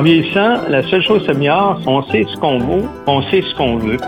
En 0.00 0.02
vieillissant, 0.02 0.66
la 0.70 0.82
seule 0.84 1.02
chose 1.02 1.20
qui 1.20 1.26
s'améliore, 1.26 1.78
on 1.86 2.02
sait 2.04 2.24
ce 2.26 2.34
qu'on 2.38 2.56
vaut, 2.56 2.88
on 3.06 3.20
sait 3.24 3.42
ce 3.42 3.54
qu'on 3.54 3.76
veut. 3.76 3.98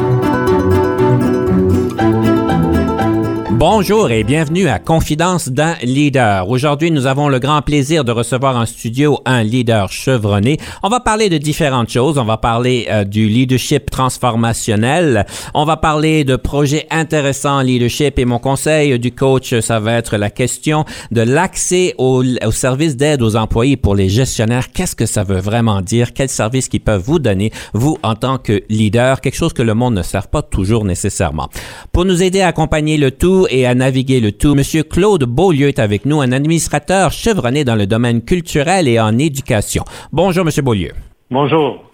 Bonjour 3.65 4.11
et 4.11 4.25
bienvenue 4.25 4.67
à 4.67 4.81
Confidence 4.81 5.49
d'un 5.49 5.77
leader. 5.85 6.49
Aujourd'hui, 6.49 6.91
nous 6.91 7.07
avons 7.07 7.29
le 7.29 7.39
grand 7.39 7.63
plaisir 7.63 8.03
de 8.03 8.11
recevoir 8.11 8.57
en 8.57 8.67
studio 8.67 9.21
un 9.25 9.45
leader 9.45 9.93
chevronné. 9.93 10.57
On 10.83 10.89
va 10.89 10.99
parler 10.99 11.29
de 11.29 11.39
différentes 11.39 11.89
choses. 11.89 12.19
On 12.19 12.25
va 12.25 12.39
parler 12.39 12.89
euh, 12.91 13.05
du 13.05 13.29
leadership 13.29 13.89
transformationnel. 13.89 15.27
On 15.55 15.65
va 15.65 15.77
parler 15.77 16.25
de 16.25 16.35
projets 16.35 16.89
intéressants 16.91 17.59
en 17.59 17.61
leadership 17.61 18.19
et 18.19 18.25
mon 18.25 18.41
conseil 18.41 18.99
du 18.99 19.13
coach, 19.13 19.55
ça 19.61 19.79
va 19.79 19.93
être 19.93 20.17
la 20.17 20.31
question 20.31 20.85
de 21.13 21.21
l'accès 21.21 21.95
au, 21.99 22.25
au 22.25 22.51
service 22.51 22.97
d'aide 22.97 23.23
aux 23.23 23.37
employés 23.37 23.77
pour 23.77 23.95
les 23.95 24.09
gestionnaires. 24.09 24.73
Qu'est-ce 24.73 24.97
que 24.97 25.07
ça 25.07 25.23
veut 25.23 25.39
vraiment 25.39 25.83
dire? 25.83 26.15
Quels 26.15 26.31
services 26.31 26.69
qu'ils 26.69 26.81
peuvent 26.81 27.05
vous 27.07 27.21
donner, 27.21 27.53
vous, 27.75 27.97
en 28.03 28.17
tant 28.17 28.39
que 28.39 28.65
leader? 28.69 29.21
Quelque 29.21 29.37
chose 29.37 29.53
que 29.53 29.63
le 29.63 29.75
monde 29.75 29.95
ne 29.95 30.03
sert 30.03 30.27
pas 30.27 30.43
toujours 30.43 30.85
nécessairement. 30.85 31.49
Pour 31.93 32.05
nous 32.05 32.25
aider 32.25 32.41
à 32.41 32.49
accompagner 32.49 32.97
le 32.97 33.13
tout 33.13 33.47
et 33.53 33.67
à 33.67 33.75
naviguer 33.75 34.21
le 34.21 34.33
tout. 34.33 34.55
Monsieur 34.55 34.83
Claude 34.83 35.25
Beaulieu 35.25 35.69
est 35.69 35.79
avec 35.79 36.07
nous, 36.07 36.21
un 36.21 36.33
administrateur 36.33 37.13
chevronné 37.13 37.65
dans 37.65 37.77
le 37.77 37.87
domaine 37.87 38.23
culturel 38.23 38.89
et 38.89 38.99
en 38.99 39.19
éducation. 39.19 39.85
Bonjour, 40.11 40.45
Monsieur 40.45 40.63
Beaulieu. 40.63 40.93
Bonjour. 41.31 41.85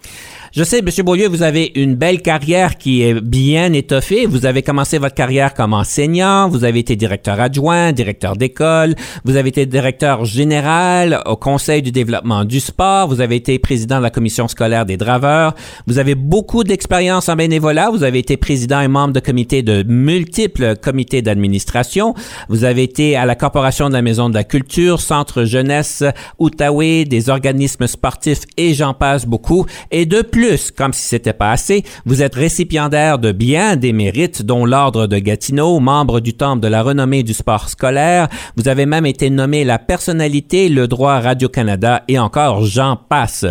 Je 0.51 0.63
sais, 0.63 0.79
M. 0.79 0.89
Beaulieu, 1.05 1.27
vous 1.27 1.43
avez 1.43 1.71
une 1.75 1.93
belle 1.93 2.23
carrière 2.23 2.77
qui 2.77 3.03
est 3.03 3.21
bien 3.21 3.71
étoffée. 3.71 4.25
Vous 4.25 4.47
avez 4.47 4.63
commencé 4.63 4.97
votre 4.97 5.13
carrière 5.13 5.53
comme 5.53 5.75
enseignant, 5.75 6.49
vous 6.49 6.63
avez 6.63 6.79
été 6.79 6.95
directeur 6.95 7.39
adjoint, 7.39 7.91
directeur 7.91 8.35
d'école, 8.35 8.95
vous 9.25 9.35
avez 9.35 9.49
été 9.49 9.67
directeur 9.67 10.25
général 10.25 11.21
au 11.27 11.35
Conseil 11.35 11.83
du 11.83 11.91
développement 11.91 12.45
du 12.45 12.59
sport, 12.59 13.07
vous 13.07 13.21
avez 13.21 13.35
été 13.35 13.59
président 13.59 13.97
de 13.99 14.03
la 14.03 14.09
commission 14.09 14.47
scolaire 14.47 14.87
des 14.87 14.97
draveurs, 14.97 15.53
vous 15.85 15.99
avez 15.99 16.15
beaucoup 16.15 16.63
d'expérience 16.63 17.29
en 17.29 17.35
bénévolat, 17.35 17.91
vous 17.91 18.03
avez 18.03 18.17
été 18.17 18.35
président 18.35 18.81
et 18.81 18.87
membre 18.87 19.13
de 19.13 19.19
comités 19.19 19.61
de 19.61 19.83
multiples 19.87 20.75
comités 20.77 21.21
d'administration, 21.21 22.15
vous 22.47 22.63
avez 22.63 22.81
été 22.81 23.15
à 23.15 23.27
la 23.27 23.35
Corporation 23.35 23.89
de 23.89 23.93
la 23.93 24.01
Maison 24.01 24.29
de 24.29 24.33
la 24.33 24.43
Culture, 24.43 24.99
Centre 24.99 25.43
Jeunesse, 25.43 26.03
Outaouais, 26.39 27.05
des 27.05 27.29
organismes 27.29 27.85
sportifs 27.85 28.41
et 28.57 28.73
j'en 28.73 28.95
passe 28.95 29.27
beaucoup. 29.27 29.67
Et 29.91 30.07
de 30.07 30.23
plus, 30.39 30.71
comme 30.71 30.93
si 30.93 31.05
c'était 31.05 31.33
pas 31.33 31.51
assez, 31.51 31.83
vous 32.05 32.23
êtes 32.23 32.35
récipiendaire 32.35 33.19
de 33.19 33.33
bien 33.33 33.75
des 33.75 33.91
mérites, 33.91 34.45
dont 34.45 34.65
l'Ordre 34.65 35.05
de 35.05 35.17
Gatineau, 35.17 35.81
membre 35.81 36.21
du 36.21 36.33
Temple 36.33 36.61
de 36.61 36.69
la 36.69 36.81
renommée 36.81 37.23
du 37.23 37.33
sport 37.33 37.67
scolaire. 37.67 38.29
Vous 38.55 38.69
avez 38.69 38.85
même 38.85 39.05
été 39.05 39.29
nommé 39.29 39.65
la 39.65 39.79
personnalité, 39.79 40.69
le 40.69 40.87
droit 40.87 41.19
Radio-Canada 41.19 42.03
et 42.07 42.17
encore 42.17 42.63
j'en 42.63 42.95
passe. 42.95 43.45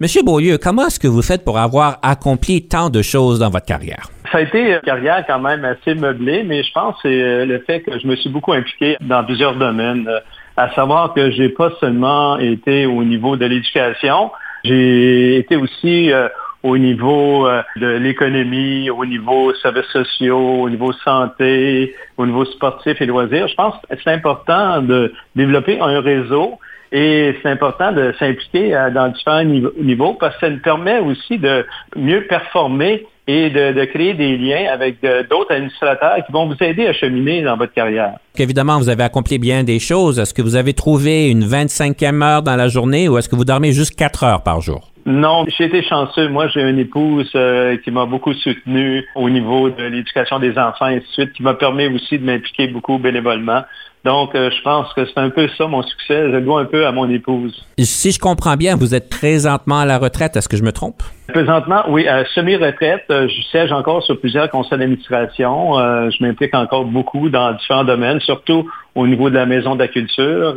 Monsieur 0.00 0.22
Beaulieu, 0.22 0.58
comment 0.58 0.88
est-ce 0.88 1.00
que 1.00 1.08
vous 1.08 1.22
faites 1.22 1.46
pour 1.46 1.58
avoir 1.58 1.98
accompli 2.02 2.68
tant 2.68 2.90
de 2.90 3.00
choses 3.00 3.38
dans 3.38 3.48
votre 3.48 3.64
carrière? 3.64 4.10
Ça 4.30 4.36
a 4.36 4.40
été 4.42 4.74
une 4.74 4.80
carrière 4.80 5.24
quand 5.26 5.40
même 5.40 5.64
assez 5.64 5.94
meublée, 5.94 6.44
mais 6.44 6.62
je 6.62 6.72
pense 6.74 6.94
que 6.96 7.08
c'est 7.08 7.46
le 7.46 7.58
fait 7.60 7.80
que 7.80 7.98
je 7.98 8.06
me 8.06 8.16
suis 8.16 8.28
beaucoup 8.28 8.52
impliqué 8.52 8.98
dans 9.00 9.24
plusieurs 9.24 9.56
domaines. 9.56 10.06
À 10.58 10.74
savoir 10.74 11.14
que 11.14 11.30
j'ai 11.30 11.48
pas 11.48 11.70
seulement 11.80 12.38
été 12.38 12.84
au 12.84 13.02
niveau 13.02 13.38
de 13.38 13.46
l'éducation, 13.46 14.30
j'ai 14.64 15.38
été 15.38 15.56
aussi 15.56 16.12
euh, 16.12 16.28
au 16.62 16.76
niveau 16.76 17.46
euh, 17.46 17.62
de 17.76 17.86
l'économie, 17.86 18.90
au 18.90 19.04
niveau 19.04 19.54
services 19.54 19.86
sociaux, 19.92 20.62
au 20.62 20.70
niveau 20.70 20.92
santé, 20.92 21.94
au 22.16 22.26
niveau 22.26 22.44
sportif 22.44 23.00
et 23.00 23.06
loisirs. 23.06 23.48
Je 23.48 23.54
pense 23.54 23.74
que 23.74 23.96
c'est 24.02 24.10
important 24.10 24.82
de 24.82 25.12
développer 25.36 25.80
un 25.80 26.00
réseau 26.00 26.58
et 26.90 27.36
c'est 27.42 27.50
important 27.50 27.92
de 27.92 28.12
s'impliquer 28.18 28.74
euh, 28.74 28.90
dans 28.90 29.08
différents 29.08 29.44
niveaux 29.44 30.14
parce 30.14 30.34
que 30.36 30.46
ça 30.46 30.50
nous 30.50 30.60
permet 30.60 30.98
aussi 30.98 31.38
de 31.38 31.64
mieux 31.96 32.26
performer 32.26 33.06
et 33.28 33.50
de, 33.50 33.84
créer 33.84 34.14
des 34.14 34.36
liens 34.36 34.72
avec 34.72 35.02
d'autres 35.30 35.52
administrateurs 35.52 36.16
qui 36.26 36.32
vont 36.32 36.46
vous 36.46 36.56
aider 36.60 36.86
à 36.86 36.92
cheminer 36.94 37.42
dans 37.42 37.56
votre 37.56 37.74
carrière. 37.74 38.14
Évidemment, 38.36 38.78
vous 38.78 38.88
avez 38.88 39.04
accompli 39.04 39.38
bien 39.38 39.64
des 39.64 39.78
choses. 39.78 40.18
Est-ce 40.18 40.32
que 40.32 40.42
vous 40.42 40.56
avez 40.56 40.72
trouvé 40.72 41.28
une 41.28 41.44
25e 41.44 42.22
heure 42.22 42.42
dans 42.42 42.56
la 42.56 42.68
journée 42.68 43.08
ou 43.08 43.18
est-ce 43.18 43.28
que 43.28 43.36
vous 43.36 43.44
dormez 43.44 43.72
juste 43.72 43.94
4 43.96 44.24
heures 44.24 44.42
par 44.42 44.62
jour? 44.62 44.90
Non, 45.08 45.46
j'ai 45.46 45.64
été 45.64 45.82
chanceux. 45.82 46.28
Moi, 46.28 46.48
j'ai 46.48 46.60
une 46.60 46.78
épouse 46.78 47.30
euh, 47.34 47.78
qui 47.78 47.90
m'a 47.90 48.04
beaucoup 48.04 48.34
soutenu 48.34 49.06
au 49.14 49.30
niveau 49.30 49.70
de 49.70 49.82
l'éducation 49.84 50.38
des 50.38 50.58
enfants 50.58 50.88
et 50.88 50.96
ainsi 50.96 51.06
de 51.06 51.12
suite, 51.12 51.32
qui 51.32 51.42
m'a 51.42 51.54
permis 51.54 51.86
aussi 51.86 52.18
de 52.18 52.24
m'impliquer 52.24 52.66
beaucoup 52.68 52.98
bénévolement. 52.98 53.62
Donc, 54.04 54.34
euh, 54.34 54.50
je 54.50 54.62
pense 54.62 54.92
que 54.94 55.04
c'est 55.06 55.18
un 55.18 55.30
peu 55.30 55.48
ça 55.56 55.66
mon 55.66 55.82
succès. 55.82 56.28
Je 56.30 56.36
le 56.36 56.40
dois 56.40 56.60
un 56.60 56.64
peu 56.64 56.86
à 56.86 56.92
mon 56.92 57.08
épouse. 57.10 57.64
Si 57.78 58.12
je 58.12 58.18
comprends 58.18 58.56
bien, 58.56 58.76
vous 58.76 58.94
êtes 58.94 59.08
présentement 59.08 59.80
à 59.80 59.86
la 59.86 59.98
retraite. 59.98 60.36
Est-ce 60.36 60.48
que 60.48 60.56
je 60.56 60.62
me 60.62 60.72
trompe? 60.72 61.02
Présentement, 61.28 61.82
oui, 61.88 62.08
à 62.08 62.24
semi-retraite. 62.26 63.04
Euh, 63.10 63.28
je 63.28 63.42
siège 63.50 63.70
encore 63.72 64.02
sur 64.02 64.18
plusieurs 64.18 64.48
conseils 64.50 64.78
d'administration. 64.78 65.74
je 66.10 66.24
m'implique 66.24 66.54
encore 66.54 66.84
beaucoup 66.84 67.28
dans 67.28 67.52
différents 67.52 67.84
domaines, 67.84 68.20
surtout 68.20 68.70
au 68.94 69.06
niveau 69.06 69.30
de 69.30 69.34
la 69.34 69.46
Maison 69.46 69.74
de 69.74 69.80
la 69.80 69.88
Culture 69.88 70.54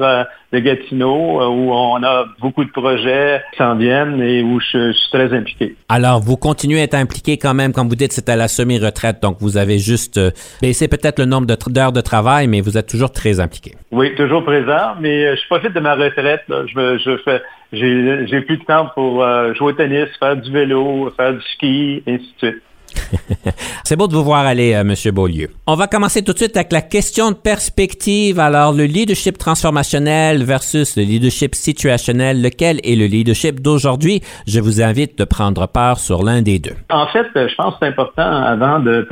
de 0.51 0.59
Gatineau, 0.59 1.41
où 1.47 1.71
on 1.71 2.01
a 2.03 2.25
beaucoup 2.39 2.63
de 2.63 2.71
projets 2.71 3.41
qui 3.51 3.57
s'en 3.57 3.75
viennent 3.75 4.19
et 4.21 4.41
où 4.41 4.59
je, 4.59 4.91
suis 4.93 5.09
très 5.11 5.31
impliqué. 5.33 5.75
Alors, 5.89 6.21
vous 6.21 6.37
continuez 6.37 6.79
à 6.79 6.83
être 6.83 6.95
impliqué 6.95 7.37
quand 7.37 7.53
même, 7.53 7.71
comme 7.71 7.87
vous 7.87 7.95
dites, 7.95 8.13
c'est 8.13 8.29
à 8.29 8.35
la 8.35 8.47
semi-retraite, 8.47 9.21
donc 9.21 9.37
vous 9.39 9.57
avez 9.57 9.77
juste 9.77 10.19
baissé 10.61 10.87
peut-être 10.87 11.19
le 11.19 11.25
nombre 11.25 11.45
d'heures 11.45 11.91
de, 11.91 12.01
travail, 12.01 12.47
mais 12.47 12.61
vous 12.61 12.77
êtes 12.77 12.87
toujours 12.87 13.11
très 13.11 13.30
impliqué. 13.39 13.73
Oui, 13.91 14.13
toujours 14.15 14.43
présent, 14.43 14.95
mais 14.99 15.35
je 15.35 15.47
profite 15.47 15.73
de 15.73 15.79
ma 15.79 15.95
retraite. 15.95 16.43
Je, 16.49 16.97
je 16.97 17.17
fais, 17.17 17.41
j'ai 17.71 18.41
plus 18.41 18.57
de 18.57 18.63
temps 18.63 18.89
pour 18.95 19.25
jouer 19.55 19.71
au 19.71 19.71
tennis, 19.73 20.07
faire 20.19 20.35
du 20.35 20.51
vélo, 20.51 21.11
faire 21.15 21.33
du 21.33 21.41
ski, 21.53 22.03
et 22.05 22.13
ainsi 22.13 22.33
de 22.41 22.49
suite. 22.49 22.63
C'est 23.83 23.95
beau 23.95 24.07
de 24.07 24.13
vous 24.13 24.23
voir 24.23 24.45
aller, 24.45 24.73
euh, 24.73 24.83
Monsieur 24.83 25.11
Beaulieu. 25.11 25.49
On 25.67 25.75
va 25.75 25.87
commencer 25.87 26.23
tout 26.23 26.33
de 26.33 26.37
suite 26.37 26.55
avec 26.55 26.71
la 26.71 26.81
question 26.81 27.31
de 27.31 27.35
perspective. 27.35 28.39
Alors, 28.39 28.73
le 28.73 28.85
leadership 28.85 29.37
transformationnel 29.37 30.43
versus 30.43 30.95
le 30.97 31.03
leadership 31.03 31.55
situationnel, 31.55 32.41
lequel 32.41 32.79
est 32.83 32.95
le 32.95 33.05
leadership 33.05 33.61
d'aujourd'hui? 33.61 34.21
Je 34.47 34.59
vous 34.59 34.81
invite 34.81 35.17
de 35.17 35.23
prendre 35.23 35.67
part 35.67 35.99
sur 35.99 36.23
l'un 36.23 36.41
des 36.41 36.59
deux. 36.59 36.75
En 36.89 37.07
fait, 37.07 37.27
je 37.35 37.55
pense 37.55 37.73
que 37.73 37.79
c'est 37.81 37.87
important 37.87 38.23
avant 38.23 38.79
de, 38.79 39.07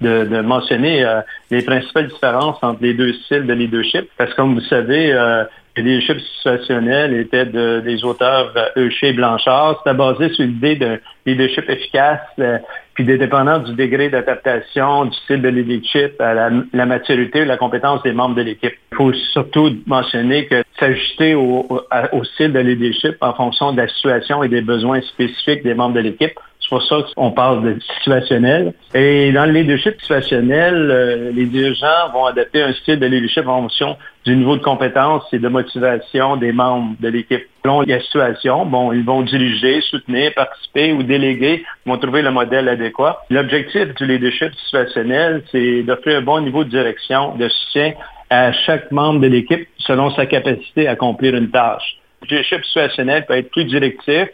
de, 0.00 0.40
mentionner 0.40 1.04
euh, 1.04 1.20
les 1.50 1.62
principales 1.62 2.08
différences 2.08 2.58
entre 2.62 2.82
les 2.82 2.94
deux 2.94 3.12
styles 3.24 3.46
de 3.46 3.52
leadership, 3.52 4.08
parce 4.16 4.30
que 4.30 4.36
comme 4.36 4.54
vous 4.54 4.66
savez, 4.66 5.12
euh, 5.12 5.44
le 5.76 5.82
leadership 5.82 6.18
situationnel 6.20 7.14
était 7.14 7.46
des 7.46 8.04
auteurs 8.04 8.52
Eucher 8.76 9.08
et 9.08 9.12
Blanchard. 9.12 9.78
C'était 9.78 9.96
basé 9.96 10.28
sur 10.30 10.44
l'idée 10.44 10.74
d'un 10.74 10.98
leadership 11.24 11.70
efficace, 11.70 12.20
puis 12.94 13.04
dépendant 13.04 13.60
du 13.60 13.74
degré 13.74 14.10
d'adaptation, 14.10 15.04
du 15.04 15.16
style 15.18 15.40
de 15.40 15.48
leadership, 15.48 16.20
à 16.20 16.50
la, 16.72 16.86
maturité 16.86 17.42
ou 17.42 17.44
la 17.44 17.56
compétence 17.56 18.02
des 18.02 18.12
membres 18.12 18.34
de 18.34 18.42
l'équipe. 18.42 18.74
Il 18.92 18.96
faut 18.96 19.12
surtout 19.32 19.70
mentionner 19.86 20.46
que 20.46 20.64
s'ajuster 20.78 21.34
au, 21.34 21.66
au, 22.12 22.24
style 22.24 22.52
de 22.52 22.58
leadership 22.58 23.16
en 23.20 23.32
fonction 23.34 23.72
de 23.72 23.80
la 23.80 23.88
situation 23.88 24.42
et 24.42 24.48
des 24.48 24.62
besoins 24.62 25.00
spécifiques 25.02 25.62
des 25.62 25.74
membres 25.74 25.94
de 25.94 26.00
l'équipe. 26.00 26.38
C'est 26.70 26.76
pour 26.76 26.86
ça 26.86 26.98
qu'on 27.16 27.32
parle 27.32 27.64
de 27.64 27.80
situationnel. 27.96 28.74
Et 28.94 29.32
dans 29.32 29.44
le 29.44 29.50
leadership 29.50 30.00
situationnel, 30.00 30.88
euh, 30.88 31.32
les 31.32 31.46
dirigeants 31.46 32.12
vont 32.12 32.26
adapter 32.26 32.62
un 32.62 32.72
style 32.74 33.00
de 33.00 33.06
leadership 33.06 33.44
en 33.48 33.62
fonction 33.62 33.96
du 34.24 34.36
niveau 34.36 34.56
de 34.56 34.62
compétence 34.62 35.24
et 35.32 35.40
de 35.40 35.48
motivation 35.48 36.36
des 36.36 36.52
membres 36.52 36.94
de 37.00 37.08
l'équipe. 37.08 37.44
Selon 37.64 37.80
la 37.80 38.00
situation, 38.00 38.66
bon, 38.66 38.92
ils 38.92 39.04
vont 39.04 39.22
diriger, 39.22 39.80
soutenir, 39.80 40.32
participer 40.34 40.92
ou 40.92 41.02
déléguer, 41.02 41.64
ils 41.84 41.90
vont 41.90 41.98
trouver 41.98 42.22
le 42.22 42.30
modèle 42.30 42.68
adéquat. 42.68 43.20
L'objectif 43.30 43.92
du 43.96 44.06
leadership 44.06 44.54
situationnel, 44.54 45.42
c'est 45.50 45.82
d'offrir 45.82 46.18
un 46.18 46.22
bon 46.22 46.40
niveau 46.40 46.62
de 46.62 46.70
direction, 46.70 47.34
de 47.34 47.48
soutien 47.48 47.94
à 48.30 48.52
chaque 48.52 48.92
membre 48.92 49.18
de 49.22 49.26
l'équipe 49.26 49.66
selon 49.78 50.10
sa 50.10 50.24
capacité 50.26 50.86
à 50.86 50.92
accomplir 50.92 51.34
une 51.34 51.50
tâche. 51.50 51.96
Le 52.22 52.28
leadership 52.28 52.64
situationnel 52.64 53.26
peut 53.26 53.34
être 53.34 53.50
plus 53.50 53.64
directif 53.64 54.28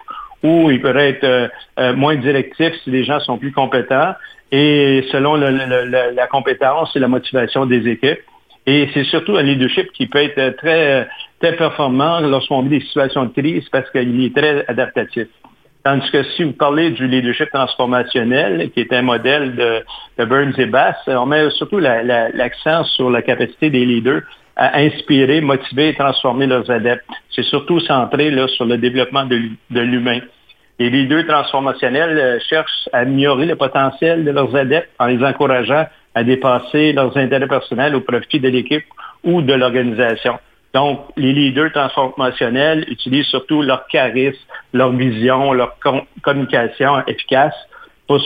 il 0.71 0.81
peut 0.81 0.97
être 0.97 1.25
euh, 1.25 1.49
euh, 1.79 1.95
moins 1.95 2.17
directif 2.17 2.73
si 2.83 2.91
les 2.91 3.05
gens 3.05 3.21
sont 3.21 3.39
plus 3.39 3.53
compétents 3.53 4.15
et 4.53 5.05
selon 5.11 5.35
la 5.35 6.27
compétence 6.29 6.95
et 6.95 7.01
la 7.01 7.09
motivation 7.09 7.67
des 7.67 7.89
équipes. 7.89 8.21
Et 8.67 8.89
c'est 8.95 9.05
surtout 9.05 9.37
un 9.37 9.43
leadership 9.43 9.91
qui 9.93 10.07
peut 10.07 10.23
être 10.23 10.57
très, 10.57 11.09
très 11.41 11.57
performant 11.57 12.21
lorsqu'on 12.21 12.63
vit 12.63 12.79
des 12.79 12.81
situations 12.81 13.25
de 13.25 13.33
crise 13.41 13.69
parce 13.71 13.91
qu'il 13.91 14.25
est 14.25 14.37
très 14.37 14.65
adaptatif. 14.67 15.29
Tandis 15.85 16.11
que 16.11 16.25
si 16.35 16.43
vous 16.43 16.53
parlez 16.53 16.91
du 16.91 17.07
leadership 17.07 17.49
transformationnel, 17.53 18.71
qui 18.73 18.81
est 18.81 18.93
un 18.93 19.03
modèle 19.03 19.55
de, 19.55 20.25
Burns 20.25 20.55
et 20.59 20.67
Bass, 20.67 20.97
on 21.07 21.27
met 21.27 21.49
surtout 21.51 21.79
l'accent 21.79 22.83
sur 22.97 23.09
la 23.09 23.23
capacité 23.23 23.71
des 23.71 23.85
leaders 23.85 24.23
à 24.57 24.79
inspirer, 24.79 25.41
motiver 25.41 25.91
et 25.91 25.95
transformer 25.95 26.47
leurs 26.47 26.69
adeptes. 26.71 27.05
C'est 27.31 27.45
surtout 27.45 27.79
centré 27.79 28.33
sur 28.49 28.65
le 28.65 28.79
développement 28.79 29.27
de 29.27 29.81
l'humain. 29.81 30.21
Les 30.79 30.91
leaders 30.91 31.27
transformationnels 31.27 32.19
euh, 32.19 32.39
cherchent 32.51 32.89
à 32.93 32.99
améliorer 32.99 33.47
le 33.47 33.57
potentiel 33.57 34.25
de 34.25 34.31
leurs 34.31 34.55
adeptes 34.55 34.91
en 34.99 35.07
les 35.07 35.25
encourageant 35.25 35.87
à 36.15 36.23
dépasser 36.23 36.93
leurs 36.93 37.17
intérêts 37.17 37.49
personnels 37.49 37.95
au 37.95 38.03
profit 38.03 38.41
de 38.41 38.49
l'équipe 38.49 38.85
ou 39.25 39.41
de 39.41 39.55
l'organisation. 39.55 40.39
Donc, 40.75 41.01
les 41.17 41.33
leaders 41.33 41.73
transformationnels 41.73 42.85
utilisent 42.89 43.27
surtout 43.29 43.63
leur 43.63 43.87
charisme, 43.87 44.39
leur 44.75 44.93
vision, 44.93 45.55
leur 45.55 45.79
communication 46.23 47.03
efficace 47.07 47.55
pour, 48.07 48.21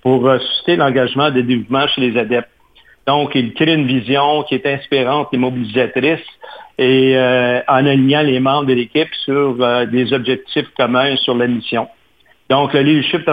pour 0.00 0.26
euh, 0.26 0.38
susciter 0.38 0.76
l'engagement 0.76 1.30
de 1.30 1.42
développement 1.42 1.86
chez 1.88 2.00
les 2.00 2.18
adeptes. 2.18 2.48
Donc, 3.06 3.34
ils 3.34 3.52
créent 3.52 3.74
une 3.74 3.86
vision 3.86 4.42
qui 4.44 4.54
est 4.54 4.66
inspirante 4.66 5.28
et 5.32 5.36
mobilisatrice 5.36 6.24
et 6.80 7.14
euh, 7.14 7.60
en 7.68 7.84
alignant 7.84 8.22
les 8.22 8.40
membres 8.40 8.64
de 8.64 8.72
l'équipe 8.72 9.14
sur 9.24 9.54
euh, 9.60 9.84
des 9.84 10.14
objectifs 10.14 10.66
communs 10.78 11.14
sur 11.16 11.36
la 11.36 11.46
mission. 11.46 11.86
Donc, 12.48 12.72
le 12.72 12.80
leadership 12.80 13.28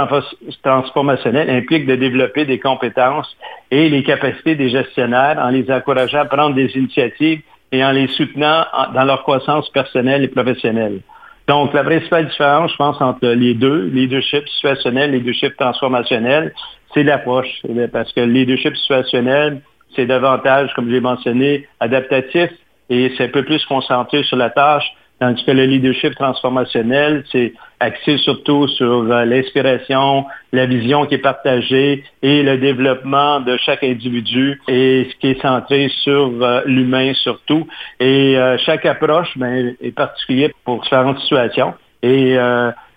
transformationnel 0.61 1.49
implique 1.49 1.88
de 1.88 1.95
développer 1.95 2.44
des 2.44 2.59
compétences 2.59 3.35
et 3.71 3.88
les 3.88 4.03
capacités 4.03 4.55
des 4.55 4.69
gestionnaires 4.69 5.39
en 5.41 5.49
les 5.49 5.71
encourageant 5.71 6.19
à 6.19 6.25
prendre 6.25 6.55
des 6.55 6.69
initiatives 6.75 7.39
et 7.71 7.83
en 7.83 7.91
les 7.91 8.09
soutenant 8.09 8.65
dans 8.94 9.05
leur 9.05 9.23
croissance 9.23 9.69
personnelle 9.69 10.25
et 10.25 10.27
professionnelle. 10.27 11.00
Donc, 11.47 11.73
la 11.73 11.85
principale 11.85 12.27
différence, 12.27 12.73
je 12.73 12.77
pense, 12.77 13.01
entre 13.01 13.29
les 13.29 13.53
deux, 13.53 13.85
leadership 13.85 14.45
situationnel 14.50 15.15
et 15.15 15.19
leadership 15.19 15.55
transformationnel, 15.55 16.53
c'est 16.93 17.03
l'approche. 17.03 17.61
Parce 17.93 18.11
que 18.11 18.19
le 18.19 18.33
leadership 18.33 18.75
situationnel, 18.75 19.61
c'est 19.95 20.05
davantage, 20.05 20.69
comme 20.75 20.91
j'ai 20.91 21.00
mentionné, 21.00 21.65
adaptatif 21.79 22.51
et 22.89 23.12
c'est 23.18 23.25
un 23.25 23.30
peu 23.30 23.44
plus 23.44 23.63
concentré 23.66 24.24
sur 24.24 24.38
la 24.38 24.50
tâche, 24.50 24.92
Tandis 25.19 25.44
que 25.44 25.51
le 25.51 25.66
leadership 25.66 26.13
transformationnel, 26.13 27.24
c'est 27.31 27.54
axé 27.80 28.18
surtout 28.19 28.68
sur 28.68 29.12
euh, 29.12 29.25
l'inspiration, 29.25 30.25
la 30.54 30.68
vision 30.68 31.07
qui 31.07 31.16
est 31.16 31.19
partagée 31.19 32.04
et 32.22 32.44
le 32.44 32.60
développement 32.60 33.39
de 33.39 33.57
chaque 33.57 33.84
individu 33.84 34.62
et 34.68 35.07
ce 35.10 35.16
qui 35.16 35.30
est 35.30 35.42
centré 35.42 35.89
sur 36.04 36.31
euh, 36.44 36.62
l'humain 36.68 37.13
surtout. 37.16 37.68
Et 38.00 38.38
euh, 38.38 38.60
chaque 38.60 38.86
approche 38.86 39.36
ben, 39.38 39.74
est 39.81 39.92
particulière 39.92 40.51
pour 40.63 40.81
différentes 40.81 41.19
situations. 41.22 41.74
Et 42.04 42.38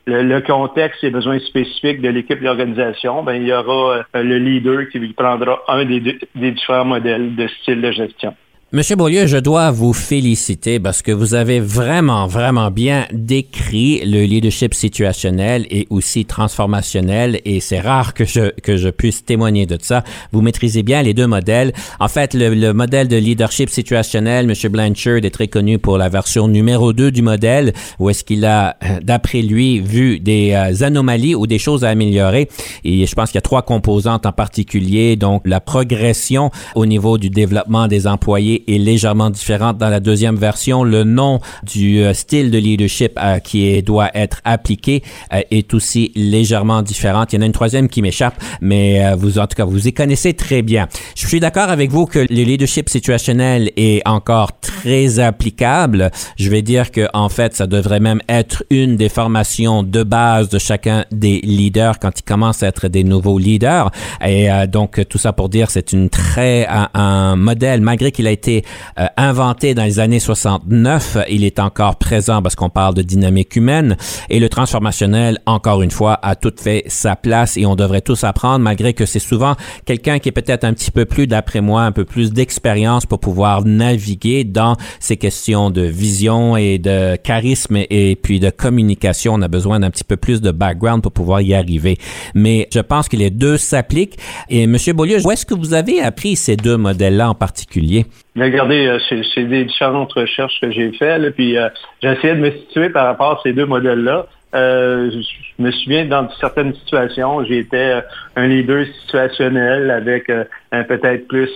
le, 0.06 0.40
contexte 0.40 1.02
et 1.02 1.06
les 1.06 1.12
besoins 1.12 1.38
spécifiques 1.38 2.02
de 2.02 2.10
l'équipe 2.10 2.38
de 2.38 2.44
l'organisation, 2.44 3.22
ben, 3.22 3.34
il 3.34 3.48
y 3.48 3.52
aura 3.52 4.04
le 4.12 4.36
leader 4.36 4.88
qui 4.90 4.98
prendra 5.14 5.62
un 5.68 5.86
des 5.86 6.18
différents 6.34 6.84
modèles 6.84 7.34
de 7.34 7.48
style 7.48 7.80
de 7.80 7.92
gestion. 7.92 8.34
Monsieur 8.72 8.94
Beaulieu, 8.94 9.26
je 9.26 9.36
dois 9.36 9.72
vous 9.72 9.92
féliciter 9.92 10.78
parce 10.78 11.02
que 11.02 11.10
vous 11.10 11.34
avez 11.34 11.58
vraiment, 11.58 12.28
vraiment 12.28 12.70
bien 12.70 13.08
décrit 13.10 14.00
le 14.04 14.22
leadership 14.22 14.74
situationnel 14.74 15.66
et 15.70 15.88
aussi 15.90 16.24
transformationnel 16.24 17.40
et 17.44 17.58
c'est 17.58 17.80
rare 17.80 18.14
que 18.14 18.24
je, 18.24 18.50
que 18.60 18.76
je 18.76 18.88
puisse 18.88 19.24
témoigner 19.24 19.66
de 19.66 19.76
ça. 19.82 20.04
Vous 20.30 20.40
maîtrisez 20.40 20.84
bien 20.84 21.02
les 21.02 21.14
deux 21.14 21.26
modèles. 21.26 21.72
En 21.98 22.06
fait, 22.06 22.32
le, 22.32 22.72
modèle 22.72 23.08
de 23.08 23.16
leadership 23.16 23.70
situationnel, 23.70 24.46
Monsieur 24.46 24.68
Blanchard 24.68 25.24
est 25.24 25.34
très 25.34 25.48
connu 25.48 25.80
pour 25.80 25.98
la 25.98 26.08
version 26.08 26.46
numéro 26.46 26.92
2 26.92 27.10
du 27.10 27.22
modèle 27.22 27.72
où 27.98 28.08
est-ce 28.08 28.22
qu'il 28.22 28.44
a, 28.44 28.76
d'après 29.02 29.42
lui, 29.42 29.80
vu 29.80 30.20
des 30.20 30.52
euh, 30.52 30.86
anomalies 30.86 31.34
ou 31.34 31.48
des 31.48 31.58
choses 31.58 31.84
à 31.84 31.88
améliorer. 31.88 32.48
Et 32.84 33.04
je 33.04 33.14
pense 33.16 33.30
qu'il 33.30 33.38
y 33.38 33.38
a 33.38 33.42
trois 33.42 33.62
composantes 33.62 34.26
en 34.26 34.32
particulier. 34.32 35.16
Donc, 35.16 35.42
la 35.44 35.58
progression 35.58 36.52
au 36.76 36.86
niveau 36.86 37.18
du 37.18 37.30
développement 37.30 37.88
des 37.88 38.06
employés 38.06 38.59
est 38.66 38.78
légèrement 38.78 39.30
différente 39.30 39.78
dans 39.78 39.88
la 39.88 40.00
deuxième 40.00 40.36
version. 40.36 40.84
Le 40.84 41.04
nom 41.04 41.40
du 41.62 42.00
euh, 42.00 42.14
style 42.14 42.50
de 42.50 42.58
leadership 42.58 43.18
euh, 43.18 43.38
qui 43.38 43.82
doit 43.82 44.10
être 44.14 44.40
appliqué 44.44 45.02
euh, 45.32 45.40
est 45.50 45.72
aussi 45.74 46.12
légèrement 46.14 46.82
différent. 46.82 47.24
Il 47.30 47.36
y 47.36 47.38
en 47.38 47.42
a 47.42 47.46
une 47.46 47.52
troisième 47.52 47.88
qui 47.88 48.02
m'échappe, 48.02 48.34
mais 48.60 49.14
vous, 49.14 49.38
en 49.38 49.46
tout 49.46 49.56
cas, 49.56 49.64
vous 49.64 49.88
y 49.88 49.92
connaissez 49.92 50.34
très 50.34 50.62
bien. 50.62 50.88
Je 51.16 51.26
suis 51.26 51.40
d'accord 51.40 51.70
avec 51.70 51.90
vous 51.90 52.06
que 52.06 52.18
le 52.18 52.42
leadership 52.42 52.88
situationnel 52.88 53.70
est 53.76 54.06
encore 54.06 54.58
très 54.60 55.18
applicable. 55.18 56.10
Je 56.36 56.50
vais 56.50 56.62
dire 56.62 56.90
que, 56.90 57.08
en 57.14 57.28
fait, 57.28 57.54
ça 57.54 57.66
devrait 57.66 58.00
même 58.00 58.20
être 58.28 58.64
une 58.70 58.96
des 58.96 59.08
formations 59.08 59.82
de 59.82 60.02
base 60.02 60.48
de 60.48 60.58
chacun 60.58 61.04
des 61.10 61.40
leaders 61.42 61.98
quand 61.98 62.18
ils 62.18 62.22
commencent 62.22 62.62
à 62.62 62.68
être 62.68 62.88
des 62.88 63.04
nouveaux 63.04 63.38
leaders. 63.38 63.90
Et 64.24 64.48
donc, 64.68 65.00
tout 65.08 65.18
ça 65.18 65.32
pour 65.32 65.48
dire, 65.48 65.70
c'est 65.70 65.92
une 65.92 66.08
très, 66.08 66.66
un 66.94 67.36
modèle, 67.36 67.80
malgré 67.80 68.12
qu'il 68.12 68.26
a 68.26 68.30
été 68.30 68.49
euh, 68.98 69.06
inventé 69.16 69.74
dans 69.74 69.84
les 69.84 69.98
années 69.98 70.20
69. 70.20 71.18
Il 71.28 71.44
est 71.44 71.58
encore 71.58 71.96
présent 71.96 72.42
parce 72.42 72.54
qu'on 72.54 72.70
parle 72.70 72.94
de 72.94 73.02
dynamique 73.02 73.56
humaine. 73.56 73.96
Et 74.28 74.40
le 74.40 74.48
transformationnel, 74.48 75.38
encore 75.46 75.82
une 75.82 75.90
fois, 75.90 76.18
a 76.22 76.34
tout 76.34 76.52
fait 76.56 76.84
sa 76.86 77.16
place 77.16 77.56
et 77.56 77.66
on 77.66 77.76
devrait 77.76 78.00
tous 78.00 78.24
apprendre, 78.24 78.60
malgré 78.60 78.94
que 78.94 79.06
c'est 79.06 79.18
souvent 79.18 79.54
quelqu'un 79.84 80.18
qui 80.18 80.28
est 80.28 80.32
peut-être 80.32 80.64
un 80.64 80.72
petit 80.72 80.90
peu 80.90 81.04
plus, 81.04 81.26
d'après 81.26 81.60
moi, 81.60 81.82
un 81.82 81.92
peu 81.92 82.04
plus 82.04 82.32
d'expérience 82.32 83.06
pour 83.06 83.20
pouvoir 83.20 83.64
naviguer 83.64 84.44
dans 84.44 84.76
ces 84.98 85.16
questions 85.16 85.70
de 85.70 85.82
vision 85.82 86.56
et 86.56 86.78
de 86.78 87.16
charisme 87.16 87.76
et 87.76 88.16
puis 88.20 88.40
de 88.40 88.50
communication. 88.50 89.34
On 89.34 89.42
a 89.42 89.48
besoin 89.48 89.80
d'un 89.80 89.90
petit 89.90 90.04
peu 90.04 90.16
plus 90.16 90.40
de 90.40 90.50
background 90.50 91.02
pour 91.02 91.12
pouvoir 91.12 91.40
y 91.40 91.54
arriver. 91.54 91.98
Mais 92.34 92.68
je 92.72 92.80
pense 92.80 93.08
que 93.08 93.16
les 93.16 93.30
deux 93.30 93.56
s'appliquent. 93.56 94.18
Et 94.48 94.66
Monsieur 94.66 94.92
Beaulieu, 94.92 95.20
où 95.24 95.30
est-ce 95.30 95.46
que 95.46 95.54
vous 95.54 95.74
avez 95.74 96.00
appris 96.00 96.36
ces 96.36 96.56
deux 96.56 96.76
modèles-là 96.76 97.30
en 97.30 97.34
particulier? 97.34 98.06
Regardez, 98.36 98.86
euh, 98.86 98.98
c'est 99.34 99.44
des 99.44 99.64
différentes 99.64 100.12
recherches 100.12 100.60
que 100.60 100.70
j'ai 100.70 100.92
faites, 100.92 101.34
puis 101.34 101.56
euh, 101.56 101.68
essayé 102.02 102.34
de 102.34 102.40
me 102.40 102.50
situer 102.50 102.88
par 102.90 103.06
rapport 103.06 103.32
à 103.32 103.40
ces 103.42 103.52
deux 103.52 103.66
modèles-là. 103.66 104.26
Euh, 104.54 105.10
je 105.10 105.62
me 105.62 105.70
souviens 105.70 106.04
dans 106.04 106.28
certaines 106.40 106.74
situations, 106.74 107.44
j'étais 107.44 108.02
un 108.36 108.46
leader 108.46 108.84
situationnel 109.02 109.90
avec 109.90 110.30
un 110.72 110.84
peut-être 110.84 111.28
plus 111.28 111.50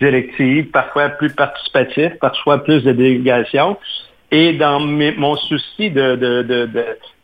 directif, 0.00 0.72
parfois 0.72 1.10
plus 1.10 1.32
participatif, 1.32 2.12
parfois 2.20 2.62
plus 2.64 2.82
de 2.82 2.92
délégation. 2.92 3.76
Et 4.34 4.54
dans 4.54 4.80
mon 4.80 5.36
souci 5.36 5.90
de, 5.90 6.66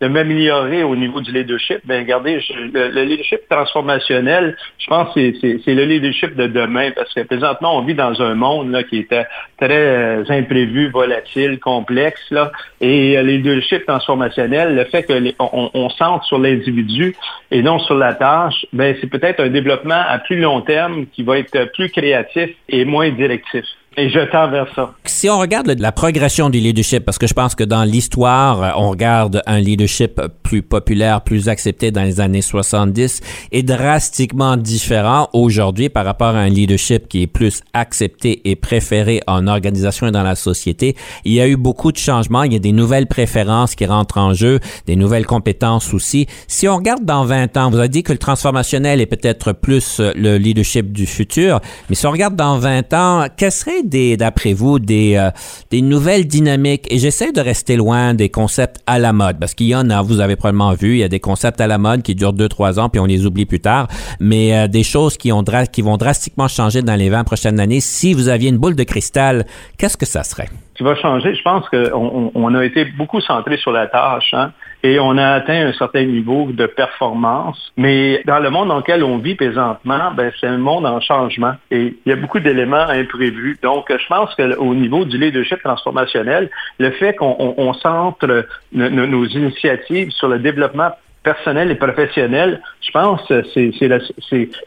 m'améliorer 0.02 0.82
au 0.82 0.94
niveau 0.94 1.22
du 1.22 1.32
leadership, 1.32 1.78
ben 1.86 2.02
regardez, 2.02 2.38
le, 2.50 3.02
leadership 3.02 3.40
transformationnel, 3.48 4.58
je 4.78 4.86
pense 4.88 5.14
que 5.14 5.32
c'est 5.40 5.74
le 5.74 5.84
leadership 5.84 6.36
de 6.36 6.46
demain, 6.46 6.90
parce 6.90 7.14
que 7.14 7.22
présentement, 7.22 7.78
on 7.78 7.80
vit 7.80 7.94
dans 7.94 8.20
un 8.20 8.34
monde 8.34 8.72
là, 8.72 8.82
qui 8.82 8.98
est 8.98 9.08
très 9.08 9.26
euh, 9.70 10.22
imprévu, 10.28 10.90
volatile, 10.90 11.58
complexe. 11.60 12.20
Là, 12.30 12.52
et 12.82 13.16
le 13.16 13.22
leadership 13.22 13.86
transformationnel, 13.86 14.76
le 14.76 14.84
fait 14.84 15.04
qu'on 15.04 15.70
on, 15.72 15.88
centre 15.88 16.26
sur 16.26 16.38
l'individu 16.38 17.16
et 17.50 17.62
non 17.62 17.78
sur 17.78 17.94
la 17.94 18.12
tâche, 18.12 18.66
ben 18.74 18.94
c'est 19.00 19.08
peut-être 19.08 19.40
un 19.40 19.48
développement 19.48 20.02
à 20.06 20.18
plus 20.18 20.38
long 20.38 20.60
terme 20.60 21.06
qui 21.06 21.22
va 21.22 21.38
être 21.38 21.72
plus 21.72 21.88
créatif 21.88 22.50
et 22.68 22.84
moins 22.84 23.08
directif. 23.08 23.64
Et 23.96 24.10
je 24.10 24.20
tends 24.30 24.48
vers 24.48 24.68
ça. 24.76 24.92
Si 25.06 25.28
on 25.28 25.38
regarde 25.38 25.74
la 25.76 25.90
progression 25.90 26.50
du 26.50 26.60
leadership, 26.60 27.04
parce 27.04 27.18
que 27.18 27.26
je 27.26 27.34
pense 27.34 27.56
que 27.56 27.64
dans 27.64 27.82
l'histoire, 27.82 28.78
on 28.78 28.90
regarde 28.90 29.42
un 29.46 29.58
leadership 29.58 30.20
plus 30.44 30.62
populaire, 30.62 31.22
plus 31.22 31.48
accepté 31.48 31.90
dans 31.90 32.04
les 32.04 32.20
années 32.20 32.42
70 32.42 33.20
et 33.50 33.64
drastiquement 33.64 34.56
différent 34.56 35.28
aujourd'hui 35.32 35.88
par 35.88 36.04
rapport 36.04 36.28
à 36.28 36.38
un 36.38 36.48
leadership 36.48 37.08
qui 37.08 37.22
est 37.22 37.26
plus 37.26 37.62
accepté 37.72 38.48
et 38.48 38.54
préféré 38.54 39.20
en 39.26 39.48
organisation 39.48 40.06
et 40.06 40.12
dans 40.12 40.22
la 40.22 40.36
société. 40.36 40.94
Il 41.24 41.32
y 41.32 41.40
a 41.40 41.48
eu 41.48 41.56
beaucoup 41.56 41.90
de 41.90 41.98
changements, 41.98 42.44
il 42.44 42.52
y 42.52 42.56
a 42.56 42.60
des 42.60 42.72
nouvelles 42.72 43.08
préférences 43.08 43.74
qui 43.74 43.84
rentrent 43.84 44.18
en 44.18 44.32
jeu, 44.32 44.60
des 44.86 44.94
nouvelles 44.94 45.26
compétences 45.26 45.92
aussi. 45.92 46.28
Si 46.46 46.68
on 46.68 46.76
regarde 46.76 47.04
dans 47.04 47.24
20 47.24 47.56
ans, 47.56 47.70
vous 47.70 47.78
avez 47.78 47.88
dit 47.88 48.04
que 48.04 48.12
le 48.12 48.18
transformationnel 48.18 49.00
est 49.00 49.06
peut-être 49.06 49.52
plus 49.52 50.00
le 50.00 50.38
leadership 50.38 50.92
du 50.92 51.06
futur, 51.06 51.60
mais 51.88 51.96
si 51.96 52.06
on 52.06 52.12
regarde 52.12 52.36
dans 52.36 52.58
20 52.58 52.92
ans, 52.92 53.26
quel 53.36 53.50
serait 53.50 53.77
d'après 53.82 54.52
vous, 54.52 54.78
des, 54.78 55.16
euh, 55.16 55.30
des 55.70 55.82
nouvelles 55.82 56.26
dynamiques? 56.26 56.86
Et 56.90 56.98
j'essaie 56.98 57.32
de 57.32 57.40
rester 57.40 57.76
loin 57.76 58.14
des 58.14 58.28
concepts 58.28 58.80
à 58.86 58.98
la 58.98 59.12
mode, 59.12 59.38
parce 59.38 59.54
qu'il 59.54 59.68
y 59.68 59.74
en 59.74 59.90
a, 59.90 60.02
vous 60.02 60.20
avez 60.20 60.36
probablement 60.36 60.72
vu, 60.72 60.92
il 60.92 60.98
y 60.98 61.04
a 61.04 61.08
des 61.08 61.20
concepts 61.20 61.60
à 61.60 61.66
la 61.66 61.78
mode 61.78 62.02
qui 62.02 62.14
durent 62.14 62.32
deux, 62.32 62.48
trois 62.48 62.78
ans, 62.78 62.88
puis 62.88 63.00
on 63.00 63.06
les 63.06 63.26
oublie 63.26 63.46
plus 63.46 63.60
tard, 63.60 63.88
mais 64.20 64.56
euh, 64.56 64.68
des 64.68 64.82
choses 64.82 65.16
qui, 65.16 65.32
ont 65.32 65.44
qui 65.72 65.82
vont 65.82 65.96
drastiquement 65.96 66.48
changer 66.48 66.82
dans 66.82 66.96
les 66.96 67.08
20 67.08 67.24
prochaines 67.24 67.60
années. 67.60 67.80
Si 67.80 68.14
vous 68.14 68.28
aviez 68.28 68.50
une 68.50 68.58
boule 68.58 68.76
de 68.76 68.84
cristal, 68.84 69.46
qu'est-ce 69.78 69.96
que 69.96 70.06
ça 70.06 70.24
serait? 70.24 70.48
qui 70.78 70.84
va 70.84 70.94
changer, 70.94 71.34
je 71.34 71.42
pense 71.42 71.68
qu'on 71.68 72.30
on 72.34 72.54
a 72.54 72.64
été 72.64 72.84
beaucoup 72.84 73.20
centré 73.20 73.56
sur 73.56 73.72
la 73.72 73.88
tâche. 73.88 74.32
Hein? 74.32 74.52
Et 74.82 75.00
on 75.00 75.16
a 75.18 75.32
atteint 75.32 75.68
un 75.68 75.72
certain 75.72 76.04
niveau 76.04 76.48
de 76.52 76.66
performance. 76.66 77.72
Mais 77.76 78.22
dans 78.26 78.38
le 78.38 78.50
monde 78.50 78.68
dans 78.68 78.78
lequel 78.78 79.02
on 79.02 79.18
vit 79.18 79.34
présentement, 79.34 80.12
ben, 80.16 80.30
c'est 80.40 80.46
un 80.46 80.58
monde 80.58 80.86
en 80.86 81.00
changement 81.00 81.54
et 81.70 81.96
il 82.04 82.08
y 82.08 82.12
a 82.12 82.16
beaucoup 82.16 82.40
d'éléments 82.40 82.88
imprévus. 82.88 83.58
Donc, 83.62 83.86
je 83.90 84.06
pense 84.06 84.34
qu'au 84.34 84.74
niveau 84.74 85.04
du 85.04 85.18
leadership 85.18 85.62
transformationnel, 85.62 86.50
le 86.78 86.90
fait 86.92 87.14
qu'on 87.14 87.72
centre 87.74 88.46
nos 88.72 89.24
initiatives 89.26 90.10
sur 90.12 90.28
le 90.28 90.38
développement 90.38 90.90
personnel 91.22 91.70
et 91.70 91.74
professionnel, 91.74 92.60
je 92.80 92.90
pense 92.92 93.22
que 93.26 93.42
c'est 93.52 93.88
la, 93.88 93.98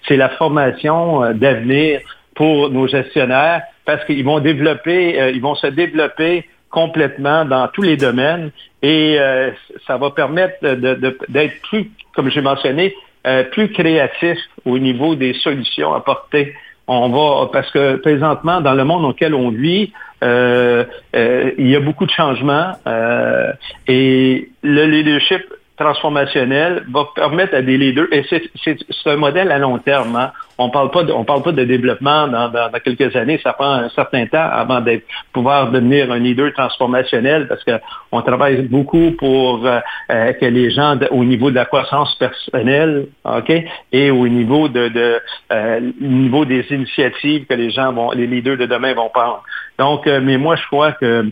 la, 0.10 0.30
formation 0.30 1.24
euh, 1.24 1.34
d'avenir 1.34 2.02
pour 2.36 2.70
nos 2.70 2.88
gestionnaires 2.88 3.62
parce 3.86 4.04
qu'ils 4.06 4.24
vont 4.24 4.40
développer, 4.40 5.20
euh, 5.20 5.32
ils 5.32 5.42
vont 5.42 5.56
se 5.56 5.68
développer 5.68 6.46
complètement 6.72 7.46
dans 7.46 7.68
tous 7.68 7.82
les 7.82 7.98
domaines 7.98 8.52
et 8.82 9.18
euh, 9.20 9.52
ça 9.86 9.98
va 9.98 10.10
permettre 10.12 10.56
d'être 10.64 11.62
plus, 11.70 11.92
comme 12.16 12.30
j'ai 12.32 12.42
mentionné, 12.42 12.96
plus 13.52 13.72
créatif 13.72 14.40
au 14.66 14.80
niveau 14.80 15.14
des 15.14 15.36
solutions 15.36 15.94
apportées. 15.94 16.56
On 16.88 17.10
va 17.10 17.50
parce 17.54 17.70
que 17.70 17.98
présentement 17.98 18.62
dans 18.62 18.74
le 18.74 18.84
monde 18.84 19.04
dans 19.04 19.10
lequel 19.10 19.36
on 19.36 19.52
vit, 19.52 19.94
il 20.24 21.68
y 21.70 21.76
a 21.76 21.80
beaucoup 21.80 22.08
de 22.08 22.12
changements 22.12 22.72
et 23.88 24.50
le 24.64 24.86
leadership 24.86 25.44
transformationnel 25.82 26.84
va 26.92 27.08
permettre 27.16 27.56
à 27.56 27.62
des 27.62 27.78
leaders, 27.78 28.08
et 28.12 28.24
c'est 28.30 28.78
un 29.06 29.16
modèle 29.16 29.52
à 29.52 29.58
long 29.58 29.78
terme. 29.78 30.16
Hein. 30.16 30.32
On 30.58 30.70
parle 30.70 30.92
pas 30.92 31.04
de, 31.04 31.12
on 31.12 31.24
parle 31.24 31.42
pas 31.42 31.52
de 31.52 31.64
développement 31.64 32.28
dans, 32.28 32.52
quelques 32.84 33.16
années. 33.16 33.40
Ça 33.42 33.54
prend 33.54 33.72
un 33.72 33.90
certain 33.90 34.28
temps 34.28 34.48
avant 34.52 34.80
d'être 34.80 35.04
pouvoir 35.34 35.72
devenir 35.72 36.12
un 36.12 36.20
leader 36.20 36.54
transformationnel 36.54 37.48
parce 37.48 37.64
qu'on 37.64 38.22
travaille 38.22 38.62
beaucoup 38.64 39.12
pour 39.18 39.66
euh, 39.66 39.80
euh, 40.12 40.34
que 40.34 40.46
les 40.46 40.70
gens 40.70 41.00
au 41.10 41.24
niveau 41.24 41.50
de 41.50 41.56
la 41.56 41.66
croissance 41.66 42.16
personnelle, 42.16 43.08
ok, 43.26 43.52
et 43.92 44.12
au 44.12 44.28
niveau 44.28 44.68
de, 44.68 44.90
de 44.90 45.20
euh, 45.52 45.80
niveau 46.00 46.46
des 46.46 46.66
initiatives 46.70 47.46
que 47.46 47.56
les 47.56 47.72
gens 47.72 47.92
vont, 47.92 48.12
les 48.12 48.28
leaders 48.28 48.58
de 48.58 48.66
demain 48.68 48.94
vont 48.94 49.10
prendre. 49.10 49.44
Donc, 49.80 50.06
mais 50.06 50.38
moi 50.38 50.56
je 50.56 50.66
crois 50.68 50.92
que 50.92 51.26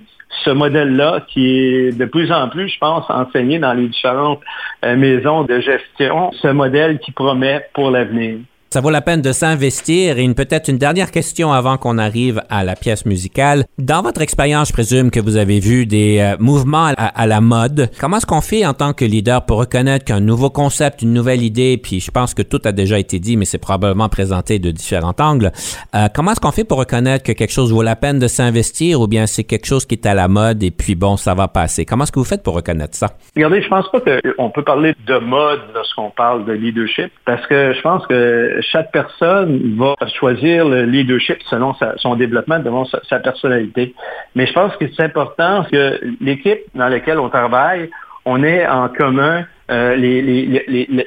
ce 0.43 0.49
modèle-là 0.51 1.25
qui 1.27 1.57
est 1.57 1.97
de 1.97 2.05
plus 2.05 2.31
en 2.31 2.49
plus, 2.49 2.69
je 2.69 2.79
pense, 2.79 3.05
enseigné 3.09 3.59
dans 3.59 3.73
les 3.73 3.87
différentes 3.87 4.41
euh, 4.85 4.95
maisons 4.95 5.43
de 5.43 5.59
gestion, 5.59 6.31
ce 6.33 6.47
modèle 6.47 6.99
qui 6.99 7.11
promet 7.11 7.65
pour 7.73 7.91
l'avenir. 7.91 8.39
Ça 8.71 8.81
vaut 8.81 8.91
la 8.91 9.01
peine 9.01 9.23
de 9.23 9.31
s'investir. 9.31 10.19
Et 10.19 10.33
peut-être 10.35 10.67
une 10.69 10.77
dernière 10.77 11.09
question 11.09 11.51
avant 11.51 11.77
qu'on 11.77 11.97
arrive 11.97 12.43
à 12.51 12.63
la 12.63 12.75
pièce 12.75 13.07
musicale. 13.07 13.65
Dans 13.79 14.03
votre 14.03 14.21
expérience, 14.21 14.67
je 14.67 14.73
présume 14.73 15.09
que 15.09 15.19
vous 15.19 15.37
avez 15.37 15.59
vu 15.59 15.87
des 15.87 16.19
euh, 16.19 16.35
mouvements 16.39 16.93
à, 16.95 17.25
la 17.25 17.41
mode. 17.41 17.89
Comment 17.99 18.17
est-ce 18.17 18.27
qu'on 18.27 18.41
fait 18.41 18.67
en 18.67 18.75
tant 18.75 18.93
que 18.93 19.05
leader 19.05 19.43
pour 19.47 19.57
reconnaître 19.57 20.05
qu'un 20.05 20.19
nouveau 20.19 20.51
concept, 20.51 21.01
une 21.01 21.13
nouvelle 21.13 21.41
idée, 21.41 21.79
puis 21.81 21.99
je 21.99 22.11
pense 22.11 22.35
que 22.35 22.43
tout 22.43 22.61
a 22.63 22.71
déjà 22.71 22.99
été 22.99 23.17
dit, 23.17 23.37
mais 23.37 23.45
c'est 23.45 23.57
probablement 23.57 24.07
présenté 24.07 24.59
de 24.59 24.69
différents 24.69 25.15
angles. 25.19 25.51
Euh, 25.95 26.07
comment 26.13 26.33
est-ce 26.33 26.39
qu'on 26.39 26.51
fait 26.51 26.63
pour 26.63 26.77
reconnaître 26.77 27.25
que 27.25 27.31
quelque 27.31 27.51
chose 27.51 27.73
vaut 27.73 27.81
la 27.81 27.95
peine 27.95 28.19
de 28.19 28.27
s'investir 28.27 29.01
ou 29.01 29.07
bien 29.07 29.25
c'est 29.25 29.45
quelque 29.45 29.65
chose 29.65 29.87
qui 29.87 29.95
est 29.95 30.05
à 30.05 30.13
la 30.13 30.27
mode 30.27 30.61
et 30.61 30.69
puis 30.69 30.93
bon, 30.93 31.17
ça 31.17 31.33
va 31.33 31.47
passer? 31.47 31.85
Comment 31.85 32.03
est-ce 32.03 32.11
que 32.11 32.19
vous 32.19 32.25
faites 32.25 32.43
pour 32.43 32.53
reconnaître 32.53 32.95
ça? 32.95 33.07
Regardez, 33.35 33.63
je 33.63 33.67
pense 33.67 33.89
pas 33.91 33.99
qu'on 33.99 34.51
peut 34.51 34.63
parler 34.63 34.93
de 35.07 35.17
mode 35.17 35.61
lorsqu'on 35.73 36.11
parle 36.11 36.45
de 36.45 36.53
leadership 36.53 37.11
parce 37.25 37.45
que 37.47 37.73
je 37.73 37.81
pense 37.81 38.05
que 38.05 38.58
chaque 38.61 38.91
personne 38.91 39.75
va 39.77 39.95
choisir 40.19 40.67
le 40.67 40.83
leadership 40.83 41.37
selon 41.49 41.75
son 41.97 42.15
développement, 42.15 42.61
selon 42.63 42.85
sa, 42.85 43.19
personnalité. 43.19 43.93
Mais 44.35 44.45
je 44.45 44.53
pense 44.53 44.75
que 44.77 44.85
c'est 44.95 45.03
important 45.03 45.65
que 45.71 45.99
l'équipe 46.21 46.61
dans 46.75 46.87
laquelle 46.87 47.19
on 47.19 47.29
travaille, 47.29 47.89
on 48.25 48.43
ait 48.43 48.67
en 48.67 48.89
commun 48.89 49.45
euh, 49.71 49.95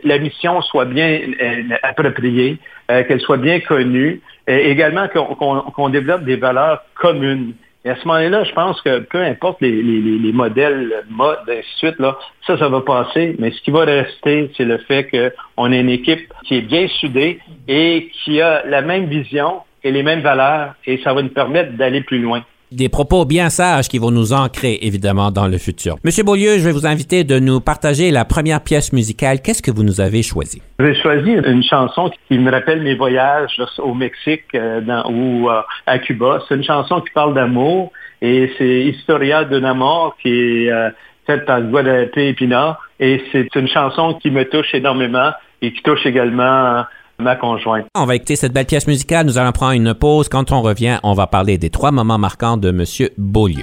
la 0.04 0.18
mission 0.18 0.60
soit 0.62 0.84
bien 0.84 1.20
euh, 1.40 1.62
appropriée, 1.82 2.58
euh, 2.90 3.02
qu'elle 3.04 3.20
soit 3.20 3.36
bien 3.36 3.58
connue, 3.60 4.20
et 4.46 4.70
également 4.70 5.08
qu'on 5.08 5.88
développe 5.88 6.24
des 6.24 6.36
valeurs 6.36 6.82
communes. 6.94 7.54
Et 7.84 7.90
à 7.90 7.96
ce 7.96 8.06
moment-là, 8.06 8.44
je 8.44 8.52
pense 8.52 8.80
que 8.80 9.00
peu 9.00 9.22
importe 9.22 9.60
les, 9.60 9.82
les, 9.82 10.32
modèles, 10.32 11.04
modes, 11.10 11.38
ainsi 11.48 11.56
de 11.56 11.78
suite, 11.78 11.98
là, 11.98 12.16
ça, 12.46 12.56
ça 12.56 12.68
va 12.68 12.80
passer. 12.80 13.34
Mais 13.38 13.50
ce 13.50 13.60
qui 13.62 13.72
va 13.72 13.84
rester, 13.84 14.50
c'est 14.56 14.64
le 14.64 14.78
fait 14.78 15.10
qu'on 15.10 15.72
ait 15.72 15.80
une 15.80 15.88
équipe 15.88 16.32
qui 16.44 16.56
est 16.56 16.62
bien 16.62 16.86
soudée 17.00 17.40
et 17.66 18.10
qui 18.22 18.40
a 18.40 18.64
la 18.66 18.82
même 18.82 19.06
vision 19.06 19.62
et 19.82 19.90
les 19.90 20.04
mêmes 20.04 20.20
valeurs. 20.20 20.74
Et 20.86 20.98
ça 20.98 21.12
va 21.12 21.22
nous 21.22 21.30
permettre 21.30 21.72
d'aller 21.72 22.02
plus 22.02 22.20
loin 22.20 22.44
des 22.72 22.88
propos 22.88 23.24
bien 23.24 23.50
sages 23.50 23.88
qui 23.88 23.98
vont 23.98 24.10
nous 24.10 24.32
ancrer 24.32 24.78
évidemment 24.82 25.30
dans 25.30 25.46
le 25.46 25.58
futur. 25.58 25.96
Monsieur 26.04 26.24
Beaulieu, 26.24 26.58
je 26.58 26.64
vais 26.64 26.72
vous 26.72 26.86
inviter 26.86 27.24
de 27.24 27.38
nous 27.38 27.60
partager 27.60 28.10
la 28.10 28.24
première 28.24 28.62
pièce 28.62 28.92
musicale. 28.92 29.40
Qu'est-ce 29.40 29.62
que 29.62 29.70
vous 29.70 29.82
nous 29.82 30.00
avez 30.00 30.22
choisi? 30.22 30.62
J'ai 30.78 30.94
choisi 30.94 31.30
une 31.30 31.62
chanson 31.62 32.10
qui 32.28 32.38
me 32.38 32.50
rappelle 32.50 32.82
mes 32.82 32.94
voyages 32.94 33.60
au 33.78 33.94
Mexique 33.94 34.44
euh, 34.54 34.80
ou 35.08 35.48
euh, 35.48 35.60
à 35.86 35.98
Cuba. 35.98 36.42
C'est 36.48 36.56
une 36.56 36.64
chanson 36.64 37.00
qui 37.00 37.10
parle 37.14 37.34
d'amour 37.34 37.92
et 38.20 38.50
c'est 38.58 38.82
Historia 38.82 39.44
d'un 39.44 39.64
amour 39.64 40.16
qui 40.22 40.28
est 40.28 40.70
euh, 40.70 40.90
faite 41.26 41.44
par 41.44 41.62
Guadalupe 41.62 42.16
Epina 42.16 42.78
et 42.98 43.22
c'est 43.32 43.54
une 43.54 43.68
chanson 43.68 44.14
qui 44.14 44.30
me 44.30 44.44
touche 44.44 44.74
énormément 44.74 45.32
et 45.60 45.72
qui 45.72 45.82
touche 45.82 46.04
également 46.06 46.84
On 47.94 48.04
va 48.04 48.16
écouter 48.16 48.36
cette 48.36 48.52
belle 48.52 48.66
pièce 48.66 48.86
musicale. 48.86 49.26
Nous 49.26 49.38
allons 49.38 49.52
prendre 49.52 49.72
une 49.72 49.94
pause. 49.94 50.28
Quand 50.28 50.52
on 50.52 50.62
revient, 50.62 50.98
on 51.02 51.14
va 51.14 51.26
parler 51.26 51.58
des 51.58 51.70
trois 51.70 51.90
moments 51.90 52.18
marquants 52.18 52.56
de 52.56 52.68
M. 52.68 52.84
Beaulieu. 53.16 53.62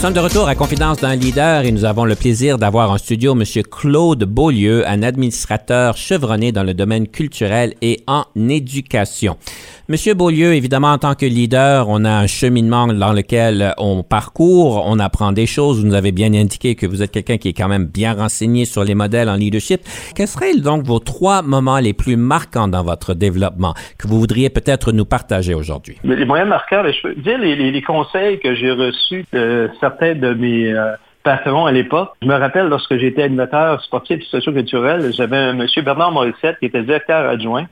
sommes 0.00 0.14
de 0.14 0.20
retour 0.20 0.48
à 0.48 0.54
Confidence 0.54 1.02
d'un 1.02 1.14
leader 1.14 1.66
et 1.66 1.72
nous 1.72 1.84
avons 1.84 2.06
le 2.06 2.14
plaisir 2.14 2.56
d'avoir 2.56 2.90
en 2.90 2.96
studio 2.96 3.38
M. 3.38 3.44
Claude 3.70 4.24
Beaulieu, 4.24 4.88
un 4.88 5.02
administrateur 5.02 5.98
chevronné 5.98 6.52
dans 6.52 6.62
le 6.62 6.72
domaine 6.72 7.06
culturel 7.06 7.74
et 7.82 8.02
en 8.06 8.24
éducation. 8.34 9.36
Monsieur 9.90 10.14
Beaulieu, 10.14 10.54
évidemment, 10.54 10.92
en 10.92 10.98
tant 10.98 11.16
que 11.16 11.26
leader, 11.26 11.86
on 11.88 12.04
a 12.04 12.10
un 12.10 12.28
cheminement 12.28 12.86
dans 12.86 13.12
lequel 13.12 13.74
on 13.76 14.04
parcourt, 14.04 14.84
on 14.86 15.00
apprend 15.00 15.32
des 15.32 15.46
choses. 15.46 15.80
Vous 15.80 15.86
nous 15.88 15.96
avez 15.96 16.12
bien 16.12 16.32
indiqué 16.32 16.76
que 16.76 16.86
vous 16.86 17.02
êtes 17.02 17.10
quelqu'un 17.10 17.38
qui 17.38 17.48
est 17.48 17.52
quand 17.52 17.66
même 17.66 17.86
bien 17.86 18.12
renseigné 18.12 18.66
sur 18.66 18.84
les 18.84 18.94
modèles 18.94 19.28
en 19.28 19.34
leadership. 19.34 19.80
Quels 20.14 20.28
seraient 20.28 20.54
donc 20.54 20.84
vos 20.84 21.00
trois 21.00 21.42
moments 21.42 21.80
les 21.80 21.92
plus 21.92 22.16
marquants 22.16 22.68
dans 22.68 22.84
votre 22.84 23.14
développement 23.14 23.74
que 23.98 24.06
vous 24.06 24.20
voudriez 24.20 24.48
peut-être 24.48 24.92
nous 24.92 25.06
partager 25.06 25.54
aujourd'hui? 25.54 25.98
Les 26.04 26.24
moyens 26.24 26.48
marquants, 26.48 26.84
je 26.84 27.02
peux 27.02 27.14
dire 27.16 27.38
les, 27.38 27.82
conseils 27.82 28.38
que 28.38 28.54
j'ai 28.54 28.70
reçus 28.70 29.24
de 29.32 29.70
certains 29.80 30.14
de 30.14 30.34
mes... 30.34 30.72
Euh, 30.72 30.92
patrons 31.22 31.66
à 31.66 31.72
l'époque. 31.72 32.12
Je 32.22 32.28
me 32.28 32.34
rappelle 32.34 32.68
lorsque 32.68 32.96
j'étais 32.96 33.24
animateur 33.24 33.82
sportif 33.82 34.20
et 34.20 34.24
socio-culturel, 34.30 35.12
j'avais 35.12 35.36
un 35.36 35.52
monsieur 35.52 35.82
Bernard 35.82 36.12
Morissette 36.12 36.58
qui 36.60 36.64
était 36.64 36.82
directeur 36.82 37.28
adjoint 37.28 37.66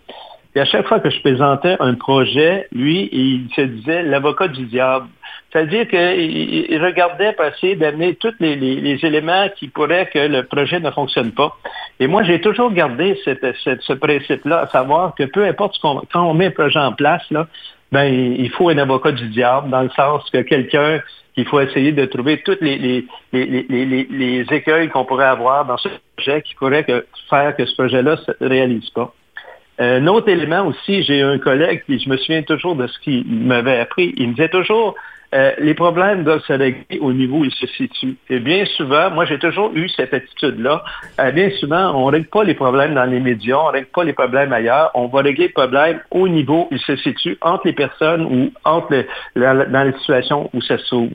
et 0.58 0.60
à 0.60 0.64
chaque 0.64 0.88
fois 0.88 0.98
que 0.98 1.08
je 1.08 1.20
présentais 1.20 1.76
un 1.78 1.94
projet, 1.94 2.66
lui, 2.72 3.08
il 3.12 3.48
se 3.54 3.60
disait 3.60 4.02
l'avocat 4.02 4.48
du 4.48 4.64
diable. 4.66 5.06
C'est-à-dire 5.52 5.86
qu'il 5.86 6.84
regardait 6.84 7.32
passer 7.34 7.76
d'amener 7.76 8.16
tous 8.16 8.34
les, 8.40 8.98
éléments 9.04 9.48
qui 9.56 9.68
pourraient 9.68 10.10
que 10.12 10.18
le 10.18 10.42
projet 10.42 10.80
ne 10.80 10.90
fonctionne 10.90 11.30
pas. 11.30 11.56
Et 12.00 12.08
moi, 12.08 12.24
j'ai 12.24 12.40
toujours 12.40 12.72
gardé 12.72 13.16
ce 13.24 13.92
principe-là, 13.92 14.62
à 14.62 14.66
savoir 14.66 15.14
que 15.14 15.22
peu 15.22 15.44
importe 15.44 15.76
ce 15.76 15.80
qu'on, 15.80 16.02
quand 16.12 16.28
on 16.28 16.34
met 16.34 16.46
un 16.46 16.50
projet 16.50 16.80
en 16.80 16.92
place, 16.92 17.22
ben, 17.92 18.06
il 18.06 18.50
faut 18.50 18.68
un 18.68 18.78
avocat 18.78 19.12
du 19.12 19.28
diable, 19.28 19.70
dans 19.70 19.82
le 19.82 19.90
sens 19.90 20.28
que 20.30 20.38
quelqu'un 20.38 20.98
qu'il 21.34 21.46
faut 21.46 21.60
essayer 21.60 21.92
de 21.92 22.04
trouver 22.06 22.42
tous 22.42 22.58
les, 22.60 23.06
les, 23.32 24.46
écueils 24.50 24.88
qu'on 24.88 25.04
pourrait 25.04 25.26
avoir 25.26 25.66
dans 25.66 25.76
ce 25.76 25.88
projet 26.16 26.42
qui 26.42 26.56
pourrait 26.56 26.84
faire 27.30 27.54
que 27.54 27.64
ce 27.64 27.74
projet-là 27.76 28.16
ne 28.16 28.16
se 28.16 28.32
réalise 28.40 28.90
pas. 28.90 29.14
Un 29.78 30.06
autre 30.08 30.28
élément 30.28 30.66
aussi, 30.66 31.02
j'ai 31.04 31.22
un 31.22 31.38
collègue, 31.38 31.82
qui 31.86 32.00
je 32.00 32.08
me 32.08 32.16
souviens 32.16 32.42
toujours 32.42 32.74
de 32.74 32.86
ce 32.86 32.98
qu'il 32.98 33.24
m'avait 33.26 33.78
appris. 33.78 34.12
Il 34.16 34.28
me 34.28 34.34
disait 34.34 34.48
toujours, 34.48 34.96
euh, 35.34 35.52
les 35.58 35.74
problèmes 35.74 36.24
doivent 36.24 36.42
se 36.42 36.52
régler 36.52 36.98
au 37.00 37.12
niveau 37.12 37.38
où 37.38 37.44
ils 37.44 37.52
se 37.52 37.66
situent. 37.66 38.16
Et 38.30 38.40
bien 38.40 38.64
souvent, 38.76 39.10
moi 39.10 39.24
j'ai 39.26 39.38
toujours 39.38 39.70
eu 39.74 39.88
cette 39.90 40.14
attitude-là. 40.14 40.82
Euh, 41.20 41.30
bien 41.32 41.50
souvent, 41.60 41.94
on 41.94 42.06
ne 42.06 42.12
règle 42.12 42.28
pas 42.28 42.44
les 42.44 42.54
problèmes 42.54 42.94
dans 42.94 43.04
les 43.04 43.20
médias, 43.20 43.58
on 43.58 43.68
ne 43.68 43.72
règle 43.72 43.88
pas 43.88 44.04
les 44.04 44.14
problèmes 44.14 44.52
ailleurs. 44.52 44.90
On 44.94 45.06
va 45.06 45.20
régler 45.20 45.46
les 45.46 45.52
problèmes 45.52 46.00
au 46.10 46.26
niveau 46.28 46.66
où 46.70 46.74
ils 46.74 46.80
se 46.80 46.96
situent, 46.96 47.36
entre 47.42 47.66
les 47.66 47.74
personnes 47.74 48.22
ou 48.22 48.50
entre 48.64 49.04
dans 49.36 49.86
les 49.86 49.98
situations 49.98 50.48
où 50.54 50.62
ça 50.62 50.78
s'ouvre. 50.78 51.12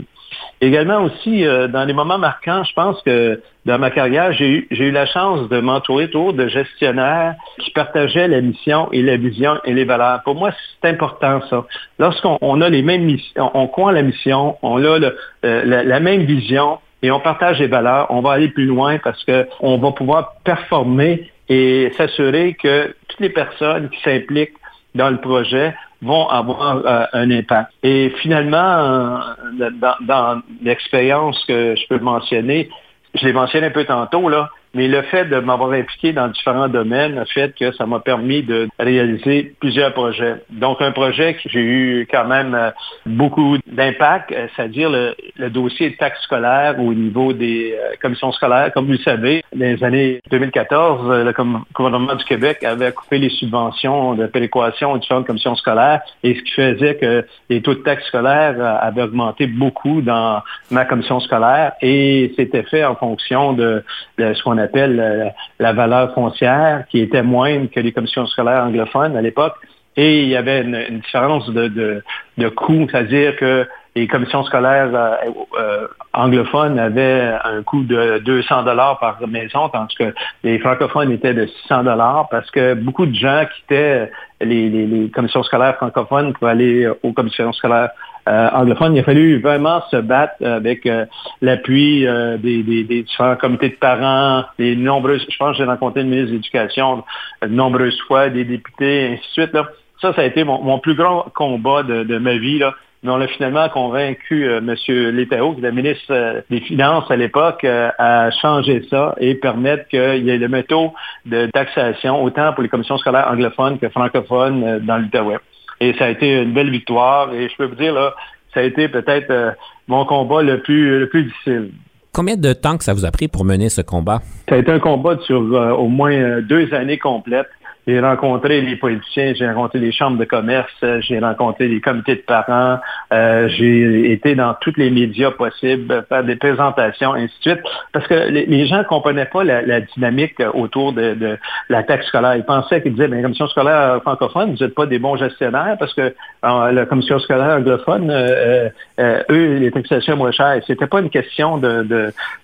Également 0.64 1.04
aussi, 1.04 1.46
euh, 1.46 1.68
dans 1.68 1.84
les 1.84 1.92
moments 1.92 2.18
marquants, 2.18 2.64
je 2.64 2.74
pense 2.74 3.02
que 3.02 3.42
dans 3.66 3.78
ma 3.78 3.92
carrière, 3.92 4.32
j'ai 4.32 4.66
eu, 4.70 4.92
la 4.92 5.06
chance 5.06 5.50
de 5.50 5.60
m'entourer 5.60 6.06
autour 6.06 6.32
de 6.32 6.48
gestionnaires 6.48 7.36
qui 7.60 7.70
partageaient 7.72 8.30
la 8.30 8.40
mission 8.40 8.88
et 8.94 9.02
la 9.02 9.18
vision 9.18 9.60
et 9.66 9.74
les 9.74 9.84
valeurs. 9.84 10.22
Pour 10.24 10.36
moi, 10.36 10.52
c'est 10.82 10.90
important 10.90 11.42
ça. 11.50 11.66
Lorsqu'on 12.00 12.62
a 12.62 12.70
les 12.70 12.82
mêmes 12.82 13.04
missions, 13.04 13.52
on 13.54 13.68
croit 13.68 13.92
la 13.92 14.04
mission, 14.04 14.56
on 14.62 14.82
a 14.86 15.00
euh, 15.00 15.12
la, 15.44 16.00
même 16.00 16.22
vision 16.22 16.80
et 17.02 17.12
on 17.12 17.20
partage 17.20 17.60
les 17.60 17.68
valeurs, 17.68 18.08
on 18.10 18.22
va 18.22 18.32
aller 18.32 18.48
plus 18.48 18.66
loin 18.66 19.00
parce 19.00 19.22
qu'on 19.26 19.78
va 19.78 19.92
pouvoir 19.92 20.36
performer 20.46 21.30
et 21.50 21.92
s'assurer 21.98 22.54
que 22.54 22.96
toutes 23.10 23.20
les 23.20 23.32
personnes 23.32 23.90
qui 23.90 24.02
s'impliquent 24.02 24.56
dans 24.96 25.10
le 25.10 25.18
projet 25.18 25.76
vont 26.04 26.28
avoir 26.28 26.86
euh, 26.86 27.06
un 27.14 27.32
impact. 27.32 27.72
Et 27.84 28.12
finalement, 28.22 28.58
euh, 28.58 29.70
dans, 29.72 29.96
dans 30.02 30.42
l'expérience 30.62 31.44
que 31.46 31.76
je 31.76 31.88
peux 31.88 32.00
mentionner, 32.00 32.70
je 33.16 33.26
l'ai 33.26 33.34
mentionné 33.34 33.68
un 33.68 33.72
peu 33.72 33.86
tantôt, 33.86 34.30
là, 34.30 34.50
mais 34.74 34.88
le 34.88 35.04
fait 35.04 35.26
de 35.26 35.40
m'avoir 35.40 35.72
impliqué 35.72 36.14
dans 36.14 36.28
différents 36.28 36.68
domaines 36.68 37.18
a 37.18 37.26
fait 37.26 37.54
que 37.56 37.72
ça 37.74 37.86
m'a 37.86 38.00
permis 38.00 38.42
de 38.42 38.68
réaliser 38.80 39.54
plusieurs 39.60 39.94
projets. 39.94 40.36
Donc, 40.50 40.82
un 40.82 40.92
projet 40.92 41.36
que 41.36 41.42
j'ai 41.46 41.62
eu 41.62 42.08
quand 42.10 42.26
même 42.26 42.56
euh, 42.56 42.72
beaucoup 43.06 43.58
d'impact, 43.68 44.32
euh, 44.32 44.48
c'est-à-dire 44.56 44.90
le, 44.90 45.50
dossier 45.50 45.92
de 45.92 45.96
taxes 45.96 46.24
scolaires 46.24 46.80
au 46.80 46.94
niveau 46.94 47.34
des 47.34 47.76
euh, 47.78 47.96
commissions 48.02 48.32
scolaires. 48.32 48.72
Comme 48.74 48.86
vous 48.86 48.94
le 48.94 48.98
savez, 49.00 49.44
dans 49.54 49.66
les 49.66 49.84
années 49.84 50.22
2014, 50.32 51.24
le 51.24 51.34
gouvernement 51.74 52.16
du 52.16 52.26
Québec 52.26 52.64
avait 52.64 52.92
coupé 52.92 53.20
les 53.20 53.30
subventions 53.30 54.16
de 54.16 54.26
péréquation 54.26 54.94
aux 54.94 54.98
différentes 54.98 55.28
commissions 55.28 55.56
scolaires 55.56 56.02
et 56.24 56.36
ce 56.36 56.42
qui 56.42 56.52
faisait 56.52 56.96
que 56.96 57.26
les 57.50 57.62
taux 57.62 57.76
de 57.76 57.82
taxes 57.82 58.06
scolaires 58.08 58.56
avaient 58.82 59.04
augmenté 59.04 59.48
beaucoup 59.48 60.02
dans 60.02 60.42
ma 60.72 60.86
commission 60.86 61.20
scolaire 61.20 61.74
et 61.82 62.34
c'était 62.36 62.64
fait 62.64 62.84
en 62.84 62.96
fonction 62.96 63.54
de, 63.54 63.84
de 64.18 64.34
ce 64.34 64.44
qu'on 64.44 64.58
appelle 64.64 65.00
euh, 65.00 65.30
la 65.60 65.74
valeur 65.74 66.14
foncière, 66.14 66.86
qui 66.90 67.00
était 67.00 67.24
moindre 67.24 67.70
que 67.70 67.80
les 67.80 67.92
commissions 67.92 68.26
scolaires 68.28 68.64
anglophones 68.64 69.16
à 69.16 69.22
l'époque. 69.22 69.56
Et 69.96 70.24
il 70.24 70.30
y 70.30 70.36
avait 70.36 70.62
une, 70.62 71.00
différence 71.00 71.48
de, 71.50 72.02
de, 72.38 72.50
coût, 72.50 72.88
c'est-à-dire 72.90 73.36
que 73.36 73.68
les 73.96 74.08
commissions 74.08 74.44
scolaires 74.44 74.90
euh, 74.96 75.16
euh, 75.60 75.88
anglophones 76.14 76.80
avaient 76.80 77.32
un 77.44 77.62
coût 77.62 77.84
de 77.84 78.18
200 78.26 78.64
dollars 78.64 78.98
par 78.98 79.20
maison, 79.28 79.70
tandis 79.70 79.94
que 79.96 80.14
les 80.44 80.58
francophones 80.58 81.12
étaient 81.12 81.36
de 81.36 81.46
600 81.46 81.84
dollars 81.84 82.28
parce 82.32 82.50
que 82.50 82.74
beaucoup 82.74 83.06
de 83.06 83.14
gens 83.14 83.44
quittaient 83.56 84.12
les, 84.42 84.70
les, 84.70 85.10
commissions 85.12 85.44
scolaires 85.44 85.76
francophones 85.76 86.34
pour 86.34 86.48
aller 86.48 86.90
aux 87.04 87.14
commissions 87.14 87.54
scolaires 87.54 87.92
euh, 88.28 88.50
anglophone. 88.54 88.96
Il 88.96 89.00
a 89.00 89.04
fallu 89.04 89.42
vraiment 89.42 89.82
se 89.92 89.98
battre 89.98 90.42
avec 90.46 90.86
euh, 90.86 91.06
l'appui 91.42 92.08
euh, 92.08 92.38
des, 92.38 92.64
différents 92.64 93.36
comités 93.36 93.70
de 93.70 93.76
parents, 93.76 94.46
des 94.58 94.78
nombreuses, 94.78 95.26
je 95.30 95.38
pense 95.38 95.58
que 95.58 95.64
j'ai 95.64 95.70
rencontré 95.70 96.04
le 96.04 96.10
ministre 96.10 96.30
de 96.30 96.36
l'Éducation 96.36 97.04
de 97.42 97.48
nombreuses 97.48 98.00
fois, 98.08 98.30
des 98.30 98.46
députés, 98.46 99.10
ainsi 99.12 99.22
de 99.22 99.44
suite. 99.44 99.54
Là. 99.54 99.68
Ça, 100.00 100.14
ça 100.14 100.22
a 100.22 100.24
été 100.24 100.46
mon, 100.46 100.80
plus 100.80 100.96
grand 100.96 101.26
combat 101.34 101.84
de, 101.84 102.18
ma 102.18 102.38
vie. 102.38 102.60
Là. 102.60 102.74
Mais 103.04 103.12
on 103.12 103.20
a 103.20 103.28
finalement 103.28 103.68
convaincu 103.68 104.50
M. 104.50 104.74
Létao, 104.88 105.52
qui 105.52 105.60
était 105.60 105.68
le 105.68 105.76
ministre 105.76 106.44
des 106.50 106.62
Finances 106.62 107.12
à 107.12 107.18
l'époque, 107.18 107.66
à 107.66 108.32
changer 108.42 108.86
ça 108.90 109.16
et 109.20 109.36
permettre 109.36 109.88
qu'il 109.90 110.24
y 110.24 110.30
ait 110.30 110.38
le 110.38 110.48
métaux 110.48 110.94
de 111.26 111.48
taxation 111.48 112.24
autant 112.24 112.54
pour 112.54 112.64
les 112.64 112.70
commissions 112.70 112.98
scolaires 112.98 113.28
anglophones 113.30 113.80
que 113.80 113.90
francophones 113.90 114.80
dans 114.80 114.98
l'Outaouais. 114.98 115.40
Et 115.84 115.94
ça 116.00 116.06
a 116.06 116.10
été 116.10 116.42
une 116.42 116.54
belle 116.54 116.70
victoire. 116.70 117.34
Et 117.34 117.50
je 117.50 117.56
peux 117.58 117.66
vous 117.66 117.76
dire, 117.76 117.94
là, 117.94 118.16
ça 118.54 118.62
a 118.62 118.64
été 118.64 118.88
peut-être 118.88 119.30
euh, 119.32 119.52
mon 119.88 120.06
combat 120.06 120.42
le 120.42 120.62
plus, 120.62 121.00
le 121.00 121.10
plus 121.10 121.24
difficile. 121.26 121.72
Combien 122.14 122.38
de 122.38 122.54
temps 122.54 122.78
que 122.78 122.86
ça 122.86 122.94
vous 122.94 123.06
a 123.06 123.12
pris 123.12 123.28
pour 123.28 123.44
mener 123.44 123.68
ce 123.68 123.82
combat? 123.82 124.22
Ça 124.48 124.56
a 124.56 124.60
été 124.60 124.72
un 124.72 124.80
combat 124.80 125.18
sur 125.26 125.42
euh, 125.42 125.72
au 125.72 125.90
moins 125.90 126.14
euh, 126.14 126.42
deux 126.42 126.74
années 126.74 127.00
complètes. 127.00 127.50
J'ai 127.86 128.00
rencontré 128.00 128.62
les 128.62 128.78
politiciens, 128.78 129.34
j'ai 129.34 129.46
rencontré 129.46 129.80
les 129.80 129.92
chambres 129.92 130.18
de 130.18 130.24
commerce, 130.24 130.72
j'ai 131.02 131.20
rencontré 131.20 131.68
les 131.68 131.82
comités 131.82 132.16
de 132.16 132.22
parents, 132.22 132.80
euh, 133.12 133.50
j'ai 133.50 134.14
été 134.14 134.36
dans 134.36 134.54
tous 134.54 134.74
les 134.78 134.90
médias 134.90 135.32
possibles, 135.32 136.06
faire 136.08 136.24
des 136.24 136.38
présentations, 136.38 137.14
ainsi 137.14 137.34
de 137.46 137.52
suite, 137.52 137.64
parce 137.92 138.08
que 138.08 138.14
les, 138.14 138.68
gens 138.68 138.78
ne 138.78 138.84
comprenaient 138.84 139.26
pas 139.26 139.44
la, 139.44 139.82
dynamique 139.82 140.42
autour 140.54 140.94
de, 140.94 141.38
la 141.68 141.84
taxe 141.84 142.08
scolaire. 142.08 142.38
Ils 142.38 142.46
pensaient 142.46 142.82
qu'ils 142.82 142.94
disaient, 142.94 143.10
mais 143.10 143.18
la 143.18 143.24
commission 143.24 143.48
scolaire 143.48 144.02
francophone, 144.02 144.56
vous 144.56 144.64
n'êtes 144.64 144.76
pas 144.76 144.86
des 144.86 145.00
bons 145.00 145.18
gestionnaires, 145.18 145.76
parce 145.78 145.94
que 145.94 146.16
la 146.42 146.86
commission 146.86 147.20
scolaire 147.20 147.58
anglophone, 147.58 148.10
euh, 148.10 148.70
euh, 149.02 149.24
eux, 149.30 149.58
les 149.58 149.72
taxations 149.72 150.16
moins 150.16 150.32
chères. 150.32 150.62
C'était 150.66 150.88
pas 150.88 151.02
une 151.02 151.10
question 151.10 151.58
de, 151.58 151.84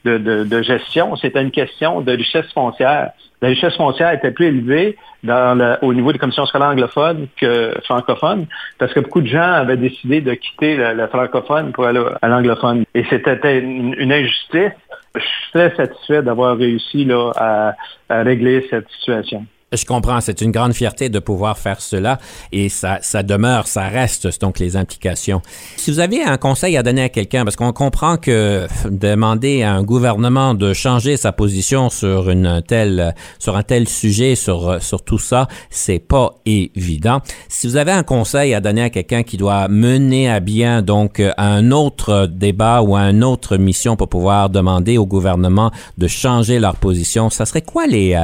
de, 0.03 0.17
de 0.43 0.61
gestion, 0.63 1.15
c'était 1.15 1.41
une 1.41 1.51
question 1.51 2.01
de 2.01 2.11
richesse 2.11 2.51
foncière 2.51 3.11
la 3.41 3.49
richesse 3.49 3.75
foncière 3.75 4.11
était 4.11 4.31
plus 4.31 4.47
élevée 4.47 4.97
au 5.81 5.93
niveau 5.93 6.11
des 6.11 6.19
commissions 6.19 6.45
scolaires 6.45 6.69
anglophones 6.69 7.27
que 7.39 7.73
francophones, 7.83 8.47
parce 8.77 8.93
que 8.93 8.99
beaucoup 8.99 9.21
de 9.21 9.27
gens 9.27 9.41
avaient 9.53 9.77
décidé 9.77 10.21
de 10.21 10.33
quitter 10.33 10.77
le, 10.77 11.07
francophone 11.07 11.71
pour 11.71 11.85
aller 11.85 12.03
à 12.21 12.27
l'anglophone. 12.27 12.83
Et 12.93 13.05
c'était 13.09 13.59
une, 13.59 14.11
injustice. 14.11 14.71
Je 15.15 15.21
suis 15.21 15.51
très 15.53 15.75
satisfait 15.75 16.21
d'avoir 16.21 16.57
réussi 16.57 17.05
là, 17.05 17.31
à 18.09 18.23
régler 18.23 18.67
cette 18.69 18.89
situation. 18.99 19.45
Je 19.71 19.85
comprends, 19.85 20.19
c'est 20.19 20.41
une 20.41 20.51
grande 20.51 20.73
fierté 20.73 21.09
de 21.09 21.19
pouvoir 21.19 21.57
faire 21.57 21.79
cela 21.79 22.17
et 22.51 22.69
ça, 22.69 22.97
ça 23.01 23.21
demeure, 23.21 23.67
ça 23.67 23.87
reste 23.87 24.41
donc 24.41 24.57
les 24.57 24.75
implications. 24.75 25.43
Si 25.77 25.91
vous 25.91 25.99
avez 25.99 26.23
un 26.23 26.37
conseil 26.37 26.75
à 26.75 26.81
donner 26.81 27.03
à 27.03 27.09
quelqu'un, 27.09 27.43
parce 27.43 27.55
qu'on 27.55 27.71
comprend 27.71 28.17
que 28.17 28.67
demander 28.89 29.61
à 29.61 29.73
un 29.73 29.83
gouvernement 29.83 30.55
de 30.55 30.73
changer 30.73 31.17
sa 31.17 31.31
position 31.31 31.91
sur 31.91 32.31
une 32.31 32.63
telle, 32.67 33.13
sur 33.37 33.55
un 33.57 33.63
tel 33.63 33.87
sujet, 33.87 34.33
sur, 34.33 34.81
sur 34.81 35.03
tout 35.03 35.19
ça, 35.19 35.47
c'est 35.69 35.99
pas 35.99 36.31
évident. 36.47 37.21
Si 37.47 37.67
vous 37.67 37.77
avez 37.77 37.91
un 37.91 38.03
conseil 38.03 38.55
à 38.55 38.61
donner 38.61 38.81
à 38.81 38.89
quelqu'un 38.89 39.21
qui 39.21 39.37
doit 39.37 39.67
mener 39.67 40.31
à 40.31 40.39
bien 40.39 40.81
donc 40.81 41.21
un 41.37 41.71
autre 41.71 42.25
débat 42.25 42.81
ou 42.81 42.95
une 42.95 43.23
autre 43.23 43.57
mission 43.57 43.95
pour 43.95 44.09
pouvoir 44.09 44.49
demander 44.49 44.97
au 44.97 45.05
gouvernement 45.05 45.71
de 45.99 46.07
changer 46.07 46.57
leur 46.57 46.75
position, 46.75 47.29
ça 47.29 47.45
serait 47.45 47.61
quoi 47.61 47.85
les, 47.85 48.15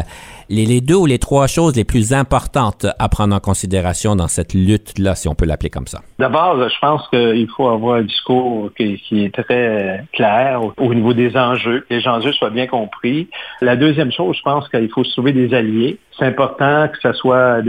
les, 0.49 0.81
deux 0.81 0.95
ou 0.95 1.05
les 1.05 1.19
trois 1.19 1.47
choses 1.47 1.75
les 1.75 1.83
plus 1.83 2.13
importantes 2.13 2.85
à 2.99 3.09
prendre 3.09 3.35
en 3.35 3.39
considération 3.39 4.15
dans 4.15 4.27
cette 4.27 4.53
lutte-là, 4.53 5.15
si 5.15 5.27
on 5.27 5.35
peut 5.35 5.45
l'appeler 5.45 5.69
comme 5.69 5.87
ça? 5.87 6.01
D'abord, 6.19 6.57
je 6.67 6.79
pense 6.79 7.07
qu'il 7.09 7.47
faut 7.55 7.67
avoir 7.67 7.97
un 7.97 8.03
discours 8.03 8.69
qui, 8.77 9.01
est 9.11 9.33
très 9.33 10.03
clair 10.13 10.61
au, 10.77 10.93
niveau 10.93 11.13
des 11.13 11.35
enjeux, 11.35 11.85
que 11.89 11.93
les 11.93 12.07
enjeux 12.07 12.31
soient 12.33 12.49
bien 12.49 12.67
compris. 12.67 13.27
La 13.61 13.75
deuxième 13.75 14.11
chose, 14.11 14.37
je 14.37 14.41
pense 14.41 14.67
qu'il 14.69 14.89
faut 14.89 15.03
se 15.03 15.11
trouver 15.13 15.33
des 15.33 15.53
alliés. 15.53 15.97
C'est 16.17 16.25
important 16.25 16.87
que 16.87 16.97
ce 17.01 17.13
soit 17.13 17.59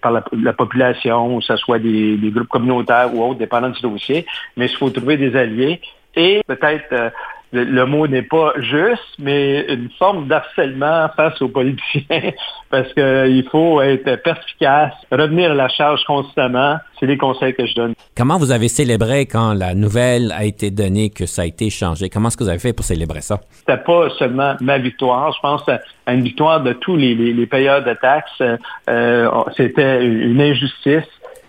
par 0.00 0.12
la, 0.12 0.52
population, 0.52 1.36
ou 1.36 1.38
que 1.38 1.44
ce 1.44 1.56
soit 1.56 1.78
des, 1.78 2.18
groupes 2.34 2.48
communautaires 2.48 3.14
ou 3.14 3.22
autres, 3.22 3.38
dépendant 3.38 3.70
du 3.70 3.80
dossier, 3.80 4.26
mais 4.56 4.66
il 4.66 4.76
faut 4.76 4.90
trouver 4.90 5.16
des 5.16 5.36
alliés 5.36 5.80
et 6.16 6.42
peut-être 6.46 6.92
euh, 6.92 7.10
le, 7.54 7.86
mot 7.86 8.06
n'est 8.06 8.22
pas 8.22 8.52
juste, 8.58 9.14
mais 9.18 9.64
une 9.68 9.88
forme 9.98 10.26
d'harcèlement 10.26 11.08
face 11.16 11.40
aux 11.40 11.48
politiciens, 11.48 12.32
parce 12.70 12.92
qu'il 12.92 13.44
faut 13.50 13.80
être 13.80 14.22
perspicace, 14.22 14.92
revenir 15.12 15.52
à 15.52 15.54
la 15.54 15.68
charge 15.68 16.04
constamment. 16.04 16.76
C'est 16.98 17.06
les 17.06 17.16
conseils 17.16 17.54
que 17.54 17.66
je 17.66 17.74
donne. 17.74 17.94
Comment 18.16 18.38
vous 18.38 18.50
avez 18.50 18.68
célébré 18.68 19.26
quand 19.26 19.52
la 19.52 19.74
nouvelle 19.74 20.32
a 20.32 20.44
été 20.44 20.70
donnée 20.70 21.10
que 21.10 21.26
ça 21.26 21.42
a 21.42 21.44
été 21.44 21.70
changé? 21.70 22.08
Comment 22.08 22.28
est-ce 22.28 22.36
que 22.36 22.44
vous 22.44 22.50
avez 22.50 22.58
fait 22.58 22.72
pour 22.72 22.84
célébrer 22.84 23.20
ça? 23.20 23.40
C'était 23.50 23.78
pas 23.78 24.08
seulement 24.18 24.54
ma 24.60 24.78
victoire. 24.78 25.32
Je 25.32 25.40
pense 25.40 25.62
à 26.06 26.14
une 26.14 26.22
victoire 26.22 26.62
de 26.62 26.72
tous 26.72 26.96
les, 26.96 27.46
payeurs 27.46 27.84
de 27.84 27.94
taxes. 27.94 28.42
Euh, 28.88 29.30
c'était 29.56 30.04
une 30.04 30.40
injustice. 30.40 31.08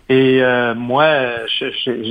Et 0.09 0.41
euh, 0.41 0.75
moi, 0.75 1.07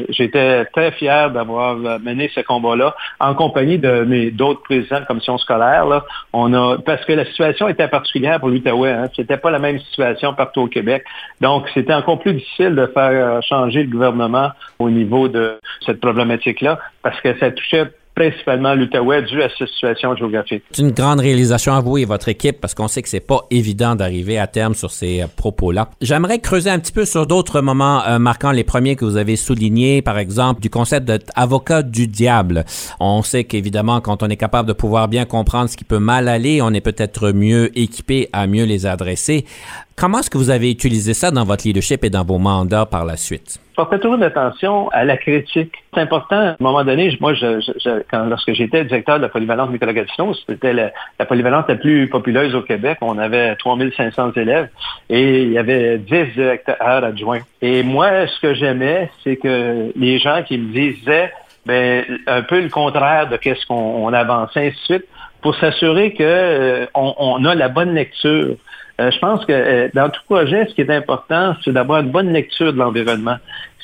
j'étais 0.09 0.65
très 0.67 0.91
fier 0.93 1.31
d'avoir 1.31 1.77
mené 2.01 2.31
ce 2.35 2.41
combat-là 2.41 2.95
en 3.21 3.35
compagnie 3.35 3.79
de 3.79 4.05
mes 4.05 4.31
d'autres 4.31 4.63
présidents 4.63 5.01
de 5.01 5.07
commission 5.07 5.39
scolaire. 5.39 5.87
Là. 5.87 6.05
On 6.33 6.53
a 6.55 6.79
parce 6.79 7.05
que 7.05 7.13
la 7.13 7.25
situation 7.25 7.69
était 7.69 7.89
particulière 7.89 8.41
pour 8.41 8.49
l'Outaouais. 8.49 8.91
Hein. 8.91 9.09
C'était 9.15 9.37
pas 9.37 9.51
la 9.51 9.59
même 9.61 9.79
situation 9.79 10.35
partout 10.35 10.63
au 10.63 10.69
Québec. 10.69 11.05
Donc, 11.41 11.69
c'était 11.73 11.95
encore 11.95 12.19
plus 12.19 12.35
difficile 12.35 12.75
de 12.75 12.87
faire 12.87 13.43
changer 13.43 13.85
le 13.85 13.91
gouvernement 13.91 14.51
au 14.79 14.91
niveau 14.91 15.29
de 15.29 15.61
cette 15.87 16.01
problématique-là 16.01 16.79
parce 17.03 17.21
que 17.21 17.39
ça 17.39 17.51
touchait 17.51 17.91
principalement 18.15 18.75
l'Outaouais 18.75 19.23
dû 19.23 19.43
à 19.43 19.49
cette 19.59 19.69
situation 19.69 20.15
géographique. 20.17 20.63
C'est 20.71 20.83
une 20.83 20.93
grande 20.93 21.21
réalisation 21.21 21.75
à 21.75 21.81
vous 21.81 21.99
et 21.99 22.05
votre 22.05 22.29
équipe 22.29 22.61
parce 22.61 22.75
qu'on 22.75 22.89
sait 22.89 23.03
que 23.03 23.09
c'est 23.09 23.21
pas 23.21 23.41
évident 23.51 23.97
d'arriver 23.97 24.39
à 24.39 24.47
terme 24.47 24.75
sur 24.75 24.91
ces 24.91 25.23
euh, 25.23 25.27
propos-là. 25.37 25.91
J'aimerais 26.01 26.39
creuser 26.39 26.71
un 26.71 26.79
petit 26.79 26.93
peu 26.93 27.05
sur 27.05 27.27
d'autres 27.27 27.61
moments 27.61 28.05
euh, 28.07 28.19
marquants, 28.19 28.53
les 28.53 28.65
premiers 28.65 28.97
que 28.97 29.05
vous 29.05 29.17
avez 29.17 29.37
soulignés, 29.37 30.03
par 30.03 30.19
exemple, 30.19 30.61
du 30.61 30.71
concept 30.71 31.07
d'avocat 31.07 31.83
du 31.83 32.07
diable. 32.07 32.65
On 33.01 33.23
sait 33.23 33.45
qu'évidemment, 33.45 34.01
quand 34.01 34.23
on 34.23 34.29
est 34.29 34.37
capable 34.37 34.69
de 34.69 34.75
pouvoir 34.75 35.09
bien 35.09 35.25
comprendre 35.25 35.69
ce 35.69 35.77
qui 35.77 35.85
peut 35.85 35.99
mal 35.99 36.29
aller, 36.29 36.63
on 36.63 36.73
est 36.73 36.81
peut-être 36.81 37.33
mieux 37.33 37.77
équipé 37.79 38.29
à 38.33 38.47
mieux 38.47 38.65
les 38.65 38.87
adresser. 38.87 39.45
Comment 39.97 40.21
est-ce 40.21 40.31
que 40.31 40.39
vous 40.39 40.51
avez 40.51 40.71
utilisé 40.71 41.15
ça 41.15 41.31
dans 41.31 41.45
votre 41.45 41.67
leadership 41.67 42.05
et 42.05 42.11
dans 42.11 42.25
vos 42.25 42.39
mandats 42.39 42.87
par 42.87 43.05
la 43.05 43.17
suite? 43.17 43.59
Faire 43.75 44.01
toujours 44.01 44.23
attention 44.23 44.89
à 44.91 45.05
la 45.05 45.17
critique. 45.17 45.73
C'est 45.93 46.01
important. 46.01 46.37
À 46.37 46.49
un 46.51 46.57
moment 46.61 46.85
donné, 46.85 47.17
moi, 47.21 47.35
je, 47.35 47.61
quand, 48.11 48.27
lorsque 48.27 48.53
j'étais 48.53 48.85
directeur 48.85 49.19
de 49.19 49.23
la 49.23 49.29
polyvalente 49.29 49.71
Nicolas 49.71 49.93
c'était 50.47 50.73
la, 50.73 51.27
polyvalente 51.27 51.69
la 51.69 51.77
plus 51.77 52.09
populeuse 52.09 52.55
au 52.55 52.63
Québec. 52.63 52.99
On 53.01 53.19
avait 53.19 53.57
3500 53.57 54.33
élèves 54.37 54.69
et 55.11 55.43
il 55.43 55.53
y 55.53 55.59
avait 55.59 55.99
10 55.99 56.35
directeurs 56.35 56.77
adjoints. 57.05 57.41
Et 57.63 57.83
moi, 57.83 58.27
ce 58.27 58.41
que 58.41 58.55
j'aimais, 58.55 59.11
c'est 59.23 59.37
que 59.37 59.93
les 59.97 60.19
gens 60.19 60.43
qui 60.43 60.59
me 60.59 60.73
disaient 60.73 61.33
ben, 61.67 62.05
un 62.27 62.43
peu 62.43 62.61
le 62.61 62.69
contraire 62.69 63.29
de 63.29 63.37
qu'est-ce 63.37 63.65
qu'on 63.67 64.13
avançait, 64.13 64.69
ainsi 64.69 64.77
de 64.77 64.85
suite, 64.85 65.05
pour 65.41 65.55
s'assurer 65.57 66.13
qu'on 66.15 66.25
euh, 66.25 66.87
on 66.95 67.45
a 67.45 67.55
la 67.55 67.69
bonne 67.69 67.95
lecture. 67.95 68.57
Euh, 69.01 69.11
je 69.11 69.19
pense 69.19 69.45
que 69.45 69.53
euh, 69.53 69.89
dans 69.93 70.09
tout 70.09 70.21
projet, 70.27 70.67
ce 70.67 70.75
qui 70.75 70.83
est 70.83 70.91
important, 70.91 71.57
c'est 71.65 71.73
d'avoir 71.73 72.01
une 72.01 72.11
bonne 72.11 72.33
lecture 72.33 72.73
de 72.73 72.79
l'environnement. 72.79 73.37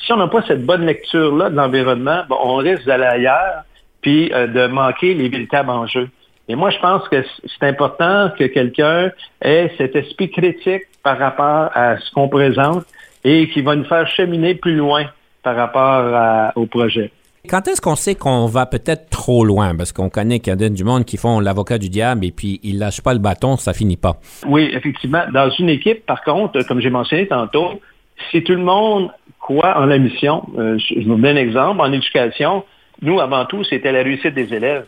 Si 0.05 0.11
on 0.13 0.17
n'a 0.17 0.27
pas 0.27 0.41
cette 0.47 0.65
bonne 0.65 0.85
lecture-là 0.85 1.49
de 1.49 1.55
l'environnement, 1.55 2.23
on 2.29 2.55
risque 2.55 2.85
d'aller 2.85 3.05
ailleurs, 3.05 3.63
puis 4.01 4.31
euh, 4.33 4.47
de 4.47 4.67
manquer 4.67 5.13
les 5.13 5.27
véritables 5.27 5.69
enjeux. 5.69 6.09
Et 6.47 6.55
moi, 6.55 6.69
je 6.69 6.79
pense 6.79 7.07
que 7.09 7.23
c'est 7.45 7.67
important 7.67 8.31
que 8.37 8.45
quelqu'un 8.45 9.11
ait 9.41 9.71
cet 9.77 9.95
esprit 9.95 10.31
critique 10.31 10.83
par 11.03 11.17
rapport 11.17 11.69
à 11.73 11.97
ce 11.97 12.11
qu'on 12.11 12.29
présente 12.29 12.85
et 13.23 13.49
qui 13.49 13.61
va 13.61 13.75
nous 13.75 13.85
faire 13.85 14.07
cheminer 14.07 14.55
plus 14.55 14.75
loin 14.75 15.05
par 15.43 15.55
rapport 15.55 16.51
au 16.55 16.65
projet. 16.65 17.11
Quand 17.49 17.67
est-ce 17.67 17.81
qu'on 17.81 17.95
sait 17.95 18.15
qu'on 18.15 18.45
va 18.45 18.65
peut-être 18.65 19.09
trop 19.09 19.43
loin? 19.43 19.75
Parce 19.75 19.91
qu'on 19.91 20.09
connaît 20.09 20.39
qu'il 20.39 20.53
y 20.59 20.63
a 20.63 20.69
du 20.69 20.83
monde 20.83 21.05
qui 21.05 21.17
font 21.17 21.39
l'avocat 21.39 21.79
du 21.79 21.89
diable 21.89 22.25
et 22.25 22.31
puis 22.31 22.59
ils 22.63 22.77
lâchent 22.77 23.01
pas 23.01 23.13
le 23.13 23.19
bâton, 23.19 23.57
ça 23.57 23.73
finit 23.73 23.97
pas. 23.97 24.17
Oui, 24.45 24.69
effectivement. 24.73 25.23
Dans 25.33 25.49
une 25.49 25.69
équipe, 25.69 26.05
par 26.05 26.23
contre, 26.23 26.61
comme 26.63 26.81
j'ai 26.81 26.91
mentionné 26.91 27.27
tantôt, 27.27 27.81
si 28.29 28.43
tout 28.43 28.53
le 28.53 28.63
monde 28.63 29.09
croit 29.39 29.77
en 29.77 29.85
la 29.85 29.97
mission, 29.97 30.45
euh, 30.57 30.77
je 30.77 31.07
vous 31.07 31.15
donne 31.15 31.25
un 31.25 31.35
exemple, 31.35 31.81
en 31.81 31.91
éducation, 31.91 32.63
nous, 33.01 33.19
avant 33.19 33.45
tout, 33.45 33.63
c'était 33.63 33.91
la 33.91 34.03
réussite 34.03 34.35
des 34.35 34.53
élèves. 34.53 34.85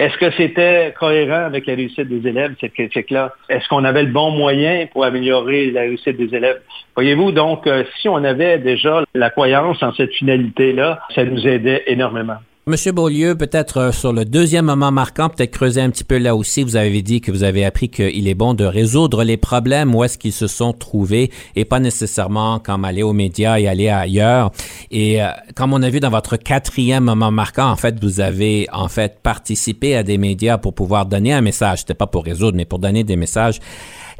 Est-ce 0.00 0.16
que 0.16 0.30
c'était 0.30 0.94
cohérent 0.98 1.44
avec 1.44 1.66
la 1.66 1.74
réussite 1.74 2.08
des 2.08 2.26
élèves, 2.26 2.54
cette 2.58 2.72
critique-là? 2.72 3.34
Est-ce 3.50 3.68
qu'on 3.68 3.84
avait 3.84 4.04
le 4.04 4.10
bon 4.10 4.30
moyen 4.30 4.86
pour 4.90 5.04
améliorer 5.04 5.70
la 5.72 5.82
réussite 5.82 6.16
des 6.16 6.34
élèves? 6.34 6.62
Voyez-vous, 6.94 7.32
donc, 7.32 7.66
euh, 7.66 7.84
si 8.00 8.08
on 8.08 8.24
avait 8.24 8.56
déjà 8.56 9.04
la 9.12 9.28
croyance 9.28 9.82
en 9.82 9.92
cette 9.92 10.14
finalité-là, 10.14 11.00
ça 11.14 11.26
nous 11.26 11.46
aidait 11.46 11.82
énormément. 11.86 12.38
Monsieur 12.70 12.92
Beaulieu, 12.92 13.34
peut-être 13.34 13.78
euh, 13.78 13.90
sur 13.90 14.12
le 14.12 14.24
deuxième 14.24 14.66
moment 14.66 14.92
marquant, 14.92 15.28
peut-être 15.28 15.50
creuser 15.50 15.80
un 15.80 15.90
petit 15.90 16.04
peu 16.04 16.18
là 16.18 16.36
aussi. 16.36 16.62
Vous 16.62 16.76
avez 16.76 17.02
dit 17.02 17.20
que 17.20 17.32
vous 17.32 17.42
avez 17.42 17.64
appris 17.64 17.88
qu'il 17.88 18.28
est 18.28 18.34
bon 18.34 18.54
de 18.54 18.64
résoudre 18.64 19.24
les 19.24 19.36
problèmes 19.36 19.92
où 19.92 20.04
est-ce 20.04 20.16
qu'ils 20.16 20.32
se 20.32 20.46
sont 20.46 20.72
trouvés 20.72 21.32
et 21.56 21.64
pas 21.64 21.80
nécessairement 21.80 22.60
comme 22.60 22.84
aller 22.84 23.02
aux 23.02 23.12
médias 23.12 23.58
et 23.58 23.66
aller 23.66 23.88
ailleurs. 23.88 24.52
Et 24.92 25.20
euh, 25.20 25.30
comme 25.56 25.72
on 25.72 25.82
a 25.82 25.90
vu 25.90 25.98
dans 25.98 26.10
votre 26.10 26.36
quatrième 26.36 27.02
moment 27.02 27.32
marquant, 27.32 27.68
en 27.68 27.76
fait, 27.76 28.00
vous 28.00 28.20
avez 28.20 28.68
en 28.72 28.86
fait 28.86 29.18
participé 29.20 29.96
à 29.96 30.04
des 30.04 30.16
médias 30.16 30.56
pour 30.56 30.72
pouvoir 30.72 31.06
donner 31.06 31.32
un 31.32 31.40
message. 31.40 31.80
C'était 31.80 31.94
pas 31.94 32.06
pour 32.06 32.24
résoudre, 32.24 32.56
mais 32.56 32.66
pour 32.66 32.78
donner 32.78 33.02
des 33.02 33.16
messages. 33.16 33.58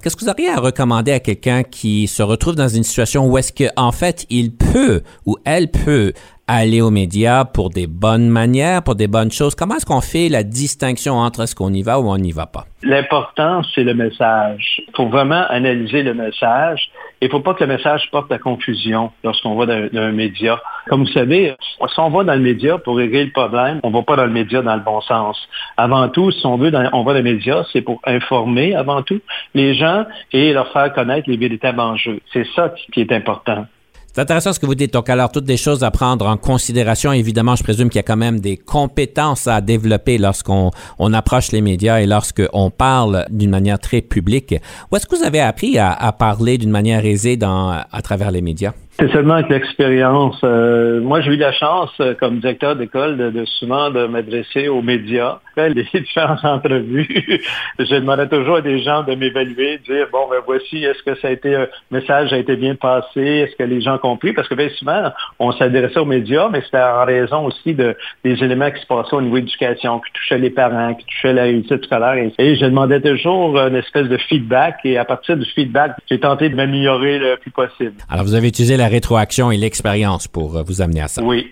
Qu'est-ce 0.03 0.17
que 0.17 0.25
vous 0.25 0.31
auriez 0.31 0.49
à 0.49 0.59
recommander 0.59 1.13
à 1.13 1.21
quelqu'un 1.21 1.63
qui 1.63 2.09
se 2.09 2.23
retrouve 2.23 2.57
dans 2.57 2.69
une 2.69 2.85
situation 2.85 3.29
où 3.29 3.37
est-ce 3.37 3.53
qu'en 3.53 3.71
en 3.89 3.93
fait 3.93 4.25
il 4.31 4.51
peut 4.51 5.03
ou 5.27 5.37
elle 5.45 5.71
peut 5.71 6.15
aller 6.57 6.81
aux 6.81 6.91
médias 6.91 7.45
pour 7.45 7.71
des 7.71 7.87
bonnes 7.87 8.29
manières, 8.29 8.83
pour 8.83 8.97
des 8.97 9.07
bonnes 9.07 9.31
choses. 9.31 9.55
Comment 9.55 9.77
est-ce 9.77 9.87
qu'on 9.87 10.01
fait 10.01 10.29
la 10.29 10.43
distinction 10.43 11.15
entre 11.15 11.43
est-ce 11.43 11.55
qu'on 11.55 11.73
y 11.73 11.83
va 11.83 12.01
ou 12.01 12.09
on 12.09 12.19
n'y 12.19 12.33
va 12.33 12.47
pas? 12.47 12.65
L'important, 12.83 13.63
c'est 13.75 13.85
le 13.85 13.95
message. 13.95 14.83
Il 14.89 14.97
faut 14.97 15.09
vraiment 15.09 15.45
analyser 15.49 16.03
le 16.03 16.15
message. 16.15 16.91
Il 17.21 17.27
ne 17.27 17.31
faut 17.31 17.41
pas 17.41 17.55
que 17.55 17.63
le 17.63 17.69
message 17.69 18.09
porte 18.11 18.31
la 18.31 18.39
confusion 18.39 19.13
lorsqu'on 19.23 19.55
va 19.55 19.67
dans, 19.67 19.99
un 20.01 20.13
média. 20.13 20.61
Comme 20.89 21.05
vous 21.05 21.13
savez, 21.13 21.55
si 21.61 22.01
on 22.01 22.11
va 22.11 22.25
dans 22.25 22.35
le 22.35 22.41
média 22.41 22.79
pour 22.79 22.97
régler 22.97 23.27
le 23.27 23.33
problème, 23.33 23.81
on 23.83 23.91
ne 23.91 23.95
va 23.95 24.03
pas 24.03 24.17
dans 24.17 24.25
le 24.25 24.33
média 24.33 24.63
dans 24.63 24.75
le 24.75 24.83
bon 24.83 25.01
sens. 25.03 25.37
Avant 25.77 26.09
tout, 26.09 26.31
si 26.31 26.47
on 26.47 26.57
veut, 26.57 26.73
on 26.93 27.03
va 27.05 27.13
dans 27.13 27.19
le 27.19 27.23
média, 27.23 27.65
c'est 27.73 27.83
pour 27.83 28.01
informer 28.07 28.75
avant 28.75 29.03
tout 29.03 29.21
les 29.55 29.75
gens 29.75 30.05
et 30.33 30.53
leur 30.53 30.73
faire 30.73 30.93
connaître 30.93 31.29
les 31.29 31.37
véritables 31.37 31.81
enjeux. 31.81 32.21
C'est 32.33 32.47
ça 32.57 32.75
qui 32.93 33.03
est 33.03 33.13
important. 33.13 33.67
C'est 34.13 34.21
intéressant 34.21 34.53
ce 34.53 34.59
que 34.59 34.67
vous 34.67 34.75
dites. 34.75 34.93
Donc, 34.93 35.09
alors, 35.09 35.31
toutes 35.31 35.45
des 35.45 35.57
choses 35.57 35.85
à 35.85 35.93
prendre 35.93 36.27
en 36.27 36.37
considération. 36.37 37.13
Évidemment, 37.13 37.55
je 37.55 37.63
présume 37.63 37.89
qu'il 37.89 37.99
y 37.99 38.01
a 38.01 38.05
quand 38.05 38.17
même 38.17 38.41
des 38.41 38.57
compétences 38.57 39.47
à 39.47 39.61
développer 39.61 40.19
lorsqu'on 40.19 40.73
on 40.99 41.13
approche 41.13 41.53
les 41.53 41.61
médias 41.61 42.01
et 42.01 42.07
lorsqu'on 42.07 42.71
parle 42.71 43.27
d'une 43.31 43.51
manière 43.51 43.79
très 43.79 44.01
publique. 44.01 44.57
Où 44.91 44.97
est-ce 44.97 45.07
que 45.07 45.15
vous 45.15 45.23
avez 45.23 45.41
appris 45.41 45.79
à, 45.79 46.13
parler 46.19 46.59
d'une 46.59 46.71
manière 46.71 47.05
aisée 47.07 47.39
à 47.41 48.03
travers 48.03 48.33
les 48.33 48.41
médias? 48.41 48.73
C'est 49.01 49.11
seulement 49.13 49.35
avec 49.35 49.49
l'expérience. 49.49 50.39
Euh, 50.45 51.01
moi, 51.01 51.23
j'ai 51.23 51.33
eu 51.33 51.37
la 51.37 51.53
chance, 51.53 51.91
euh, 52.01 52.13
comme 52.13 52.39
directeur 52.39 52.77
d'école, 52.77 53.17
de, 53.17 53.45
souvent 53.47 53.89
de 53.89 54.07
m'adresser 54.07 54.69
aux 54.69 54.83
médias. 54.83 55.39
Les 55.57 55.85
différentes 55.95 56.45
entrevues, 56.45 57.43
je 57.79 57.95
demandais 57.95 58.29
toujours 58.29 58.57
à 58.57 58.61
des 58.61 58.83
gens 58.83 59.03
de 59.03 59.15
m'évaluer, 59.15 59.79
de 59.79 59.95
dire, 59.95 60.07
bon, 60.13 60.29
ben 60.31 60.41
voici, 60.45 60.85
est-ce 60.85 61.03
que 61.03 61.19
ça 61.19 61.29
a 61.29 61.31
été, 61.31 61.55
un 61.55 61.67
message 61.91 62.33
a 62.35 62.39
été 62.39 62.57
bien 62.57 62.75
passé, 62.75 63.21
est-ce 63.21 63.57
que 63.57 63.63
les 63.63 63.81
gens 63.81 63.95
ont 63.95 63.99
compris? 63.99 64.35
Parce 64.35 64.49
que 64.49 64.55
bien 64.55 64.69
souvent, 64.79 65.11
on 65.39 65.53
s'adressait 65.53 65.99
aux 65.99 66.05
médias, 66.05 66.49
mais 66.51 66.61
c'était 66.63 66.79
en 66.79 67.05
raison 67.05 67.47
aussi 67.47 67.73
de, 67.75 67.97
des 68.23 68.43
éléments 68.43 68.71
qui 68.71 68.83
se 68.83 68.87
passaient 68.87 69.17
au 69.17 69.23
niveau 69.23 69.39
éducation, 69.39 69.99
qui 70.01 70.13
touchaient 70.13 70.39
les 70.39 70.51
parents, 70.51 70.95
qui 70.95 71.07
touchaient 71.07 71.33
la 71.33 71.45
réussite 71.45 71.85
scolaire. 71.85 72.31
Et 72.39 72.57
je 72.57 72.65
demandais 72.67 73.01
toujours 73.01 73.59
une 73.59 73.77
espèce 73.77 74.09
de 74.09 74.19
feedback, 74.19 74.77
et 74.85 74.99
à 74.99 75.07
partir 75.07 75.39
du 75.39 75.47
feedback, 75.47 75.93
j'ai 76.09 76.21
tenté 76.21 76.51
de 76.51 76.55
m'améliorer 76.55 77.19
le 77.19 77.37
plus 77.37 77.51
possible. 77.51 77.95
Alors, 78.11 78.25
vous 78.25 78.35
avez 78.35 78.49
utilisé 78.49 78.77
la 78.77 78.90
rétroaction 78.91 79.51
et 79.51 79.57
l'expérience 79.57 80.29
pour 80.29 80.57
euh, 80.57 80.63
vous 80.63 80.83
amener 80.83 81.01
à 81.01 81.09
ça. 81.09 81.23
Oui, 81.23 81.47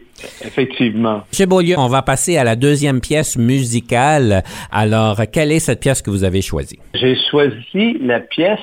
effectivement. 0.45 1.23
Chez 1.33 1.47
Beaulieu, 1.47 1.77
on 1.79 1.89
va 1.89 2.03
passer 2.03 2.37
à 2.37 2.45
la 2.45 2.57
deuxième 2.57 3.01
pièce 3.01 3.39
musicale. 3.39 4.43
Alors, 4.71 5.21
quelle 5.33 5.53
est 5.53 5.61
cette 5.61 5.81
pièce 5.81 6.03
que 6.03 6.11
vous 6.11 6.25
avez 6.25 6.43
choisie? 6.43 6.79
J'ai 6.95 7.17
choisi 7.31 7.99
la 8.01 8.21
pièce 8.21 8.59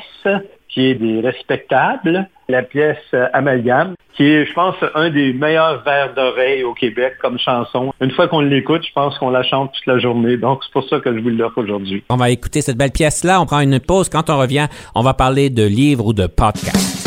qui 0.76 0.88
est 0.88 0.96
des 0.96 1.22
respectables, 1.22 2.28
la 2.50 2.62
pièce 2.62 2.98
euh, 3.14 3.28
Amalgame, 3.32 3.96
qui 4.16 4.24
est, 4.24 4.46
je 4.46 4.54
pense, 4.54 4.76
un 4.94 5.10
des 5.10 5.32
meilleurs 5.34 5.84
vers 5.84 6.14
d'oreille 6.14 6.64
au 6.64 6.74
Québec 6.74 7.14
comme 7.22 7.40
chanson. 7.40 7.94
Une 8.02 8.12
fois 8.12 8.28
qu'on 8.28 8.42
l'écoute, 8.42 8.84
je 8.86 8.92
pense 8.94 9.18
qu'on 9.18 9.30
la 9.30 9.44
chante 9.44 9.72
toute 9.74 9.86
la 9.88 10.00
journée. 10.00 10.36
Donc, 10.36 10.60
c'est 10.64 10.74
pour 10.74 10.88
ça 10.88 11.00
que 11.00 11.16
je 11.16 11.22
vous 11.22 11.30
l'offre 11.30 11.60
aujourd'hui. 11.60 12.04
On 12.10 12.18
va 12.18 12.30
écouter 12.30 12.62
cette 12.62 12.78
belle 12.78 12.92
pièce-là. 12.92 13.42
On 13.42 13.46
prend 13.46 13.62
une 13.62 13.80
pause. 13.80 14.10
Quand 14.10 14.30
on 14.30 14.38
revient, 14.38 14.68
on 14.96 15.02
va 15.02 15.14
parler 15.14 15.50
de 15.50 15.64
livres 15.66 16.08
ou 16.08 16.14
de 16.14 16.28
podcasts. 16.28 17.05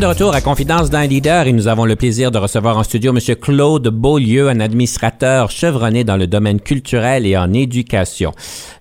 Sommes 0.00 0.08
de 0.08 0.14
retour 0.14 0.34
à 0.34 0.40
Confidence 0.40 0.90
d'un 0.90 1.06
leader 1.06 1.46
et 1.46 1.52
nous 1.52 1.68
avons 1.68 1.84
le 1.84 1.96
plaisir 1.96 2.30
de 2.30 2.38
recevoir 2.38 2.78
en 2.78 2.82
studio 2.82 3.12
M. 3.12 3.18
Claude 3.36 3.88
Beaulieu, 3.88 4.48
un 4.48 4.60
administrateur 4.60 5.50
chevronné 5.50 6.04
dans 6.04 6.16
le 6.16 6.26
domaine 6.26 6.60
culturel 6.60 7.26
et 7.26 7.36
en 7.36 7.52
éducation. 7.52 8.32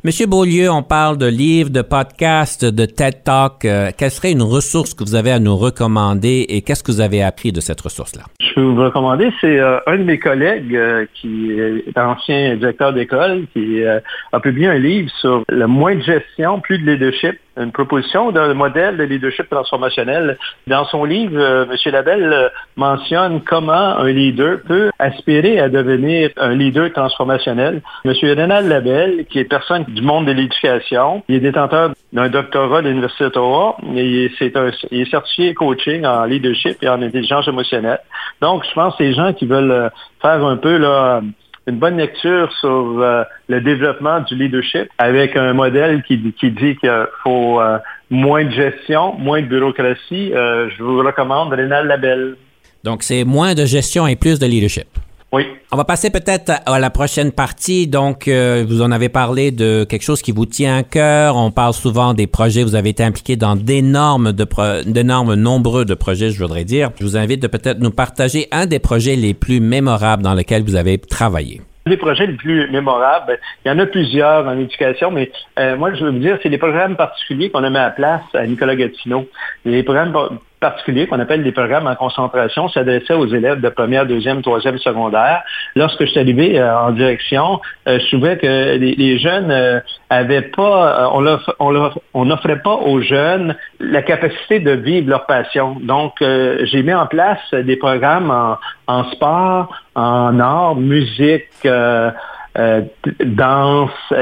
Monsieur 0.04 0.28
Beaulieu, 0.28 0.70
on 0.70 0.84
parle 0.84 1.18
de 1.18 1.26
livres, 1.26 1.72
de 1.72 1.82
podcasts, 1.82 2.64
de 2.64 2.86
TED 2.86 3.24
Talk. 3.24 3.66
Euh, 3.66 3.92
quelle 3.98 4.12
serait 4.12 4.32
une 4.32 4.44
ressource 4.44 4.94
que 4.94 5.04
vous 5.04 5.16
avez 5.16 5.32
à 5.32 5.40
nous 5.40 5.58
recommander 5.58 6.46
et 6.48 6.62
qu'est-ce 6.62 6.84
que 6.84 6.92
vous 6.92 7.02
avez 7.02 7.24
appris 7.24 7.52
de 7.52 7.60
cette 7.60 7.82
ressource-là? 7.82 8.24
Je 8.40 8.54
peux 8.54 8.62
vous 8.62 8.82
recommander, 8.82 9.32
c'est 9.42 9.60
euh, 9.60 9.80
un 9.88 9.98
de 9.98 10.04
mes 10.04 10.20
collègues 10.20 10.76
euh, 10.76 11.06
qui 11.16 11.52
est 11.52 11.98
ancien 11.98 12.56
directeur 12.56 12.94
d'école 12.94 13.46
qui 13.54 13.84
a 13.84 14.40
publié 14.40 14.68
un 14.68 14.78
livre 14.78 15.10
sur 15.20 15.44
le 15.50 15.68
moins 15.68 15.96
de 15.96 16.02
gestion, 16.02 16.60
plus 16.62 16.78
de 16.78 16.92
leadership 16.92 17.40
une 17.60 17.72
proposition 17.72 18.32
d'un 18.32 18.54
modèle 18.54 18.98
de 18.98 19.04
leadership 19.04 19.50
transformationnel. 19.50 20.38
Dans 20.68 20.86
son 20.86 21.04
livre, 21.04 21.38
euh, 21.38 21.66
M. 21.66 21.92
Labelle 21.92 22.34
euh, 22.34 22.50
mentionne 22.76 23.42
comment 23.42 23.98
un 23.98 24.10
leader 24.10 24.60
peut 24.68 24.90
aspirer 24.98 25.60
à 25.60 25.70
devenir 25.70 26.30
un 26.38 26.56
leader 26.56 26.92
transformationnel. 26.92 27.82
M. 28.06 28.14
Renal 28.24 28.68
Labelle, 28.68 29.26
qui 29.30 29.40
est 29.40 29.46
personne 29.46 29.84
du 29.84 30.02
monde 30.02 30.26
de 30.26 30.32
l'éducation, 30.32 31.24
il 31.28 31.36
est 31.36 31.40
détenteur 31.40 31.92
d'un 32.14 32.30
doctorat 32.30 32.82
de 32.82 32.90
l'Université 32.90 33.26
d'Ottawa. 33.26 33.78
Il, 33.84 34.32
il 34.92 35.02
est 35.02 35.12
certifié 35.12 35.54
coaching 35.54 36.06
en 36.06 36.26
leadership 36.26 36.78
et 36.82 36.90
en 36.90 37.02
intelligence 37.02 37.48
émotionnelle. 37.48 38.00
Donc, 38.42 38.64
je 38.68 38.74
pense 38.74 38.96
que 38.96 39.04
ces 39.04 39.14
gens 39.14 39.34
qui 39.34 39.46
veulent 39.46 39.72
euh, 39.72 39.90
faire 40.22 40.44
un 40.46 40.58
peu 40.58 40.78
là, 40.78 41.22
une 41.70 41.78
bonne 41.78 41.98
lecture 41.98 42.52
sur 42.60 43.00
euh, 43.00 43.24
le 43.48 43.62
développement 43.62 44.22
du 44.22 44.36
leadership 44.36 44.90
avec 44.98 45.36
un 45.36 45.54
modèle 45.54 46.04
qui, 46.04 46.18
dit 46.18 46.34
qu'il 46.76 47.08
faut 47.24 47.62
euh, 47.62 47.78
moins 48.10 48.44
de 48.44 48.52
gestion, 48.52 49.14
moins 49.14 49.42
de 49.42 49.48
bureaucratie. 49.48 50.34
Euh, 50.34 50.70
je 50.76 50.84
vous 50.84 50.98
recommande 50.98 51.54
Rénal 51.54 51.88
Labelle. 51.88 52.36
Donc, 52.84 53.04
c'est 53.04 53.24
moins 53.24 53.54
de 53.54 53.66
gestion 53.66 54.08
et 54.08 54.16
plus 54.16 54.40
de 54.40 54.46
leadership. 54.46 54.88
Oui. 55.32 55.46
On 55.72 55.78
va 55.78 55.86
passer 55.86 56.10
peut-être 56.10 56.52
à 56.66 56.80
la 56.80 56.90
prochaine 56.90 57.32
partie. 57.32 57.88
Donc, 57.88 58.28
euh, 58.28 58.66
vous 58.68 58.82
en 58.82 58.92
avez 58.92 59.10
parlé 59.10 59.52
de 59.52 59.84
quelque 59.84 60.02
chose 60.02 60.22
qui 60.24 60.32
vous 60.32 60.48
tient 60.48 60.78
à 60.78 60.84
cœur. 60.84 61.36
On 61.36 61.52
parle 61.52 61.74
souvent 61.74 62.16
des 62.16 62.26
projets. 62.26 62.64
Vous 62.64 62.76
avez 62.76 62.90
été 62.90 63.04
impliqué 63.04 63.36
dans 63.36 63.56
d'énormes, 63.56 64.34
d'énormes 64.86 65.36
nombreux 65.36 65.86
de 65.86 65.94
projets, 65.94 66.32
je 66.32 66.42
voudrais 66.42 66.64
dire. 66.64 66.90
Je 67.00 67.04
vous 67.04 67.16
invite 67.18 67.42
de 67.42 67.48
peut-être 67.48 67.80
nous 67.80 67.92
partager 67.92 68.48
un 68.52 68.66
des 68.66 68.80
projets 68.80 69.16
les 69.16 69.36
plus 69.36 69.60
mémorables 69.60 70.24
dans 70.24 70.34
lesquels 70.34 70.64
vous 70.64 70.76
avez 70.76 70.98
travaillé 70.98 71.62
les 71.90 71.98
projets 71.98 72.28
les 72.28 72.34
plus 72.34 72.70
mémorables, 72.70 73.40
il 73.66 73.70
y 73.70 73.72
en 73.72 73.80
a 73.80 73.86
plusieurs 73.88 74.48
en 74.48 74.58
éducation, 74.58 75.12
mais 75.12 75.32
euh, 75.58 75.76
moi, 75.76 75.94
je 75.94 76.06
veux 76.06 76.12
vous 76.12 76.20
dire, 76.20 76.38
c'est 76.44 76.50
les 76.50 76.58
programmes 76.58 76.96
particuliers 76.96 77.50
qu'on 77.50 77.64
a 77.64 77.70
mis 77.70 77.78
à 77.78 77.90
place 77.90 78.22
à 78.34 78.46
Nicolas 78.46 78.76
Gatineau. 78.76 79.28
Les 79.66 79.82
programmes 79.84 80.14
particuliers 80.60 81.08
qu'on 81.08 81.20
appelle 81.20 81.44
des 81.44 81.52
programmes 81.52 81.88
en 81.88 81.96
concentration 81.96 82.70
s'adressaient 82.70 83.14
aux 83.14 83.28
élèves 83.28 83.62
de 83.62 83.70
première, 83.70 84.06
deuxième, 84.06 84.42
troisième, 84.42 84.78
secondaire. 84.78 85.44
Lorsque 85.76 86.02
je 86.02 86.12
suis 86.12 86.20
arrivé 86.20 86.60
euh, 86.60 86.78
en 86.78 86.92
direction, 86.92 87.62
euh, 87.88 88.00
je 88.00 88.08
trouvais 88.08 88.38
que 88.38 88.78
les, 88.78 89.20
jeunes 89.20 89.52
euh, 89.52 89.80
avaient 90.10 90.42
pas, 90.42 91.12
on 91.14 92.26
n'offrait 92.26 92.62
pas 92.62 92.76
aux 92.76 93.02
jeunes 93.02 93.56
la 93.80 94.02
capacité 94.02 94.60
de 94.60 94.72
vivre 94.72 95.10
leur 95.10 95.26
passion. 95.26 95.78
Donc, 95.82 96.16
j'ai 96.22 96.84
mis 96.84 96.94
en 96.94 97.08
place 97.08 97.40
des 97.54 97.76
programmes 97.76 98.32
en, 98.32 98.58
en 98.88 99.12
sport, 99.12 99.74
en 99.96 100.40
art, 100.40 100.76
musique, 100.76 101.68
danse 103.26 104.14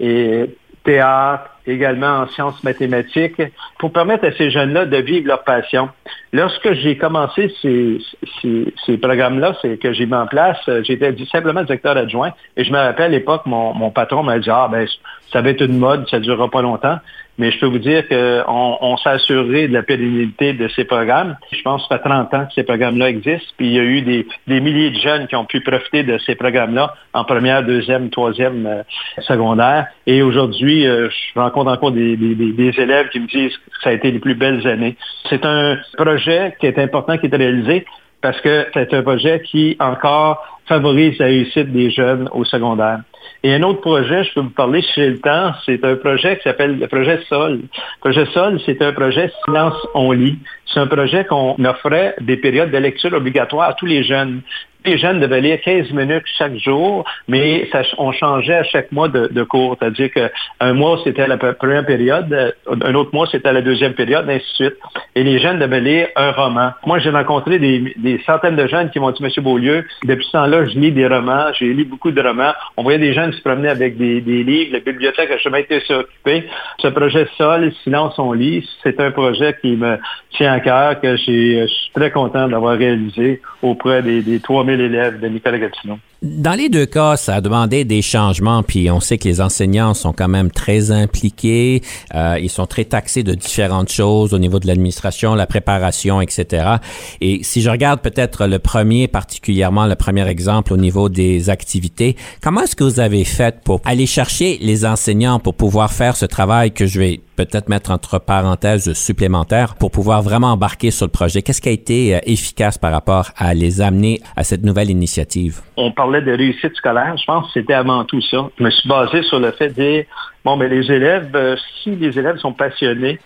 et 0.00 0.56
théâtre, 0.84 1.50
également 1.68 2.20
en 2.20 2.28
sciences 2.28 2.62
mathématiques, 2.64 3.40
pour 3.78 3.92
permettre 3.92 4.26
à 4.26 4.32
ces 4.32 4.50
jeunes-là 4.50 4.86
de 4.86 4.96
vivre 4.96 5.28
leur 5.28 5.44
passion. 5.44 5.88
Lorsque 6.32 6.72
j'ai 6.74 6.96
commencé 6.96 7.54
ces, 7.62 7.98
ces, 8.42 8.98
programmes-là, 8.98 9.56
que 9.80 9.92
j'ai 9.92 10.06
mis 10.06 10.14
en 10.14 10.26
place, 10.26 10.58
euh, 10.68 10.82
j'étais 10.84 11.14
simplement 11.30 11.62
directeur 11.62 11.96
adjoint, 11.96 12.32
et 12.56 12.64
je 12.64 12.72
me 12.72 12.78
rappelle 12.78 13.06
à 13.06 13.08
l'époque, 13.08 13.42
mon, 13.46 13.74
mon 13.74 13.90
patron 13.90 14.22
m'a 14.22 14.38
dit, 14.38 14.50
ah 14.50 14.68
ben, 14.70 14.86
ça 15.32 15.40
va 15.40 15.50
être 15.50 15.62
une 15.62 15.78
mode, 15.78 16.08
ça 16.08 16.18
ne 16.18 16.24
durera 16.24 16.50
pas 16.50 16.62
longtemps. 16.62 16.98
Mais 17.38 17.52
je 17.52 17.60
peux 17.60 17.66
vous 17.66 17.78
dire 17.78 18.06
qu'on 18.08 18.78
on, 18.80 18.96
de 18.96 19.72
la 19.72 19.82
pérennité 19.82 20.52
de 20.52 20.68
ces 20.68 20.84
programmes. 20.84 21.36
Je 21.52 21.62
pense 21.62 21.82
que 21.82 21.88
ça 21.88 21.98
fait 21.98 22.08
30 22.08 22.34
ans 22.34 22.46
que 22.46 22.52
ces 22.54 22.64
programmes-là 22.64 23.08
existent. 23.08 23.52
Puis 23.56 23.68
il 23.68 23.72
y 23.74 23.78
a 23.78 23.82
eu 23.82 24.02
des, 24.02 24.26
milliers 24.60 24.90
de 24.90 24.98
jeunes 24.98 25.28
qui 25.28 25.36
ont 25.36 25.44
pu 25.44 25.60
profiter 25.60 26.02
de 26.02 26.18
ces 26.18 26.34
programmes-là 26.34 26.94
en 27.14 27.24
première, 27.24 27.62
deuxième, 27.62 28.10
troisième 28.10 28.66
euh, 28.66 28.82
secondaire. 29.20 29.86
Et 30.06 30.22
aujourd'hui, 30.22 30.86
euh, 30.86 31.08
je 31.10 31.40
rencontre 31.40 31.70
encore 31.70 31.92
des, 31.92 32.16
des, 32.16 32.80
élèves 32.80 33.08
qui 33.10 33.20
me 33.20 33.26
disent 33.26 33.56
que 33.56 33.70
ça 33.82 33.90
a 33.90 33.92
été 33.92 34.10
les 34.10 34.18
plus 34.18 34.34
belles 34.34 34.66
années. 34.66 34.96
C'est 35.30 35.44
un 35.44 35.78
projet 35.96 36.56
qui 36.58 36.66
est 36.66 36.78
important, 36.78 37.16
qui 37.18 37.26
est 37.26 37.36
réalisé 37.36 37.86
parce 38.20 38.40
que 38.40 38.66
c'est 38.74 38.92
un 38.94 39.02
projet 39.02 39.42
qui 39.42 39.76
encore 39.78 40.44
favorise 40.66 41.18
la 41.18 41.26
réussite 41.26 41.72
des 41.72 41.90
jeunes 41.90 42.28
au 42.32 42.44
secondaire. 42.44 43.00
Et 43.44 43.54
un 43.54 43.62
autre 43.62 43.80
projet, 43.80 44.24
je 44.24 44.34
peux 44.34 44.40
vous 44.40 44.50
parler 44.50 44.82
chez 44.82 45.10
le 45.10 45.18
temps, 45.18 45.52
c'est 45.64 45.84
un 45.84 45.94
projet 45.94 46.36
qui 46.38 46.42
s'appelle 46.42 46.78
le 46.78 46.88
projet 46.88 47.20
Sol. 47.28 47.60
Le 47.62 48.00
projet 48.00 48.26
Sol, 48.32 48.60
c'est 48.66 48.82
un 48.82 48.92
projet 48.92 49.30
Silence 49.44 49.76
on 49.94 50.10
lit. 50.10 50.38
C'est 50.66 50.80
un 50.80 50.88
projet 50.88 51.24
qu'on 51.24 51.54
offrait 51.64 52.16
des 52.20 52.36
périodes 52.36 52.70
de 52.70 52.78
lecture 52.78 53.12
obligatoires 53.12 53.70
à 53.70 53.74
tous 53.74 53.86
les 53.86 54.02
jeunes 54.02 54.42
les 54.84 54.98
jeunes 54.98 55.20
devaient 55.20 55.40
lire 55.40 55.60
15 55.60 55.90
minutes 55.92 56.24
chaque 56.38 56.56
jour, 56.56 57.04
mais 57.26 57.68
on 57.98 58.12
changeait 58.12 58.54
à 58.54 58.64
chaque 58.64 58.90
mois 58.92 59.08
de, 59.08 59.42
cours. 59.42 59.76
C'est-à-dire 59.78 60.10
qu'un 60.12 60.72
mois, 60.72 60.98
c'était 61.04 61.26
la 61.26 61.36
première 61.36 61.84
période, 61.84 62.54
un 62.66 62.94
autre 62.94 63.10
mois, 63.12 63.26
c'était 63.30 63.52
la 63.52 63.62
deuxième 63.62 63.94
période, 63.94 64.28
ainsi 64.28 64.38
de 64.38 64.68
suite. 64.68 64.76
Et 65.14 65.24
les 65.24 65.38
jeunes 65.40 65.58
devaient 65.58 65.80
lire 65.80 66.08
un 66.16 66.32
roman. 66.32 66.70
Moi, 66.86 66.98
j'ai 66.98 67.10
rencontré 67.10 67.58
des, 67.58 68.20
centaines 68.24 68.56
de 68.56 68.66
jeunes 68.66 68.90
qui 68.90 69.00
m'ont 69.00 69.10
dit, 69.10 69.22
Monsieur 69.22 69.42
Beaulieu, 69.42 69.84
depuis 70.04 70.24
ce 70.26 70.32
temps-là, 70.32 70.66
je 70.66 70.78
lis 70.78 70.92
des 70.92 71.06
romans, 71.06 71.52
j'ai 71.58 71.72
lu 71.72 71.84
beaucoup 71.84 72.10
de 72.10 72.20
romans. 72.20 72.52
On 72.76 72.82
voyait 72.82 72.98
des 72.98 73.12
jeunes 73.12 73.32
se 73.32 73.42
promener 73.42 73.68
avec 73.68 73.96
des, 73.96 74.20
livres, 74.20 74.72
la 74.72 74.80
bibliothèque 74.80 75.30
a 75.30 75.38
jamais 75.38 75.62
été 75.62 75.82
occupée. 75.90 76.44
Ce 76.80 76.88
projet 76.88 77.26
Sol, 77.36 77.72
Silence 77.82 78.14
on 78.18 78.32
lit, 78.32 78.68
c'est 78.82 79.00
un 79.00 79.10
projet 79.10 79.56
qui 79.60 79.76
me 79.76 79.96
tient 80.30 80.52
à 80.52 80.60
cœur, 80.60 81.00
que 81.00 81.16
je 81.16 81.66
suis 81.66 81.90
très 81.94 82.10
content 82.10 82.48
d'avoir 82.48 82.76
réalisé 82.76 83.40
auprès 83.62 84.02
des, 84.02 84.22
des 84.22 84.40
3000 84.40 84.77
l'élève 84.78 85.20
de 85.20 85.28
Nicolas 85.28 85.58
Gatineau. 85.58 85.98
Dans 86.20 86.54
les 86.54 86.68
deux 86.68 86.86
cas, 86.86 87.16
ça 87.16 87.36
a 87.36 87.40
demandé 87.40 87.84
des 87.84 88.02
changements, 88.02 88.64
puis 88.64 88.90
on 88.90 88.98
sait 88.98 89.18
que 89.18 89.28
les 89.28 89.40
enseignants 89.40 89.94
sont 89.94 90.12
quand 90.12 90.26
même 90.26 90.50
très 90.50 90.90
impliqués, 90.90 91.82
euh, 92.14 92.38
ils 92.40 92.50
sont 92.50 92.66
très 92.66 92.84
taxés 92.84 93.22
de 93.22 93.34
différentes 93.34 93.90
choses 93.90 94.34
au 94.34 94.38
niveau 94.38 94.58
de 94.58 94.66
l'administration, 94.66 95.36
la 95.36 95.46
préparation, 95.46 96.20
etc. 96.20 96.76
Et 97.20 97.44
si 97.44 97.62
je 97.62 97.70
regarde 97.70 98.00
peut-être 98.00 98.46
le 98.46 98.58
premier, 98.58 99.06
particulièrement 99.06 99.86
le 99.86 99.94
premier 99.94 100.26
exemple 100.26 100.72
au 100.72 100.76
niveau 100.76 101.08
des 101.08 101.50
activités, 101.50 102.16
comment 102.42 102.62
est-ce 102.62 102.74
que 102.74 102.84
vous 102.84 103.00
avez 103.00 103.24
fait 103.24 103.60
pour 103.62 103.80
aller 103.84 104.06
chercher 104.06 104.58
les 104.60 104.84
enseignants 104.84 105.38
pour 105.38 105.54
pouvoir 105.54 105.92
faire 105.92 106.16
ce 106.16 106.26
travail 106.26 106.72
que 106.72 106.86
je 106.86 106.98
vais 106.98 107.20
peut-être 107.44 107.68
mettre 107.68 107.92
entre 107.92 108.18
parenthèses 108.18 108.92
supplémentaires 108.94 109.76
pour 109.76 109.92
pouvoir 109.92 110.22
vraiment 110.22 110.48
embarquer 110.48 110.90
sur 110.90 111.06
le 111.06 111.12
projet? 111.12 111.40
Qu'est-ce 111.42 111.60
qui 111.60 111.68
a 111.68 111.72
été 111.72 112.16
euh, 112.16 112.18
efficace 112.24 112.78
par 112.78 112.90
rapport 112.90 113.30
à 113.36 113.54
les 113.54 113.80
amener 113.80 114.20
à 114.36 114.42
cette 114.42 114.64
nouvelle 114.64 114.90
initiative? 114.90 115.60
On 115.76 115.92
parlait 115.92 116.20
de 116.20 116.32
réussite 116.32 116.74
scolaire. 116.74 117.16
Je 117.16 117.24
pense 117.24 117.46
que 117.46 117.60
c'était 117.60 117.74
avant 117.74 118.04
tout 118.04 118.20
ça. 118.22 118.48
Je 118.58 118.64
me 118.64 118.70
suis 118.70 118.88
basé 118.88 119.22
sur 119.22 119.38
le 119.38 119.52
fait 119.52 119.68
de 119.68 119.74
dire, 119.74 120.04
bon, 120.44 120.56
mais 120.56 120.68
les 120.68 120.90
élèves, 120.90 121.30
euh, 121.36 121.56
si 121.82 121.94
les 121.94 122.18
élèves 122.18 122.38
sont 122.38 122.52
passionnés, 122.52 123.20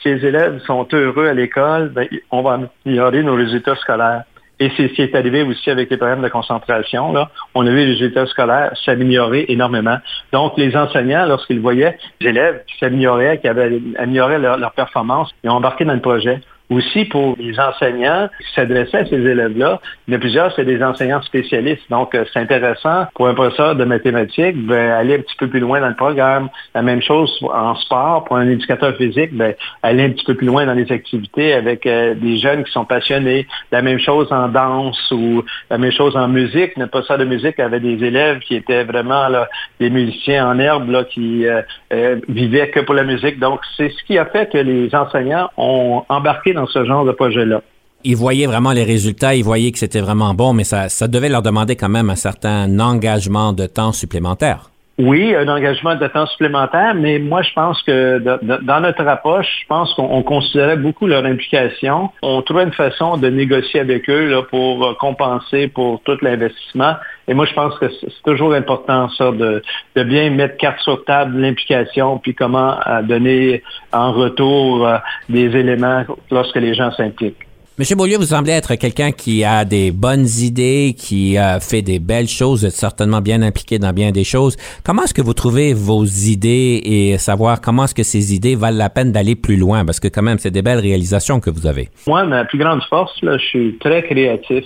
si 0.00 0.08
les 0.08 0.24
élèves 0.24 0.60
sont 0.64 0.86
heureux 0.92 1.26
à 1.26 1.34
l'école, 1.34 1.88
ben, 1.88 2.06
on 2.30 2.42
va 2.42 2.60
améliorer 2.84 3.24
nos 3.24 3.34
résultats 3.34 3.76
scolaires. 3.76 4.24
Et 4.58 4.70
c'est 4.76 4.88
ce 4.88 4.94
qui 4.94 5.02
est 5.02 5.14
arrivé 5.14 5.42
aussi 5.42 5.70
avec 5.70 5.90
les 5.90 5.96
problèmes 5.98 6.22
de 6.22 6.28
concentration. 6.28 7.12
Là. 7.12 7.30
On 7.54 7.66
a 7.66 7.70
vu 7.70 7.76
les 7.76 7.92
résultats 7.92 8.26
scolaires 8.26 8.72
s'améliorer 8.84 9.44
énormément. 9.48 9.98
Donc, 10.32 10.54
les 10.56 10.74
enseignants, 10.74 11.26
lorsqu'ils 11.26 11.60
voyaient 11.60 11.98
les 12.20 12.30
élèves 12.30 12.62
qui 12.66 12.78
s'amélioraient, 12.78 13.38
qui 13.38 13.48
avaient 13.48 13.78
amélioré 13.98 14.38
leur 14.38 14.72
performance, 14.72 15.30
ils 15.44 15.50
ont 15.50 15.54
embarqué 15.54 15.84
dans 15.84 15.94
le 15.94 16.00
projet 16.00 16.40
aussi 16.70 17.04
pour 17.04 17.36
les 17.38 17.58
enseignants 17.60 18.28
qui 18.38 18.54
s'adressaient 18.54 18.98
à 18.98 19.06
ces 19.06 19.16
élèves-là. 19.16 19.80
Il 20.06 20.12
y 20.12 20.14
en 20.14 20.18
a 20.18 20.20
plusieurs, 20.20 20.54
c'est 20.54 20.64
des 20.64 20.82
enseignants 20.82 21.22
spécialistes. 21.22 21.88
Donc, 21.90 22.14
euh, 22.14 22.24
c'est 22.32 22.40
intéressant 22.40 23.06
pour 23.14 23.28
un 23.28 23.34
professeur 23.34 23.76
de 23.76 23.84
mathématiques 23.84 24.56
ben, 24.56 24.90
aller 24.90 25.14
un 25.14 25.20
petit 25.20 25.36
peu 25.38 25.48
plus 25.48 25.60
loin 25.60 25.80
dans 25.80 25.88
le 25.88 25.94
programme. 25.94 26.48
La 26.74 26.82
même 26.82 27.02
chose 27.02 27.30
en 27.42 27.74
sport, 27.76 28.24
pour 28.24 28.36
un 28.36 28.48
éducateur 28.48 28.96
physique, 28.96 29.32
ben, 29.32 29.54
aller 29.82 30.04
un 30.04 30.10
petit 30.10 30.24
peu 30.24 30.34
plus 30.34 30.46
loin 30.46 30.66
dans 30.66 30.74
les 30.74 30.90
activités 30.90 31.52
avec 31.52 31.86
euh, 31.86 32.14
des 32.14 32.36
jeunes 32.38 32.64
qui 32.64 32.72
sont 32.72 32.84
passionnés. 32.84 33.46
La 33.70 33.82
même 33.82 34.00
chose 34.00 34.32
en 34.32 34.48
danse 34.48 35.10
ou 35.12 35.44
la 35.70 35.78
même 35.78 35.92
chose 35.92 36.16
en 36.16 36.26
musique. 36.28 36.76
Notre 36.76 36.90
professeur 36.90 37.18
de 37.18 37.24
musique 37.24 37.60
avait 37.60 37.80
des 37.80 38.04
élèves 38.04 38.40
qui 38.40 38.56
étaient 38.56 38.84
vraiment 38.84 39.28
là, 39.28 39.48
des 39.78 39.90
musiciens 39.90 40.48
en 40.48 40.58
herbe 40.58 40.90
là, 40.90 41.04
qui 41.04 41.46
euh, 41.46 42.20
vivaient 42.28 42.70
que 42.70 42.80
pour 42.80 42.94
la 42.94 43.04
musique. 43.04 43.38
Donc, 43.38 43.60
c'est 43.76 43.90
ce 43.90 44.02
qui 44.04 44.18
a 44.18 44.26
fait 44.26 44.50
que 44.50 44.58
les 44.58 44.92
enseignants 44.94 45.50
ont 45.56 46.02
embarqué 46.08 46.55
dans 46.56 46.66
ce 46.66 46.84
genre 46.84 47.04
de 47.04 47.12
projet-là. 47.12 47.60
Ils 48.04 48.16
voyaient 48.16 48.46
vraiment 48.46 48.72
les 48.72 48.84
résultats, 48.84 49.34
ils 49.34 49.44
voyaient 49.44 49.72
que 49.72 49.78
c'était 49.78 50.00
vraiment 50.00 50.34
bon, 50.34 50.52
mais 50.52 50.64
ça, 50.64 50.88
ça 50.88 51.08
devait 51.08 51.28
leur 51.28 51.42
demander 51.42 51.76
quand 51.76 51.88
même 51.88 52.10
un 52.10 52.16
certain 52.16 52.78
engagement 52.78 53.52
de 53.52 53.66
temps 53.66 53.92
supplémentaire. 53.92 54.70
Oui, 54.98 55.34
un 55.34 55.46
engagement 55.48 55.94
de 55.94 56.06
temps 56.06 56.26
supplémentaire, 56.26 56.94
mais 56.94 57.18
moi, 57.18 57.42
je 57.42 57.52
pense 57.52 57.82
que 57.82 58.18
dans 58.62 58.80
notre 58.80 59.06
approche, 59.06 59.46
je 59.60 59.66
pense 59.66 59.92
qu'on 59.92 60.22
considérait 60.22 60.78
beaucoup 60.78 61.06
leur 61.06 61.26
implication. 61.26 62.10
On 62.22 62.40
trouvait 62.40 62.62
une 62.62 62.72
façon 62.72 63.18
de 63.18 63.28
négocier 63.28 63.80
avec 63.80 64.08
eux 64.08 64.30
là, 64.30 64.42
pour 64.42 64.96
compenser 64.96 65.68
pour 65.68 66.00
tout 66.04 66.16
l'investissement. 66.22 66.94
Et 67.28 67.34
moi, 67.34 67.46
je 67.46 67.54
pense 67.54 67.76
que 67.78 67.86
c'est 68.00 68.22
toujours 68.24 68.54
important, 68.54 69.08
ça, 69.10 69.32
de, 69.32 69.62
de, 69.96 70.02
bien 70.04 70.30
mettre 70.30 70.56
carte 70.58 70.80
sur 70.80 71.04
table 71.04 71.38
l'implication, 71.40 72.18
puis 72.18 72.34
comment 72.34 72.76
euh, 72.86 73.02
donner 73.02 73.62
en 73.92 74.12
retour 74.12 74.86
euh, 74.86 74.98
des 75.28 75.56
éléments 75.56 76.04
lorsque 76.30 76.56
les 76.56 76.74
gens 76.74 76.92
s'impliquent. 76.92 77.46
Monsieur 77.78 77.94
Beaulieu, 77.94 78.16
vous 78.16 78.24
semblez 78.24 78.52
être 78.52 78.74
quelqu'un 78.76 79.12
qui 79.12 79.44
a 79.44 79.66
des 79.66 79.90
bonnes 79.90 80.24
idées, 80.40 80.94
qui 80.96 81.36
a 81.36 81.60
fait 81.60 81.82
des 81.82 81.98
belles 81.98 82.26
choses, 82.26 82.60
vous 82.60 82.66
êtes 82.68 82.72
certainement 82.72 83.20
bien 83.20 83.42
impliqué 83.42 83.78
dans 83.78 83.92
bien 83.92 84.12
des 84.12 84.24
choses. 84.24 84.56
Comment 84.82 85.02
est-ce 85.02 85.12
que 85.12 85.20
vous 85.20 85.34
trouvez 85.34 85.74
vos 85.74 86.02
idées 86.06 86.80
et 86.82 87.18
savoir 87.18 87.60
comment 87.60 87.84
est-ce 87.84 87.94
que 87.94 88.02
ces 88.02 88.34
idées 88.34 88.54
valent 88.54 88.78
la 88.78 88.88
peine 88.88 89.12
d'aller 89.12 89.36
plus 89.36 89.58
loin? 89.58 89.84
Parce 89.84 90.00
que 90.00 90.08
quand 90.08 90.22
même, 90.22 90.38
c'est 90.38 90.50
des 90.50 90.62
belles 90.62 90.78
réalisations 90.78 91.38
que 91.38 91.50
vous 91.50 91.66
avez. 91.66 91.90
Moi, 92.06 92.24
ma 92.24 92.46
plus 92.46 92.58
grande 92.58 92.82
force, 92.84 93.12
là, 93.20 93.36
je 93.36 93.44
suis 93.44 93.76
très 93.78 94.02
créatif. 94.04 94.64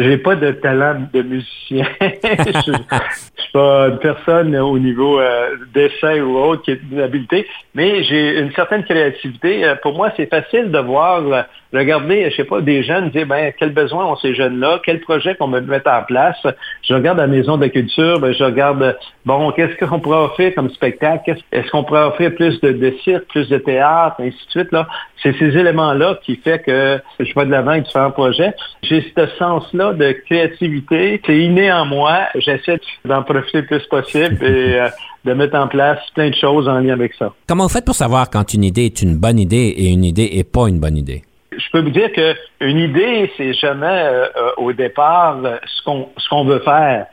J'ai 0.00 0.16
pas 0.16 0.36
de 0.36 0.52
talent 0.52 1.08
de 1.12 1.22
musicien. 1.22 1.84
je, 2.00 2.60
suis 2.60 3.52
pas 3.52 3.88
une 3.88 3.98
personne 3.98 4.56
au 4.56 4.78
niveau 4.78 5.18
euh, 5.18 5.56
dessin 5.74 6.20
ou 6.20 6.36
autre 6.36 6.62
qui 6.62 6.70
a 6.70 6.74
une 6.92 7.00
habileté, 7.00 7.48
mais 7.74 8.04
j'ai 8.04 8.38
une 8.38 8.52
certaine 8.52 8.84
créativité. 8.84 9.64
Euh, 9.64 9.74
pour 9.82 9.94
moi, 9.94 10.12
c'est 10.16 10.30
facile 10.30 10.70
de 10.70 10.78
voir, 10.78 11.26
euh, 11.26 11.42
regarder, 11.72 12.30
je 12.30 12.36
sais 12.36 12.44
pas, 12.44 12.60
des 12.60 12.84
jeunes 12.84 13.10
dire, 13.10 13.26
ben, 13.26 13.52
quels 13.58 13.72
besoins 13.72 14.06
ont 14.06 14.16
ces 14.16 14.36
jeunes-là, 14.36 14.80
quel 14.84 15.00
projet 15.00 15.34
qu'on 15.34 15.48
va 15.48 15.60
mettre 15.62 15.90
en 15.90 16.04
place. 16.04 16.46
Je 16.82 16.94
regarde 16.94 17.18
la 17.18 17.26
maison 17.26 17.56
de 17.56 17.66
culture, 17.66 18.20
ben, 18.20 18.32
je 18.32 18.44
regarde, 18.44 18.96
bon, 19.26 19.50
qu'est-ce 19.50 19.84
qu'on 19.84 19.98
pourrait 19.98 20.24
offrir 20.26 20.54
comme 20.54 20.70
spectacle? 20.70 21.34
Est-ce 21.50 21.68
qu'on 21.72 21.82
pourrait 21.82 22.04
offrir 22.04 22.36
plus 22.36 22.60
de, 22.60 22.70
de 22.70 22.94
cirque, 23.02 23.24
plus 23.24 23.48
de 23.48 23.58
théâtre, 23.58 24.14
ainsi 24.20 24.46
de 24.46 24.50
suite, 24.50 24.70
là? 24.70 24.86
C'est 25.22 25.36
ces 25.38 25.56
éléments-là 25.56 26.20
qui 26.22 26.36
fait 26.36 26.60
que 26.60 27.00
je 27.18 27.34
vais 27.34 27.46
de 27.46 27.50
l'avant 27.50 27.72
avec 27.72 27.84
différents 27.84 28.12
projets. 28.12 28.54
J'ai 28.82 29.04
ce 29.16 29.26
sens-là 29.38 29.87
de 29.94 30.12
créativité. 30.12 31.20
C'est 31.24 31.38
inné 31.38 31.72
en 31.72 31.86
moi. 31.86 32.20
J'essaie 32.34 32.80
d'en 33.04 33.22
profiter 33.22 33.60
le 33.60 33.66
plus 33.66 33.86
possible 33.86 34.38
et 34.44 34.80
euh, 34.80 34.88
de 35.24 35.32
mettre 35.34 35.56
en 35.56 35.68
place 35.68 35.98
plein 36.14 36.30
de 36.30 36.34
choses 36.34 36.68
en 36.68 36.80
lien 36.80 36.94
avec 36.94 37.14
ça. 37.14 37.32
Comment 37.46 37.64
vous 37.64 37.72
faites 37.72 37.84
pour 37.84 37.94
savoir 37.94 38.30
quand 38.30 38.54
une 38.54 38.64
idée 38.64 38.86
est 38.86 39.02
une 39.02 39.16
bonne 39.16 39.38
idée 39.38 39.74
et 39.76 39.88
une 39.88 40.04
idée 40.04 40.30
n'est 40.34 40.44
pas 40.44 40.68
une 40.68 40.80
bonne 40.80 40.96
idée? 40.96 41.22
Je 41.52 41.64
peux 41.72 41.80
vous 41.80 41.90
dire 41.90 42.10
qu'une 42.12 42.78
idée, 42.78 43.30
c'est 43.36 43.52
jamais 43.54 43.86
euh, 43.86 44.26
euh, 44.36 44.50
au 44.58 44.72
départ 44.72 45.38
ce 45.66 45.82
qu'on 45.82 46.08
ce 46.16 46.28
qu'on 46.28 46.44
veut 46.44 46.60
faire 46.60 47.06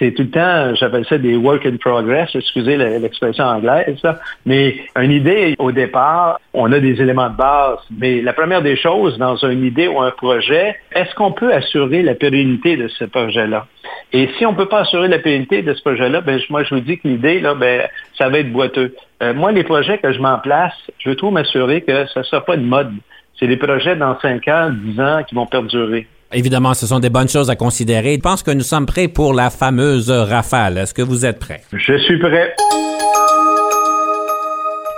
c'est 0.00 0.12
tout 0.12 0.22
le 0.22 0.30
temps, 0.30 0.74
j'appelle 0.76 1.04
ça 1.04 1.18
des 1.18 1.36
work 1.36 1.66
in 1.66 1.76
progress, 1.76 2.30
excusez 2.34 2.78
l'expression 2.78 3.44
anglaise, 3.44 4.00
mais 4.46 4.76
une 4.96 5.12
idée, 5.12 5.54
au 5.58 5.72
départ, 5.72 6.40
on 6.54 6.72
a 6.72 6.80
des 6.80 7.02
éléments 7.02 7.28
de 7.28 7.36
base. 7.36 7.78
Mais 7.98 8.22
la 8.22 8.32
première 8.32 8.62
des 8.62 8.76
choses 8.76 9.18
dans 9.18 9.36
une 9.36 9.62
idée 9.62 9.88
ou 9.88 10.00
un 10.00 10.10
projet, 10.10 10.74
est-ce 10.92 11.14
qu'on 11.14 11.32
peut 11.32 11.52
assurer 11.52 12.02
la 12.02 12.14
pérennité 12.14 12.78
de 12.78 12.88
ce 12.88 13.04
projet-là? 13.04 13.66
Et 14.14 14.30
si 14.38 14.46
on 14.46 14.52
ne 14.52 14.56
peut 14.56 14.68
pas 14.68 14.80
assurer 14.80 15.08
la 15.08 15.18
pérennité 15.18 15.60
de 15.60 15.74
ce 15.74 15.82
projet-là, 15.82 16.22
ben, 16.22 16.40
moi, 16.48 16.62
je 16.64 16.74
vous 16.74 16.80
dis 16.80 16.98
que 16.98 17.06
l'idée, 17.06 17.38
là, 17.38 17.54
ben, 17.54 17.86
ça 18.16 18.30
va 18.30 18.38
être 18.38 18.50
boiteux. 18.50 18.94
Euh, 19.22 19.34
moi, 19.34 19.52
les 19.52 19.64
projets 19.64 19.98
que 19.98 20.12
je 20.12 20.18
m'en 20.18 20.38
place, 20.38 20.74
je 20.98 21.10
veux 21.10 21.16
tout 21.16 21.30
m'assurer 21.30 21.82
que 21.82 22.06
ça 22.06 22.20
ne 22.20 22.24
sera 22.24 22.42
pas 22.42 22.56
de 22.56 22.64
mode. 22.64 22.94
C'est 23.38 23.46
des 23.46 23.58
projets 23.58 23.96
dans 23.96 24.18
5 24.18 24.48
ans, 24.48 24.70
10 24.72 25.00
ans 25.00 25.22
qui 25.28 25.34
vont 25.34 25.46
perdurer. 25.46 26.06
Évidemment, 26.32 26.74
ce 26.74 26.86
sont 26.86 27.00
des 27.00 27.10
bonnes 27.10 27.28
choses 27.28 27.50
à 27.50 27.56
considérer. 27.56 28.14
Je 28.14 28.20
pense 28.20 28.44
que 28.44 28.52
nous 28.52 28.62
sommes 28.62 28.86
prêts 28.86 29.08
pour 29.08 29.34
la 29.34 29.50
fameuse 29.50 30.10
rafale. 30.10 30.78
Est-ce 30.78 30.94
que 30.94 31.02
vous 31.02 31.26
êtes 31.26 31.40
prêts? 31.40 31.62
Je 31.72 31.98
suis 31.98 32.18
prêt. 32.20 32.54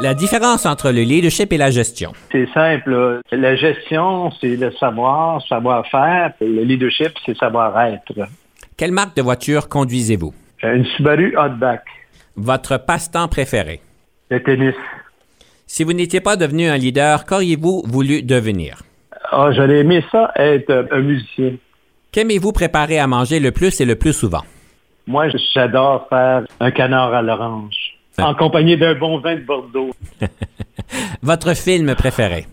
La 0.01 0.13
différence 0.13 0.67
entre 0.67 0.91
le 0.91 1.03
leadership 1.03 1.53
et 1.53 1.57
la 1.57 1.71
gestion. 1.71 2.13
C'est 2.33 2.49
simple. 2.53 3.21
La 3.31 3.57
gestion, 3.57 4.31
c'est 4.41 4.57
le 4.57 4.73
savoir, 4.73 5.41
savoir-faire. 5.49 6.33
Le 6.41 6.65
leadership, 6.65 7.13
c'est 7.25 7.37
savoir-être. 7.39 8.13
Quelle 8.77 8.93
marque 8.93 9.17
de 9.17 9.23
voiture 9.23 9.69
conduisez-vous? 9.69 10.35
Une 10.63 10.85
Subaru 10.97 11.35
Outback. 11.39 11.85
Votre 12.37 12.77
passe-temps 12.77 13.29
préféré? 13.29 13.81
Le 14.31 14.43
tennis. 14.43 14.75
Si 15.67 15.83
vous 15.85 15.93
n'étiez 15.95 16.21
pas 16.21 16.37
devenu 16.37 16.69
un 16.69 16.77
leader, 16.77 17.25
qu'auriez-vous 17.25 17.85
voulu 17.87 18.23
devenir? 18.23 18.83
Ah, 19.35 19.51
j'aurais 19.51 19.79
aimé 19.79 20.05
ça, 20.13 20.31
être 20.37 20.89
un 20.91 21.01
musicien. 21.01 21.53
Qu'aimez-vous 22.13 22.53
préparer 22.53 22.99
à 22.99 23.07
manger 23.07 23.41
le 23.41 23.51
plus 23.51 23.81
et 23.81 23.87
le 23.87 23.97
plus 23.97 24.13
souvent? 24.13 24.43
Moi, 25.07 25.29
j'adore 25.55 26.07
faire 26.11 26.43
un 26.61 26.71
canard 26.71 27.15
à 27.15 27.23
l'orange, 27.23 27.75
en 28.19 28.35
compagnie 28.35 28.77
d'un 28.77 28.95
bon 28.95 29.21
vin 29.21 29.37
de 29.37 29.41
Bordeaux. 29.41 29.91
Votre 31.23 31.55
film 31.55 31.95
préféré? 31.95 32.45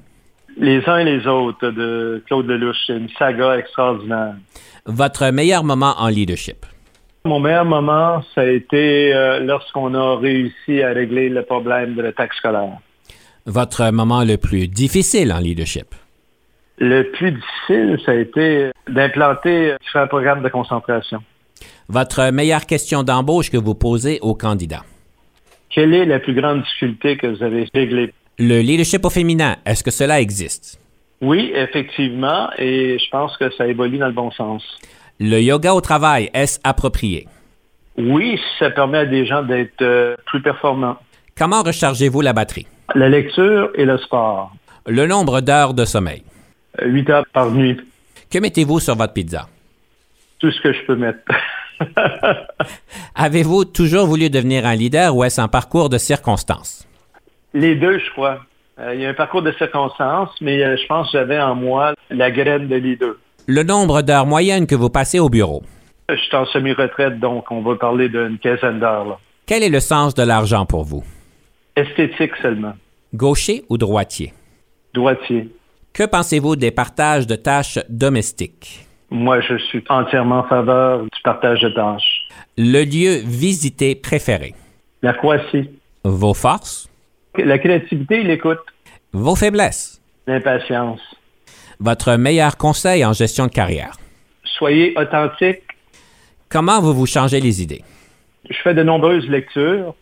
Les 0.57 0.81
uns 0.87 0.99
et 0.99 1.03
les 1.03 1.27
autres 1.27 1.69
de 1.69 2.23
Claude 2.27 2.47
Lelouch. 2.47 2.77
C'est 2.87 2.95
une 2.95 3.09
saga 3.19 3.57
extraordinaire. 3.57 4.35
Votre 4.85 5.31
meilleur 5.31 5.65
moment 5.65 5.95
en 5.97 6.07
leadership? 6.07 6.65
Mon 7.25 7.41
meilleur 7.41 7.65
moment, 7.65 8.23
ça 8.33 8.41
a 8.41 8.45
été 8.45 9.13
euh, 9.13 9.41
lorsqu'on 9.41 9.93
a 9.95 10.15
réussi 10.15 10.81
à 10.81 10.93
régler 10.93 11.27
le 11.27 11.43
problème 11.43 11.95
de 11.95 12.01
la 12.01 12.13
taxe 12.13 12.37
scolaire. 12.37 12.77
Votre 13.45 13.91
moment 13.91 14.23
le 14.23 14.37
plus 14.37 14.69
difficile 14.69 15.33
en 15.33 15.39
leadership? 15.39 15.93
Le 16.79 17.03
plus 17.11 17.33
difficile, 17.33 17.99
ça 18.05 18.13
a 18.13 18.15
été 18.15 18.71
d'implanter 18.87 19.75
différents 19.81 20.07
programmes 20.07 20.41
de 20.41 20.49
concentration. 20.49 21.19
Votre 21.89 22.31
meilleure 22.31 22.65
question 22.65 23.03
d'embauche 23.03 23.51
que 23.51 23.57
vous 23.57 23.75
posez 23.75 24.19
aux 24.21 24.33
candidats? 24.33 24.83
Quelle 25.69 25.93
est 25.93 26.05
la 26.05 26.19
plus 26.19 26.33
grande 26.33 26.61
difficulté 26.61 27.17
que 27.17 27.27
vous 27.27 27.43
avez 27.43 27.67
réglée? 27.73 28.13
Le 28.37 28.61
leadership 28.61 29.03
au 29.05 29.09
féminin, 29.09 29.57
est-ce 29.65 29.83
que 29.83 29.91
cela 29.91 30.21
existe? 30.21 30.79
Oui, 31.21 31.51
effectivement, 31.53 32.49
et 32.57 32.97
je 32.97 33.09
pense 33.09 33.35
que 33.35 33.51
ça 33.51 33.67
évolue 33.67 33.97
dans 33.97 34.07
le 34.07 34.13
bon 34.13 34.31
sens. 34.31 34.63
Le 35.19 35.41
yoga 35.41 35.73
au 35.73 35.81
travail, 35.81 36.29
est-ce 36.33 36.59
approprié? 36.63 37.27
Oui, 37.97 38.39
ça 38.57 38.69
permet 38.69 38.99
à 38.99 39.05
des 39.05 39.25
gens 39.25 39.43
d'être 39.43 39.81
euh, 39.81 40.15
plus 40.27 40.41
performants. 40.41 40.95
Comment 41.37 41.61
rechargez-vous 41.61 42.21
la 42.21 42.31
batterie? 42.31 42.67
La 42.95 43.09
lecture 43.09 43.69
et 43.75 43.83
le 43.83 43.97
sport. 43.97 44.53
Le 44.87 45.05
nombre 45.05 45.41
d'heures 45.41 45.73
de 45.73 45.83
sommeil. 45.83 46.23
8 46.81 47.09
heures 47.09 47.25
par 47.33 47.51
nuit. 47.51 47.77
Que 48.29 48.39
mettez-vous 48.39 48.79
sur 48.79 48.95
votre 48.95 49.13
pizza? 49.13 49.47
Tout 50.39 50.51
ce 50.51 50.61
que 50.61 50.71
je 50.71 50.85
peux 50.85 50.95
mettre. 50.95 51.19
Avez-vous 53.15 53.65
toujours 53.65 54.05
voulu 54.05 54.29
devenir 54.29 54.65
un 54.65 54.75
leader 54.75 55.15
ou 55.15 55.23
est-ce 55.23 55.41
un 55.41 55.47
parcours 55.47 55.89
de 55.89 55.97
circonstances? 55.97 56.87
Les 57.53 57.75
deux, 57.75 57.99
je 57.99 58.11
crois. 58.11 58.39
Euh, 58.79 58.93
il 58.95 59.01
y 59.01 59.05
a 59.05 59.09
un 59.09 59.13
parcours 59.13 59.41
de 59.41 59.51
circonstances, 59.53 60.29
mais 60.41 60.63
euh, 60.63 60.77
je 60.77 60.85
pense 60.87 61.11
que 61.11 61.17
j'avais 61.17 61.39
en 61.39 61.55
moi 61.55 61.93
la 62.09 62.31
graine 62.31 62.67
de 62.67 62.75
leader. 62.75 63.15
Le 63.47 63.63
nombre 63.63 64.01
d'heures 64.01 64.25
moyennes 64.25 64.67
que 64.67 64.75
vous 64.75 64.89
passez 64.89 65.19
au 65.19 65.29
bureau? 65.29 65.63
Je 66.07 66.15
suis 66.15 66.35
en 66.35 66.45
semi-retraite, 66.45 67.19
donc 67.19 67.51
on 67.51 67.61
va 67.61 67.75
parler 67.75 68.09
d'une 68.09 68.37
quinzaine 68.39 68.79
d'heures. 68.79 69.19
Quel 69.45 69.63
est 69.63 69.69
le 69.69 69.79
sens 69.79 70.13
de 70.13 70.23
l'argent 70.23 70.65
pour 70.65 70.83
vous? 70.83 71.03
Esthétique 71.75 72.35
seulement. 72.41 72.73
Gaucher 73.13 73.65
ou 73.69 73.77
droitier? 73.77 74.33
Droitier. 74.93 75.49
Que 75.99 76.05
pensez-vous 76.05 76.55
des 76.55 76.71
partages 76.71 77.27
de 77.27 77.35
tâches 77.35 77.77
domestiques? 77.89 78.87
Moi, 79.09 79.41
je 79.41 79.57
suis 79.57 79.83
entièrement 79.89 80.39
en 80.39 80.47
faveur 80.47 81.01
du 81.01 81.21
partage 81.25 81.59
de 81.59 81.67
tâches. 81.67 82.21
Le 82.57 82.85
lieu 82.85 83.21
visité 83.25 83.95
préféré? 83.95 84.55
La 85.01 85.11
Croatie. 85.11 85.69
Vos 86.05 86.33
forces? 86.33 86.89
La 87.37 87.59
créativité 87.59 88.21
et 88.21 88.23
l'écoute. 88.23 88.61
Vos 89.11 89.35
faiblesses? 89.35 90.01
L'impatience. 90.25 91.01
Votre 91.81 92.15
meilleur 92.15 92.55
conseil 92.55 93.03
en 93.03 93.11
gestion 93.11 93.47
de 93.47 93.51
carrière? 93.51 93.97
Soyez 94.45 94.97
authentique. 94.97 95.63
Comment 96.47 96.79
vous 96.79 96.93
vous 96.93 97.07
changez 97.07 97.41
les 97.41 97.61
idées? 97.61 97.83
Je 98.49 98.57
fais 98.63 98.73
de 98.73 98.83
nombreuses 98.83 99.27
lectures 99.27 99.93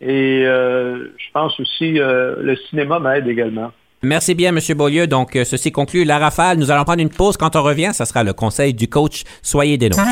et 0.00 0.44
euh, 0.46 1.12
je 1.18 1.32
pense 1.34 1.58
aussi 1.58 1.98
euh, 1.98 2.36
le 2.40 2.54
cinéma 2.54 3.00
m'aide 3.00 3.26
également. 3.26 3.72
Merci 4.02 4.34
bien, 4.34 4.54
M. 4.56 4.60
Beaulieu. 4.76 5.06
Donc, 5.06 5.36
euh, 5.36 5.44
ceci 5.44 5.72
conclut 5.72 6.04
la 6.04 6.18
rafale. 6.18 6.58
Nous 6.58 6.70
allons 6.70 6.84
prendre 6.84 7.02
une 7.02 7.10
pause. 7.10 7.36
Quand 7.36 7.54
on 7.54 7.62
revient, 7.62 7.90
ce 7.92 8.04
sera 8.04 8.24
le 8.24 8.32
conseil 8.32 8.72
du 8.72 8.88
coach. 8.88 9.24
Soyez 9.42 9.76
des 9.76 9.90
nôtres. 9.90 10.02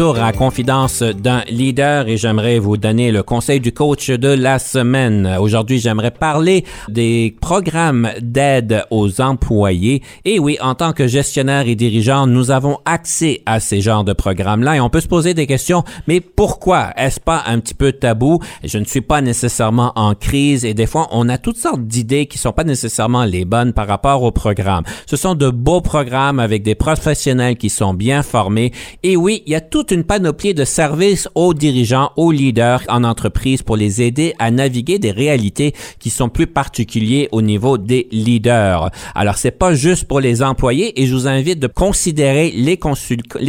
Retour 0.00 0.22
à 0.22 0.32
Confidence 0.32 1.02
d'un 1.02 1.42
leader 1.50 2.08
et 2.08 2.16
j'aimerais 2.16 2.58
vous 2.58 2.78
donner 2.78 3.12
le 3.12 3.22
conseil 3.22 3.60
du 3.60 3.70
coach 3.70 4.08
de 4.08 4.28
la 4.28 4.58
semaine. 4.58 5.36
Aujourd'hui, 5.38 5.78
j'aimerais 5.78 6.10
parler 6.10 6.64
des 6.88 7.36
programmes 7.42 8.08
d'aide 8.22 8.86
aux 8.90 9.20
employés. 9.20 10.02
Et 10.24 10.38
oui, 10.38 10.56
en 10.62 10.74
tant 10.74 10.94
que 10.94 11.06
gestionnaire 11.06 11.68
et 11.68 11.74
dirigeant, 11.74 12.26
nous 12.26 12.50
avons 12.50 12.78
accès 12.86 13.42
à 13.44 13.60
ces 13.60 13.82
genres 13.82 14.04
de 14.04 14.14
programmes-là 14.14 14.76
et 14.76 14.80
on 14.80 14.88
peut 14.88 15.02
se 15.02 15.08
poser 15.08 15.34
des 15.34 15.46
questions, 15.46 15.84
mais 16.08 16.20
pourquoi? 16.20 16.94
Est-ce 16.96 17.20
pas 17.20 17.42
un 17.46 17.60
petit 17.60 17.74
peu 17.74 17.92
tabou? 17.92 18.38
Je 18.64 18.78
ne 18.78 18.86
suis 18.86 19.02
pas 19.02 19.20
nécessairement 19.20 19.92
en 19.96 20.14
crise 20.14 20.64
et 20.64 20.72
des 20.72 20.86
fois, 20.86 21.08
on 21.10 21.28
a 21.28 21.36
toutes 21.36 21.58
sortes 21.58 21.82
d'idées 21.82 22.24
qui 22.24 22.38
sont 22.38 22.52
pas 22.52 22.64
nécessairement 22.64 23.26
les 23.26 23.44
bonnes 23.44 23.74
par 23.74 23.86
rapport 23.86 24.22
au 24.22 24.30
programme. 24.30 24.84
Ce 25.04 25.18
sont 25.18 25.34
de 25.34 25.50
beaux 25.50 25.82
programmes 25.82 26.40
avec 26.40 26.62
des 26.62 26.74
professionnels 26.74 27.58
qui 27.58 27.68
sont 27.68 27.92
bien 27.92 28.22
formés. 28.22 28.72
Et 29.02 29.18
oui, 29.18 29.42
il 29.44 29.52
y 29.52 29.56
a 29.56 29.60
une 29.90 30.04
panoplie 30.04 30.54
de 30.54 30.64
services 30.64 31.28
aux 31.34 31.54
dirigeants, 31.54 32.10
aux 32.16 32.32
leaders 32.32 32.82
en 32.88 33.04
entreprise 33.04 33.62
pour 33.62 33.76
les 33.76 34.02
aider 34.02 34.34
à 34.38 34.50
naviguer 34.50 34.98
des 34.98 35.10
réalités 35.10 35.74
qui 35.98 36.10
sont 36.10 36.28
plus 36.28 36.46
particulières 36.46 37.28
au 37.32 37.42
niveau 37.42 37.78
des 37.78 38.08
leaders. 38.10 38.90
Alors, 39.14 39.36
c'est 39.36 39.50
pas 39.50 39.74
juste 39.74 40.04
pour 40.04 40.20
les 40.20 40.42
employés 40.42 41.00
et 41.00 41.06
je 41.06 41.14
vous 41.14 41.26
invite 41.26 41.58
de 41.58 41.66
considérer 41.66 42.50
les, 42.50 42.76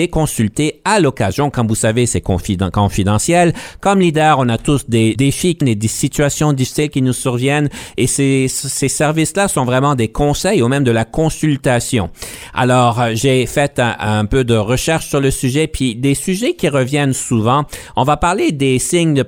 consulter 0.07 0.81
à 0.85 0.99
l'occasion. 0.99 1.49
Comme 1.49 1.67
vous 1.67 1.75
savez, 1.75 2.05
c'est 2.05 2.21
confidentiel. 2.21 3.53
Comme 3.79 3.99
leader, 3.99 4.39
on 4.39 4.49
a 4.49 4.57
tous 4.57 4.89
des 4.89 5.15
défis, 5.15 5.55
des 5.55 5.87
situations 5.87 6.53
difficiles 6.53 6.89
qui 6.89 7.01
nous 7.01 7.13
surviennent 7.13 7.69
et 7.97 8.07
ces, 8.07 8.47
ces 8.47 8.89
services-là 8.89 9.47
sont 9.47 9.65
vraiment 9.65 9.95
des 9.95 10.07
conseils 10.07 10.61
ou 10.61 10.67
même 10.67 10.83
de 10.83 10.91
la 10.91 11.05
consultation. 11.05 12.09
Alors, 12.53 13.01
euh, 13.01 13.11
j'ai 13.13 13.45
fait 13.45 13.79
un, 13.79 13.95
un 13.99 14.25
peu 14.25 14.43
de 14.43 14.55
recherche 14.55 15.07
sur 15.07 15.19
le 15.19 15.31
sujet 15.31 15.67
puis 15.67 15.95
des 15.95 16.15
sujets 16.21 16.53
qui 16.53 16.69
reviennent 16.69 17.13
souvent. 17.13 17.65
On 17.95 18.03
va 18.03 18.15
parler 18.15 18.51
des 18.51 18.79
signes 18.79 19.13
de 19.13 19.25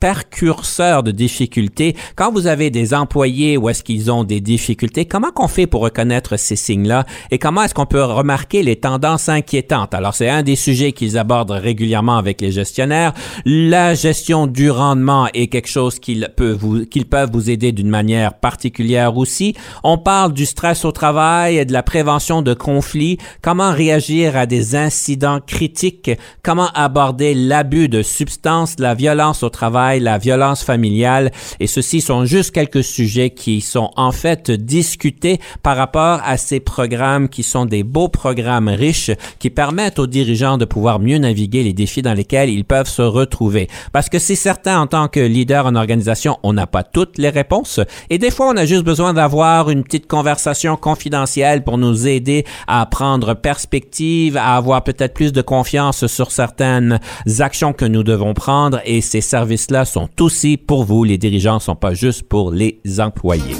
percurseurs 0.00 1.02
de 1.02 1.10
difficultés. 1.10 1.96
Quand 2.16 2.32
vous 2.32 2.46
avez 2.46 2.70
des 2.70 2.94
employés 2.94 3.56
où 3.56 3.68
est-ce 3.68 3.82
qu'ils 3.82 4.10
ont 4.10 4.24
des 4.24 4.40
difficultés, 4.40 5.04
comment 5.04 5.30
qu'on 5.30 5.48
fait 5.48 5.66
pour 5.66 5.82
reconnaître 5.82 6.36
ces 6.36 6.56
signes-là 6.56 7.04
et 7.30 7.38
comment 7.38 7.62
est-ce 7.64 7.74
qu'on 7.74 7.86
peut 7.86 8.04
remarquer 8.04 8.62
les 8.62 8.76
tendances 8.76 9.28
inquiétantes? 9.28 9.94
Alors, 9.94 10.14
c'est 10.14 10.28
un 10.28 10.42
des 10.42 10.56
sujets 10.56 10.92
qu'ils 10.92 11.18
abordent 11.18 11.50
régulièrement 11.50 12.16
avec 12.16 12.40
les 12.40 12.52
gestionnaires. 12.52 13.12
La 13.44 13.94
gestion 13.94 14.46
du 14.46 14.70
rendement 14.70 15.28
est 15.34 15.48
quelque 15.48 15.68
chose 15.68 15.98
qu'ils 15.98 16.28
peuvent 16.36 16.56
vous, 16.56 16.86
qu'ils 16.86 17.06
peuvent 17.06 17.30
vous 17.32 17.50
aider 17.50 17.72
d'une 17.72 17.88
manière 17.88 18.34
particulière 18.34 19.16
aussi. 19.16 19.54
On 19.82 19.98
parle 19.98 20.32
du 20.32 20.46
stress 20.46 20.84
au 20.84 20.92
travail 20.92 21.58
et 21.58 21.64
de 21.64 21.72
la 21.72 21.82
prévention 21.82 22.42
de 22.42 22.54
conflits. 22.54 23.18
Comment 23.40 23.72
réagir 23.72 24.36
à 24.36 24.46
des 24.46 24.76
incidents 24.76 25.40
critiques 25.44 26.11
comment 26.42 26.68
aborder 26.74 27.34
l'abus 27.34 27.88
de 27.88 28.02
substances, 28.02 28.76
la 28.78 28.94
violence 28.94 29.42
au 29.42 29.50
travail, 29.50 30.00
la 30.00 30.18
violence 30.18 30.62
familiale. 30.62 31.30
Et 31.60 31.66
ceci 31.66 32.00
sont 32.00 32.24
juste 32.24 32.52
quelques 32.52 32.84
sujets 32.84 33.30
qui 33.30 33.60
sont 33.60 33.90
en 33.96 34.12
fait 34.12 34.50
discutés 34.50 35.40
par 35.62 35.76
rapport 35.76 36.20
à 36.24 36.36
ces 36.36 36.60
programmes 36.60 37.28
qui 37.28 37.42
sont 37.42 37.66
des 37.66 37.82
beaux 37.82 38.08
programmes 38.08 38.68
riches 38.68 39.10
qui 39.38 39.50
permettent 39.50 39.98
aux 39.98 40.06
dirigeants 40.06 40.58
de 40.58 40.64
pouvoir 40.64 40.98
mieux 40.98 41.18
naviguer 41.18 41.62
les 41.62 41.72
défis 41.72 42.02
dans 42.02 42.14
lesquels 42.14 42.50
ils 42.50 42.64
peuvent 42.64 42.88
se 42.88 43.02
retrouver. 43.02 43.68
Parce 43.92 44.08
que 44.08 44.18
c'est 44.18 44.34
certain, 44.34 44.80
en 44.80 44.86
tant 44.86 45.08
que 45.08 45.20
leader 45.20 45.66
en 45.66 45.74
organisation, 45.74 46.38
on 46.42 46.52
n'a 46.52 46.66
pas 46.66 46.82
toutes 46.82 47.18
les 47.18 47.30
réponses. 47.30 47.80
Et 48.10 48.18
des 48.18 48.30
fois, 48.30 48.48
on 48.48 48.56
a 48.56 48.66
juste 48.66 48.84
besoin 48.84 49.14
d'avoir 49.14 49.70
une 49.70 49.84
petite 49.84 50.06
conversation 50.06 50.76
confidentielle 50.76 51.64
pour 51.64 51.78
nous 51.78 52.06
aider 52.06 52.44
à 52.66 52.84
prendre 52.86 53.34
perspective, 53.34 54.36
à 54.36 54.56
avoir 54.56 54.84
peut-être 54.84 55.14
plus 55.14 55.32
de 55.32 55.42
confiance 55.42 56.01
sur 56.06 56.30
certaines 56.30 57.00
actions 57.40 57.72
que 57.72 57.84
nous 57.84 58.02
devons 58.02 58.34
prendre 58.34 58.80
et 58.84 59.00
ces 59.00 59.20
services-là 59.20 59.84
sont 59.84 60.08
aussi 60.20 60.56
pour 60.56 60.84
vous. 60.84 61.04
Les 61.04 61.18
dirigeants 61.18 61.56
ne 61.56 61.60
sont 61.60 61.76
pas 61.76 61.94
juste 61.94 62.22
pour 62.24 62.50
les 62.50 62.80
employés. 62.98 63.56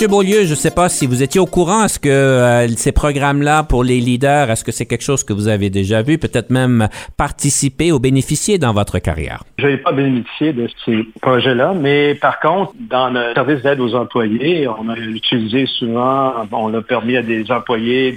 Monsieur 0.00 0.08
Beaulieu, 0.12 0.44
je 0.44 0.52
ne 0.52 0.54
sais 0.54 0.70
pas 0.70 0.88
si 0.88 1.06
vous 1.06 1.22
étiez 1.22 1.42
au 1.42 1.44
courant. 1.44 1.84
Est-ce 1.84 1.98
que 1.98 2.08
euh, 2.08 2.66
ces 2.68 2.90
programmes-là 2.90 3.64
pour 3.64 3.84
les 3.84 4.00
leaders, 4.00 4.50
est-ce 4.50 4.64
que 4.64 4.72
c'est 4.72 4.86
quelque 4.86 5.04
chose 5.04 5.24
que 5.24 5.34
vous 5.34 5.46
avez 5.46 5.68
déjà 5.68 6.00
vu, 6.00 6.16
peut-être 6.16 6.48
même 6.48 6.88
participé 7.18 7.92
ou 7.92 7.98
bénéficié 7.98 8.56
dans 8.56 8.72
votre 8.72 8.98
carrière? 8.98 9.44
Je 9.58 9.66
n'ai 9.66 9.76
pas 9.76 9.92
bénéficié 9.92 10.54
de 10.54 10.70
ces 10.86 11.06
projets-là, 11.20 11.74
mais 11.78 12.14
par 12.14 12.40
contre, 12.40 12.72
dans 12.78 13.10
le 13.10 13.34
service 13.34 13.60
d'aide 13.60 13.78
aux 13.78 13.94
employés, 13.94 14.66
on 14.68 14.88
a 14.88 14.96
utilisé 14.96 15.66
souvent, 15.66 16.32
on 16.50 16.68
l'a 16.68 16.80
permis 16.80 17.18
à 17.18 17.22
des 17.22 17.52
employés 17.52 18.16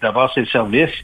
d'avoir 0.00 0.32
ces 0.34 0.44
services. 0.44 0.94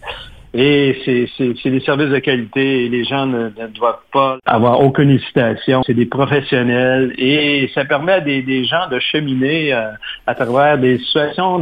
Et 0.53 0.96
c'est 1.05 1.70
des 1.70 1.80
services 1.80 2.09
de 2.09 2.18
qualité 2.18 2.84
et 2.84 2.88
les 2.88 3.05
gens 3.05 3.26
ne, 3.26 3.51
doivent 3.68 4.03
pas 4.12 4.38
avoir 4.44 4.80
aucune 4.80 5.11
hésitation. 5.11 5.82
C'est 5.86 5.94
des 5.94 6.07
professionnels 6.07 7.14
et 7.18 7.70
ça 7.74 7.84
permet 7.84 8.12
à 8.12 8.20
des, 8.20 8.64
gens 8.64 8.88
de 8.90 8.98
cheminer 8.98 9.72
euh, 9.72 9.90
à 10.26 10.34
travers 10.34 10.76
des 10.78 10.98
situations 10.98 11.61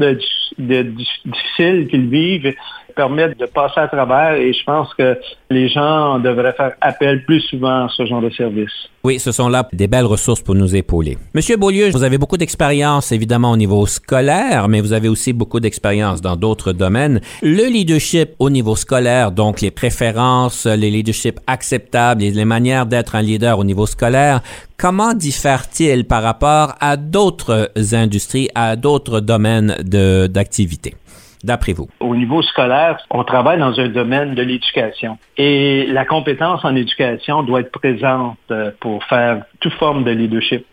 difficiles 0.59 1.89
qu'ils 1.89 2.09
vivent 2.09 2.55
permettre 2.99 3.39
de 3.39 3.47
passer 3.47 3.79
à 3.79 3.87
travers 3.87 4.33
et 4.33 4.53
je 4.53 4.65
pense 4.65 4.93
que 4.95 5.17
les 5.51 5.69
gens 5.69 6.19
devraient 6.19 6.53
faire 6.53 6.73
appel 6.81 7.25
plus 7.25 7.41
souvent 7.43 7.87
à 7.87 7.89
ce 7.97 8.05
genre 8.05 8.21
de 8.21 8.31
service. 8.31 8.73
Oui, 9.05 9.21
ce 9.21 9.31
sont 9.31 9.49
là 9.49 9.69
des 9.73 9.87
belles 9.87 10.05
ressources 10.05 10.43
pour 10.43 10.57
nous 10.57 10.75
épauler. 10.75 11.17
Monsieur 11.33 11.57
Beaulieu, 11.57 11.91
vous 11.91 12.03
avez 12.03 12.19
beaucoup 12.19 12.37
d'expérience 12.37 13.13
évidemment 13.13 13.53
au 13.53 13.57
niveau 13.57 13.87
scolaire, 13.87 14.67
mais 14.67 14.81
vous 14.81 14.93
avez 14.93 15.09
aussi 15.09 15.33
beaucoup 15.33 15.61
d'expérience 15.61 16.21
dans 16.21 16.35
d'autres 16.35 16.73
domaines. 16.73 17.21
Le 17.41 17.71
leadership 17.71 18.31
au 18.41 18.51
niveau 18.51 18.75
scolaire, 18.75 19.31
donc 19.31 19.61
les 19.61 19.71
préférences, 19.71 20.67
les 20.67 20.91
leaderships 20.91 21.39
acceptables 21.47 22.23
les 22.23 22.45
manières 22.45 22.87
d'être 22.87 23.15
un 23.15 23.23
leader 23.23 23.61
au 23.61 23.65
niveau 23.65 23.87
scolaire, 23.87 24.41
comment 24.77 25.15
diffère-t-il 25.15 26.05
par 26.05 26.25
rapport 26.25 26.75
à 26.81 26.97
d'autres 26.97 27.71
industries, 27.93 28.49
à 28.57 28.75
d'autres 28.75 29.21
domaines 29.21 29.77
d'activité? 29.85 30.97
D'après 31.45 31.73
vous? 31.73 31.89
Au 32.01 32.15
niveau 32.17 32.43
scolaire, 32.43 32.99
on 33.11 33.25
travaille 33.25 33.59
dans 33.59 33.79
un 33.79 33.89
domaine 33.89 34.35
de 34.35 34.43
l'éducation. 34.43 35.19
Et 35.37 35.87
la 35.87 36.05
compétence 36.05 36.65
en 36.65 36.75
éducation 36.75 37.43
doit 37.43 37.61
être 37.61 37.73
présente 37.73 38.39
euh, 38.51 38.71
pour 38.81 39.05
faire 39.05 39.43
toute 39.61 39.75
forme 39.75 40.05
de 40.05 40.11
leadership. 40.11 40.67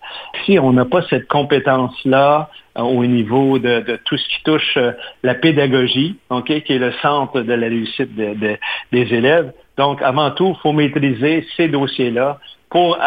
Si 0.46 0.60
on 0.60 0.74
n'a 0.74 0.86
pas 0.86 1.02
cette 1.10 1.28
compétence-là 1.28 2.50
euh, 2.78 2.82
au 2.82 3.06
niveau 3.06 3.60
de, 3.60 4.00
tout 4.06 4.18
ce 4.18 4.28
qui 4.30 4.44
touche 4.44 4.78
euh, 4.78 4.92
la 5.24 5.36
pédagogie, 5.36 6.18
ok, 6.30 6.64
qui 6.64 6.74
est 6.74 6.80
le 6.80 6.94
centre 7.02 7.42
de 7.42 7.54
la 7.54 7.68
réussite 7.68 8.16
des 8.16 8.60
élèves, 8.92 9.52
donc 9.78 10.02
avant 10.02 10.32
tout, 10.32 10.56
il 10.58 10.62
faut 10.62 10.72
maîtriser 10.72 11.46
ces 11.58 11.68
dossiers-là 11.68 12.40
pour 12.70 12.98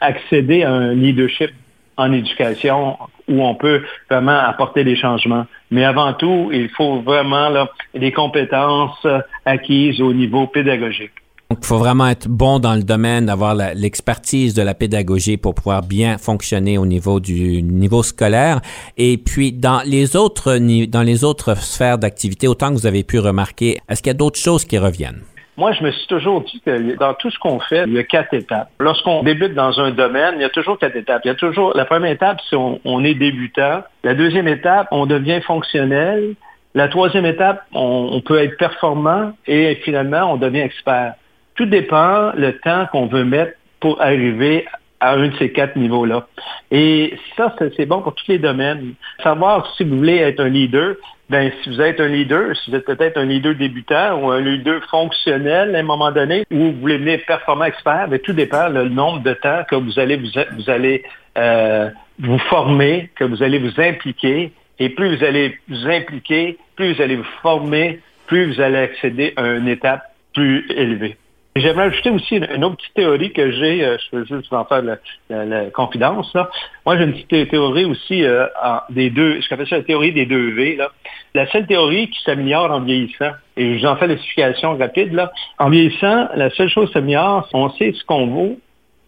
accéder 0.00 0.62
à 0.62 0.72
un 0.72 0.94
leadership 0.94 1.50
en 1.96 2.12
éducation 2.12 2.96
où 3.28 3.42
on 3.42 3.54
peut 3.54 3.82
vraiment 4.10 4.38
apporter 4.38 4.84
des 4.84 4.96
changements. 4.96 5.46
Mais 5.70 5.84
avant 5.84 6.12
tout, 6.12 6.50
il 6.52 6.68
faut 6.70 7.00
vraiment 7.00 7.48
là, 7.48 7.68
compétences 8.14 9.06
acquises 9.44 10.00
au 10.00 10.12
niveau 10.12 10.46
pédagogique. 10.46 11.12
Donc, 11.50 11.60
il 11.62 11.66
faut 11.66 11.78
vraiment 11.78 12.08
être 12.08 12.26
bon 12.26 12.58
dans 12.58 12.74
le 12.74 12.82
domaine, 12.82 13.26
d'avoir 13.26 13.54
l'expertise 13.54 14.52
de 14.52 14.62
la 14.62 14.74
pédagogie 14.74 15.36
pour 15.36 15.54
pouvoir 15.54 15.82
bien 15.82 16.18
fonctionner 16.18 16.76
au 16.76 16.86
niveau 16.86 17.20
du 17.20 17.62
niveau 17.62 18.02
scolaire. 18.02 18.60
Et 18.96 19.16
puis, 19.16 19.52
dans 19.52 19.80
les 19.84 20.16
autres, 20.16 20.58
dans 20.86 21.02
les 21.02 21.22
autres 21.22 21.56
sphères 21.56 21.98
d'activité, 21.98 22.48
autant 22.48 22.70
que 22.70 22.74
vous 22.74 22.86
avez 22.86 23.04
pu 23.04 23.20
remarquer, 23.20 23.78
est-ce 23.88 24.02
qu'il 24.02 24.10
y 24.10 24.10
a 24.10 24.14
d'autres 24.14 24.40
choses 24.40 24.64
qui 24.64 24.76
reviennent? 24.76 25.22
Moi, 25.56 25.72
je 25.72 25.82
me 25.82 25.90
suis 25.90 26.06
toujours 26.06 26.42
dit 26.42 26.60
que 26.64 26.96
dans 26.96 27.14
tout 27.14 27.30
ce 27.30 27.38
qu'on 27.38 27.60
fait, 27.60 27.84
il 27.86 27.94
y 27.94 27.98
a 27.98 28.04
quatre 28.04 28.34
étapes. 28.34 28.68
Lorsqu'on 28.78 29.22
débute 29.22 29.54
dans 29.54 29.80
un 29.80 29.90
domaine, 29.90 30.34
il 30.36 30.42
y 30.42 30.44
a 30.44 30.50
toujours 30.50 30.78
quatre 30.78 30.96
étapes. 30.96 31.22
Il 31.24 31.28
y 31.28 31.30
a 31.30 31.34
toujours 31.34 31.74
la 31.74 31.86
première 31.86 32.10
étape, 32.10 32.38
c'est 32.50 32.56
on, 32.56 33.04
est 33.04 33.14
débutant. 33.14 33.82
La 34.04 34.14
deuxième 34.14 34.48
étape, 34.48 34.88
on 34.90 35.06
devient 35.06 35.40
fonctionnel. 35.40 36.34
La 36.74 36.88
troisième 36.88 37.24
étape, 37.24 37.64
on, 37.72 38.10
on, 38.12 38.20
peut 38.20 38.38
être 38.38 38.58
performant 38.58 39.32
et 39.46 39.76
finalement, 39.76 40.30
on 40.32 40.36
devient 40.36 40.60
expert. 40.60 41.14
Tout 41.54 41.64
dépend 41.64 42.32
le 42.36 42.58
temps 42.58 42.86
qu'on 42.92 43.06
veut 43.06 43.24
mettre 43.24 43.52
pour 43.80 44.02
arriver 44.02 44.66
à 45.00 45.14
un 45.14 45.28
de 45.28 45.36
ces 45.38 45.52
quatre 45.52 45.76
niveaux-là. 45.76 46.26
Et 46.70 47.14
ça, 47.36 47.54
c'est 47.76 47.86
bon 47.86 48.02
pour 48.02 48.14
tous 48.14 48.28
les 48.28 48.38
domaines. 48.38 48.94
Savoir 49.22 49.72
si 49.76 49.84
vous 49.84 49.96
voulez 49.96 50.16
être 50.16 50.40
un 50.40 50.48
leader, 50.48 50.96
ben, 51.28 51.50
si 51.62 51.70
vous 51.70 51.80
êtes 51.80 52.00
un 52.00 52.06
leader, 52.06 52.56
si 52.56 52.70
vous 52.70 52.76
êtes 52.76 52.84
peut-être 52.84 53.16
un 53.16 53.24
leader 53.24 53.54
débutant 53.54 54.20
ou 54.20 54.30
un 54.30 54.40
leader 54.40 54.80
fonctionnel 54.88 55.74
à 55.74 55.78
un 55.78 55.82
moment 55.82 56.12
donné, 56.12 56.46
ou 56.52 56.56
vous 56.56 56.80
voulez 56.80 56.98
devenir 56.98 57.20
performant 57.26 57.64
expert, 57.64 58.06
ben, 58.08 58.18
tout 58.20 58.32
dépend 58.32 58.68
le 58.68 58.88
nombre 58.88 59.22
de 59.22 59.32
temps 59.32 59.62
que 59.68 59.74
vous 59.74 59.98
allez 59.98 60.16
vous, 60.16 60.28
vous 60.56 60.70
allez 60.70 61.02
euh, 61.36 61.90
vous 62.20 62.38
former, 62.38 63.10
que 63.16 63.24
vous 63.24 63.42
allez 63.42 63.58
vous 63.58 63.80
impliquer, 63.80 64.52
et 64.78 64.88
plus 64.90 65.16
vous 65.16 65.24
allez 65.24 65.58
vous 65.68 65.88
impliquer, 65.88 66.58
plus 66.76 66.94
vous 66.94 67.02
allez 67.02 67.16
vous 67.16 67.26
former, 67.42 68.00
plus 68.26 68.52
vous 68.52 68.60
allez 68.60 68.78
accéder 68.78 69.32
à 69.36 69.46
une 69.46 69.68
étape 69.68 70.02
plus 70.32 70.64
élevée. 70.70 71.16
J'aimerais 71.56 71.84
ajouter 71.84 72.10
aussi 72.10 72.36
une, 72.36 72.64
autre 72.64 72.76
petite 72.76 72.94
théorie 72.94 73.32
que 73.32 73.50
j'ai, 73.50 73.82
euh, 73.82 73.96
je 73.98 74.16
veux 74.16 74.24
juste 74.26 74.50
vous 74.50 74.56
en 74.56 74.64
faire 74.66 74.82
la, 74.82 75.70
confidence. 75.70 76.32
Là. 76.34 76.50
Moi, 76.84 76.98
j'ai 76.98 77.04
une 77.04 77.14
petite 77.14 77.50
théorie 77.50 77.86
aussi 77.86 78.24
euh, 78.24 78.46
des 78.90 79.08
deux, 79.08 79.40
je 79.40 79.54
appelle 79.54 79.66
ça 79.66 79.78
la 79.78 79.82
théorie 79.82 80.12
des 80.12 80.26
deux 80.26 80.50
V. 80.50 80.76
Là. 80.76 80.90
La 81.34 81.46
seule 81.50 81.66
théorie 81.66 82.10
qui 82.10 82.20
s'améliore 82.22 82.70
en 82.70 82.80
vieillissant, 82.80 83.30
et 83.56 83.78
j'en 83.78 83.96
fais 83.96 84.06
l'explication 84.06 84.76
rapide, 84.76 85.14
là. 85.14 85.32
en 85.58 85.70
vieillissant, 85.70 86.28
la 86.34 86.50
seule 86.50 86.68
chose 86.68 86.88
qui 86.88 86.92
s'améliore, 86.92 87.48
on 87.54 87.70
sait 87.70 87.92
ce 87.92 88.04
qu'on 88.04 88.26
vaut, 88.26 88.58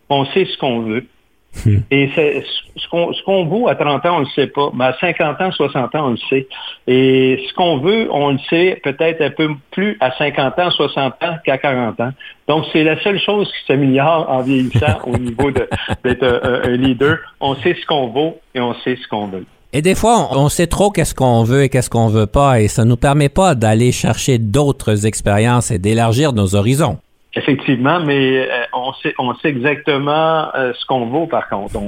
on 0.09 0.24
sait 0.26 0.46
ce 0.46 0.57
qu'on 0.57 0.80
veut. 0.80 1.05
Hmm. 1.64 1.78
Et 1.90 2.11
ce 2.76 2.88
qu'on 2.88 3.12
qu'on 3.24 3.44
vaut 3.46 3.68
à 3.68 3.74
30 3.74 4.06
ans, 4.06 4.16
on 4.16 4.20
ne 4.20 4.24
le 4.24 4.30
sait 4.30 4.46
pas. 4.46 4.70
Mais 4.74 4.86
à 4.86 4.96
50 4.98 5.40
ans, 5.40 5.52
60 5.52 5.94
ans, 5.94 6.06
on 6.06 6.11
le 6.11 6.16
sait. 6.28 6.46
Et 6.86 7.44
ce 7.48 7.54
qu'on 7.54 7.78
veut, 7.78 8.09
on 8.11 8.32
le 8.32 8.38
sait 8.50 8.80
peut-être 8.82 9.20
un 9.20 9.30
peu 9.30 9.50
plus 9.70 9.96
à 10.00 10.11
50 10.16 10.59
ans, 10.59 10.70
60 10.70 11.14
ans 11.22 11.36
qu'à 11.44 11.59
40 11.59 12.00
ans. 12.00 12.11
Donc, 12.48 12.64
c'est 12.72 12.84
la 12.84 13.00
seule 13.02 13.20
chose 13.20 13.48
qui 13.48 13.66
s'améliore 13.66 14.26
en 14.28 14.42
vieillissant 14.42 14.98
au 15.06 15.18
niveau 15.18 15.50
d'être 15.50 16.40
un, 16.64 16.70
leader. 16.70 17.18
On 17.40 17.54
sait 17.56 17.76
ce 17.80 17.86
qu'on 17.86 18.09
vaut 18.09 18.38
et 18.54 18.61
on 18.61 18.74
sait 18.84 18.96
ce 18.96 19.09
qu'on 19.09 19.26
veut. 19.26 19.46
Et 19.72 19.82
des 19.82 19.94
fois, 19.94 20.28
on 20.32 20.48
sait 20.48 20.66
trop 20.66 20.90
qu'est-ce 20.90 21.14
qu'on 21.14 21.42
veut 21.42 21.64
et 21.64 21.68
qu'est-ce 21.68 21.90
qu'on 21.90 22.09
veut 22.09 22.26
pas, 22.26 22.61
et 22.61 22.68
ça 22.68 22.86
nous 22.86 22.96
permet 22.96 23.28
pas 23.28 23.54
d'aller 23.54 23.92
chercher 23.92 24.38
d'autres 24.38 25.04
expériences 25.04 25.70
et 25.70 25.78
d'élargir 25.78 26.32
nos 26.32 26.54
horizons. 26.54 26.96
Effectivement, 27.35 28.01
mais 28.01 28.49
euh, 28.49 28.62
on 28.72 28.93
sait 28.95 29.14
on 29.18 29.35
sait 29.35 29.49
exactement 29.49 30.49
euh, 30.55 30.72
ce 30.74 30.87
qu'on 30.87 31.07
vaut 31.07 31.26
par 31.26 31.47
contre. 31.51 31.79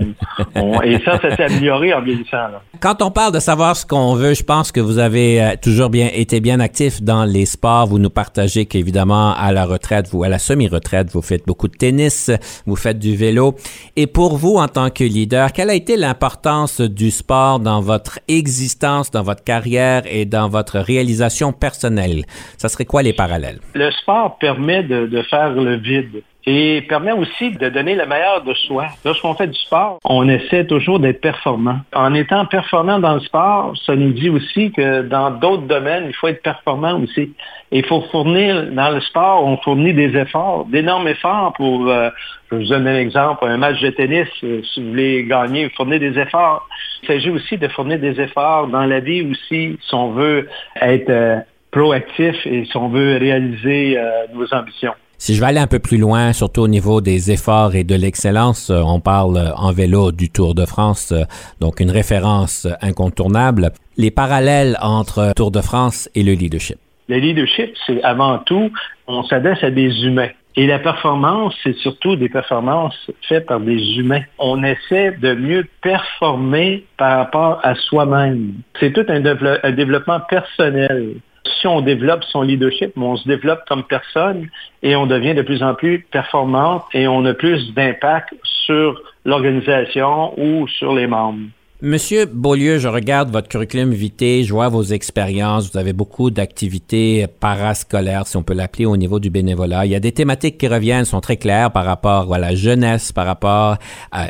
et 0.85 0.99
ça, 0.99 1.19
ça 1.19 1.35
s'est 1.35 1.45
amélioré 1.45 1.95
en 1.95 2.03
vieillissant. 2.03 2.49
Quand 2.81 3.01
on 3.01 3.11
parle 3.11 3.33
de 3.33 3.41
savoir 3.41 3.75
ce 3.75 3.87
qu'on 3.87 4.15
veut, 4.15 4.35
je 4.35 4.45
pense 4.45 4.71
que 4.71 4.81
vous 4.81 4.99
avez 4.99 5.43
euh, 5.43 5.55
toujours 5.61 5.89
bien 5.89 6.11
été 6.13 6.41
bien 6.41 6.61
actif 6.61 7.03
dans 7.03 7.25
les 7.25 7.47
sports. 7.47 7.87
Vous 7.87 7.99
nous 7.99 8.11
partagez 8.11 8.67
qu'évidemment 8.67 9.35
à 9.35 9.51
la 9.51 9.65
retraite, 9.65 10.09
vous 10.11 10.25
à 10.25 10.29
la 10.29 10.39
semi-retraite, 10.39 11.11
vous 11.11 11.23
faites 11.23 11.47
beaucoup 11.47 11.69
de 11.69 11.77
tennis, 11.77 12.31
vous 12.67 12.77
faites 12.77 12.99
du 12.99 13.17
vélo. 13.17 13.55
Et 13.97 14.07
pour 14.07 14.37
vous, 14.37 14.57
en 14.57 14.69
tant 14.69 14.91
que 14.91 15.05
leader, 15.05 15.53
quelle 15.53 15.71
a 15.71 15.75
été 15.75 15.97
l'importance 15.97 16.83
du 16.83 17.11
sport 17.11 17.61
dans 17.61 17.81
votre 17.81 18.19
existence, 18.29 19.11
dans 19.11 19.23
votre 19.23 19.43
carrière 19.43 20.03
et 20.05 20.27
dans 20.27 20.51
votre 20.51 20.81
réalisation 20.81 21.55
personnelle? 21.55 22.27
Ça 22.59 22.69
serait 22.69 22.85
quoi 22.85 23.03
les 23.03 23.15
parallèles? 23.15 23.61
Le 23.73 23.91
sport 23.91 24.37
permet 24.39 24.83
de, 24.83 25.07
de 25.07 25.23
faire 25.31 25.53
le 25.53 25.77
vide 25.77 26.23
et 26.47 26.83
permet 26.83 27.13
aussi 27.13 27.51
de 27.51 27.69
donner 27.69 27.95
le 27.95 28.07
meilleur 28.07 28.43
de 28.43 28.55
soi. 28.55 28.87
Lorsqu'on 29.05 29.35
fait 29.35 29.47
du 29.47 29.59
sport, 29.59 29.99
on 30.05 30.29
essaie 30.29 30.67
toujours 30.67 30.99
d'être 30.99 31.21
performant. 31.21 31.81
En 31.95 32.15
étant 32.15 32.47
performant 32.47 32.99
dans 32.99 33.15
le 33.15 33.21
sport, 33.21 33.75
ça 33.85 33.95
nous 33.95 34.13
dit 34.13 34.31
aussi 34.31 34.73
que 34.73 35.03
dans 35.03 35.31
d'autres 35.31 35.67
domaines, 35.67 36.05
il 36.09 36.15
faut 36.15 36.29
être 36.29 36.43
performant 36.43 36.99
aussi. 37.01 37.35
Et 37.73 37.81
il 37.81 37.87
faut 37.87 38.01
fournir, 38.11 38.73
dans 38.73 38.91
le 38.91 39.01
sport, 39.01 39.45
on 39.45 39.59
fournit 39.59 39.93
des 39.93 40.17
efforts, 40.17 40.65
d'énormes 40.67 41.09
efforts 41.09 41.53
pour, 41.53 41.89
euh, 41.89 42.09
je 42.51 42.57
vous 42.57 42.67
donne 42.67 42.89
un 42.89 42.99
exemple, 42.99 43.45
un 43.47 43.59
match 43.59 43.81
de 43.81 43.91
tennis, 43.91 44.29
euh, 44.43 44.63
si 44.73 44.83
vous 44.83 44.91
voulez 44.91 45.25
gagner, 45.25 45.69
fournir 45.77 46.01
des 46.01 46.19
efforts. 46.19 46.67
Il 47.03 47.07
s'agit 47.07 47.31
aussi 47.31 47.59
de 47.59 47.69
fournir 47.69 47.99
des 47.99 48.19
efforts 48.21 48.67
dans 48.69 48.87
la 48.87 49.01
vie 49.01 49.23
aussi, 49.31 49.79
si 49.81 49.95
on 49.95 50.13
veut 50.13 50.49
être 50.81 51.11
euh, 51.11 51.37
proactif 51.71 52.35
et 52.47 52.65
si 52.65 52.77
on 52.77 52.89
veut 52.89 53.19
réaliser 53.19 53.97
nos 54.35 54.53
ambitions. 54.53 54.95
Si 55.23 55.35
je 55.35 55.41
vais 55.41 55.49
aller 55.49 55.59
un 55.59 55.67
peu 55.67 55.81
plus 55.81 55.99
loin, 55.99 56.33
surtout 56.33 56.63
au 56.63 56.69
niveau 56.69 57.03
des 57.03 57.31
efforts 57.31 57.75
et 57.75 57.85
de 57.85 57.95
l'excellence, 57.95 58.71
euh, 58.71 58.81
on 58.83 59.01
parle 59.01 59.37
euh, 59.37 59.55
en 59.55 59.71
vélo 59.71 60.13
du 60.13 60.31
Tour 60.31 60.55
de 60.55 60.65
France, 60.65 61.13
euh, 61.13 61.25
donc 61.61 61.81
une 61.81 61.91
référence 61.91 62.67
incontournable. 62.81 63.73
Les 63.99 64.11
parallèles 64.11 64.79
entre 64.81 65.35
Tour 65.37 65.51
de 65.51 65.61
France 65.61 66.09
et 66.15 66.23
le 66.23 66.33
leadership. 66.33 66.79
Le 67.11 67.19
leadership, 67.19 67.75
c'est 67.87 68.03
avant 68.03 68.39
tout, 68.39 68.73
on 69.09 69.23
s'adresse 69.25 69.63
à 69.63 69.71
des 69.71 69.91
humains. 70.05 70.31
Et 70.57 70.67
la 70.67 70.79
performance, 70.79 71.55
c'est 71.63 71.77
surtout 71.77 72.17
des 72.17 72.31
performances 72.31 73.11
faites 73.29 73.45
par 73.45 73.61
des 73.61 73.99
humains. 73.99 74.23
On 74.39 74.65
essaie 74.65 75.13
de 75.21 75.35
mieux 75.35 75.67
performer 75.83 76.85
par 76.97 77.19
rapport 77.19 77.61
à 77.63 77.75
soi-même. 77.75 78.55
C'est 78.81 78.95
tout 78.95 79.05
un, 79.09 79.21
développement 79.21 80.21
personnel 80.21 81.17
si 81.61 81.67
on 81.67 81.81
développe 81.81 82.25
son 82.25 82.43
leadership, 82.43 82.93
on 82.97 83.17
se 83.17 83.27
développe 83.27 83.61
comme 83.69 83.85
personne 83.85 84.49
et 84.83 84.97
on 84.97 85.07
devient 85.07 85.35
de 85.35 85.43
plus 85.43 85.63
en 85.63 85.75
plus 85.75 86.07
performante 86.11 86.85
et 86.95 87.09
on 87.09 87.25
a 87.25 87.35
plus 87.35 87.75
d'impact 87.75 88.35
sur 88.45 89.01
l'organisation 89.25 90.39
ou 90.39 90.67
sur 90.69 90.95
les 90.95 91.07
membres. 91.07 91.49
Monsieur 91.83 92.27
Beaulieu, 92.27 92.79
je 92.79 92.89
regarde 92.89 93.31
votre 93.31 93.49
curriculum 93.49 93.91
vitae, 93.93 94.43
je 94.45 94.53
vois 94.53 94.69
vos 94.69 94.83
expériences, 94.83 95.73
vous 95.73 95.79
avez 95.79 95.95
beaucoup 95.95 96.31
d'activités 96.31 97.27
parascolaires, 97.27 98.27
si 98.27 98.37
on 98.37 98.43
peut 98.43 98.53
l'appeler, 98.53 98.85
au 98.85 98.99
niveau 98.99 99.19
du 99.19 99.31
bénévolat. 99.31 99.87
Il 99.87 99.93
y 99.93 99.95
a 99.95 100.01
des 100.01 100.13
thématiques 100.13 100.59
qui 100.59 100.69
reviennent, 100.69 101.07
sont 101.07 101.23
très 101.23 101.39
claires 101.39 101.71
par 101.71 101.87
rapport 101.87 102.35
à 102.35 102.39
la 102.39 102.55
jeunesse, 102.55 103.13
par 103.13 103.25
rapport 103.25 103.79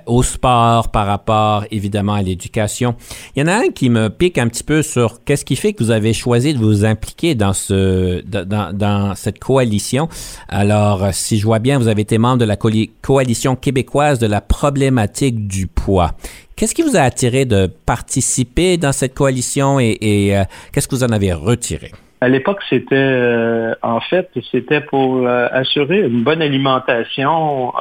au 0.06 0.22
sport, 0.22 0.92
par 0.92 1.08
rapport 1.08 1.64
évidemment 1.72 2.14
à 2.14 2.22
l'éducation. 2.22 2.94
Il 3.34 3.40
y 3.40 3.42
en 3.42 3.48
a 3.48 3.54
un 3.54 3.70
qui 3.74 3.90
me 3.90 4.10
pique 4.10 4.38
un 4.38 4.46
petit 4.46 4.62
peu 4.62 4.82
sur 4.82 5.24
qu'est-ce 5.24 5.44
qui 5.44 5.56
fait 5.56 5.72
que 5.72 5.82
vous 5.82 5.90
avez 5.90 6.12
choisi 6.12 6.54
de 6.54 6.58
vous 6.58 6.84
impliquer 6.84 7.34
dans 7.34 7.52
ce 7.52 8.22
dans, 8.26 8.72
dans 8.72 9.16
cette 9.16 9.40
coalition. 9.40 10.08
Alors, 10.48 11.08
si 11.12 11.40
je 11.40 11.46
vois 11.46 11.58
bien, 11.58 11.80
vous 11.80 11.88
avez 11.88 12.02
été 12.02 12.16
membre 12.16 12.38
de 12.38 12.44
la 12.44 12.56
coalition 12.56 13.56
québécoise 13.56 14.20
de 14.20 14.28
la 14.28 14.40
problématique 14.40 15.48
du 15.48 15.66
poids. 15.66 16.14
Qu'est-ce 16.60 16.74
qui 16.74 16.82
vous 16.82 16.98
a 16.98 17.00
attiré 17.00 17.46
de 17.46 17.68
participer 17.86 18.76
dans 18.76 18.92
cette 18.92 19.14
coalition 19.14 19.80
et, 19.80 19.96
euh, 20.36 20.44
qu'est-ce 20.74 20.86
que 20.86 20.94
vous 20.94 21.04
en 21.04 21.10
avez 21.10 21.32
retiré? 21.32 21.90
À 22.20 22.28
l'époque, 22.28 22.60
c'était 22.68 22.96
euh, 22.96 23.74
en 23.80 23.98
fait, 24.00 24.28
c'était 24.52 24.82
pour 24.82 25.26
euh, 25.26 25.48
assurer 25.52 26.00
une 26.00 26.22
bonne 26.22 26.42
alimentation 26.42 27.72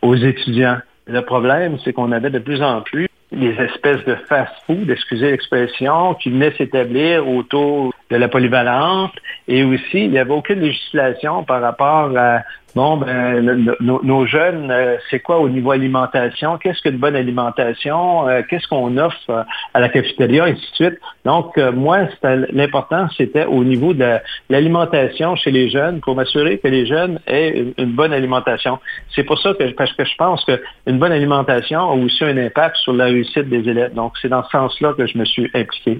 aux 0.00 0.16
étudiants. 0.16 0.78
Le 1.06 1.20
problème, 1.20 1.76
c'est 1.84 1.92
qu'on 1.92 2.12
avait 2.12 2.30
de 2.30 2.38
plus 2.38 2.62
en 2.62 2.80
plus 2.80 3.10
des 3.30 3.54
espèces 3.58 4.02
de 4.06 4.16
fast-food, 4.26 4.88
excusez 4.88 5.32
l'expression, 5.32 6.14
qui 6.14 6.30
venaient 6.30 6.54
s'établir 6.56 7.28
autour 7.28 7.92
de 8.08 8.16
la 8.16 8.28
polyvalence. 8.28 9.10
Et 9.48 9.64
aussi, 9.64 10.04
il 10.04 10.12
n'y 10.12 10.18
avait 10.18 10.32
aucune 10.32 10.60
législation 10.60 11.44
par 11.44 11.60
rapport 11.60 12.16
à 12.16 12.40
bon, 12.76 12.98
ben, 12.98 13.74
nos, 13.80 14.26
jeunes, 14.26 14.70
euh, 14.70 14.96
c'est 15.10 15.20
quoi 15.20 15.38
au 15.38 15.48
niveau 15.48 15.70
alimentation? 15.70 16.58
Qu'est-ce 16.58 16.82
qu'une 16.82 16.98
bonne 16.98 17.16
alimentation? 17.16 18.28
Euh, 18.28 18.42
qu'est-ce 18.48 18.68
qu'on 18.68 18.98
offre 18.98 19.30
euh, 19.30 19.42
à 19.72 19.80
la 19.80 19.88
cafétéria, 19.88 20.46
et 20.46 20.52
ainsi 20.52 20.70
de 20.70 20.74
suite? 20.74 20.98
Donc, 21.24 21.56
moi, 21.56 22.06
l'important, 22.52 23.08
c'était 23.16 23.46
au 23.46 23.64
niveau 23.64 23.94
de 23.94 24.18
l'alimentation 24.50 25.34
chez 25.36 25.50
les 25.50 25.70
jeunes 25.70 26.00
pour 26.00 26.14
m'assurer 26.14 26.58
que 26.58 26.68
les 26.68 26.86
jeunes 26.86 27.18
aient 27.26 27.72
une, 27.78 27.92
bonne 27.92 28.12
alimentation. 28.12 28.78
C'est 29.14 29.24
pour 29.24 29.40
ça 29.40 29.54
que, 29.54 29.64
parce 29.72 29.92
que 29.94 30.04
je 30.04 30.14
pense 30.16 30.44
qu'une 30.44 30.98
bonne 30.98 31.12
alimentation 31.12 31.80
a 31.80 31.94
aussi 31.94 32.24
un 32.24 32.36
impact 32.36 32.76
sur 32.76 32.92
la 32.92 33.06
réussite 33.06 33.48
des 33.48 33.66
élèves. 33.68 33.94
Donc, 33.94 34.12
c'est 34.20 34.28
dans 34.28 34.44
ce 34.44 34.50
sens-là 34.50 34.92
que 34.92 35.06
je 35.06 35.16
me 35.16 35.24
suis 35.24 35.50
impliqué. 35.54 35.98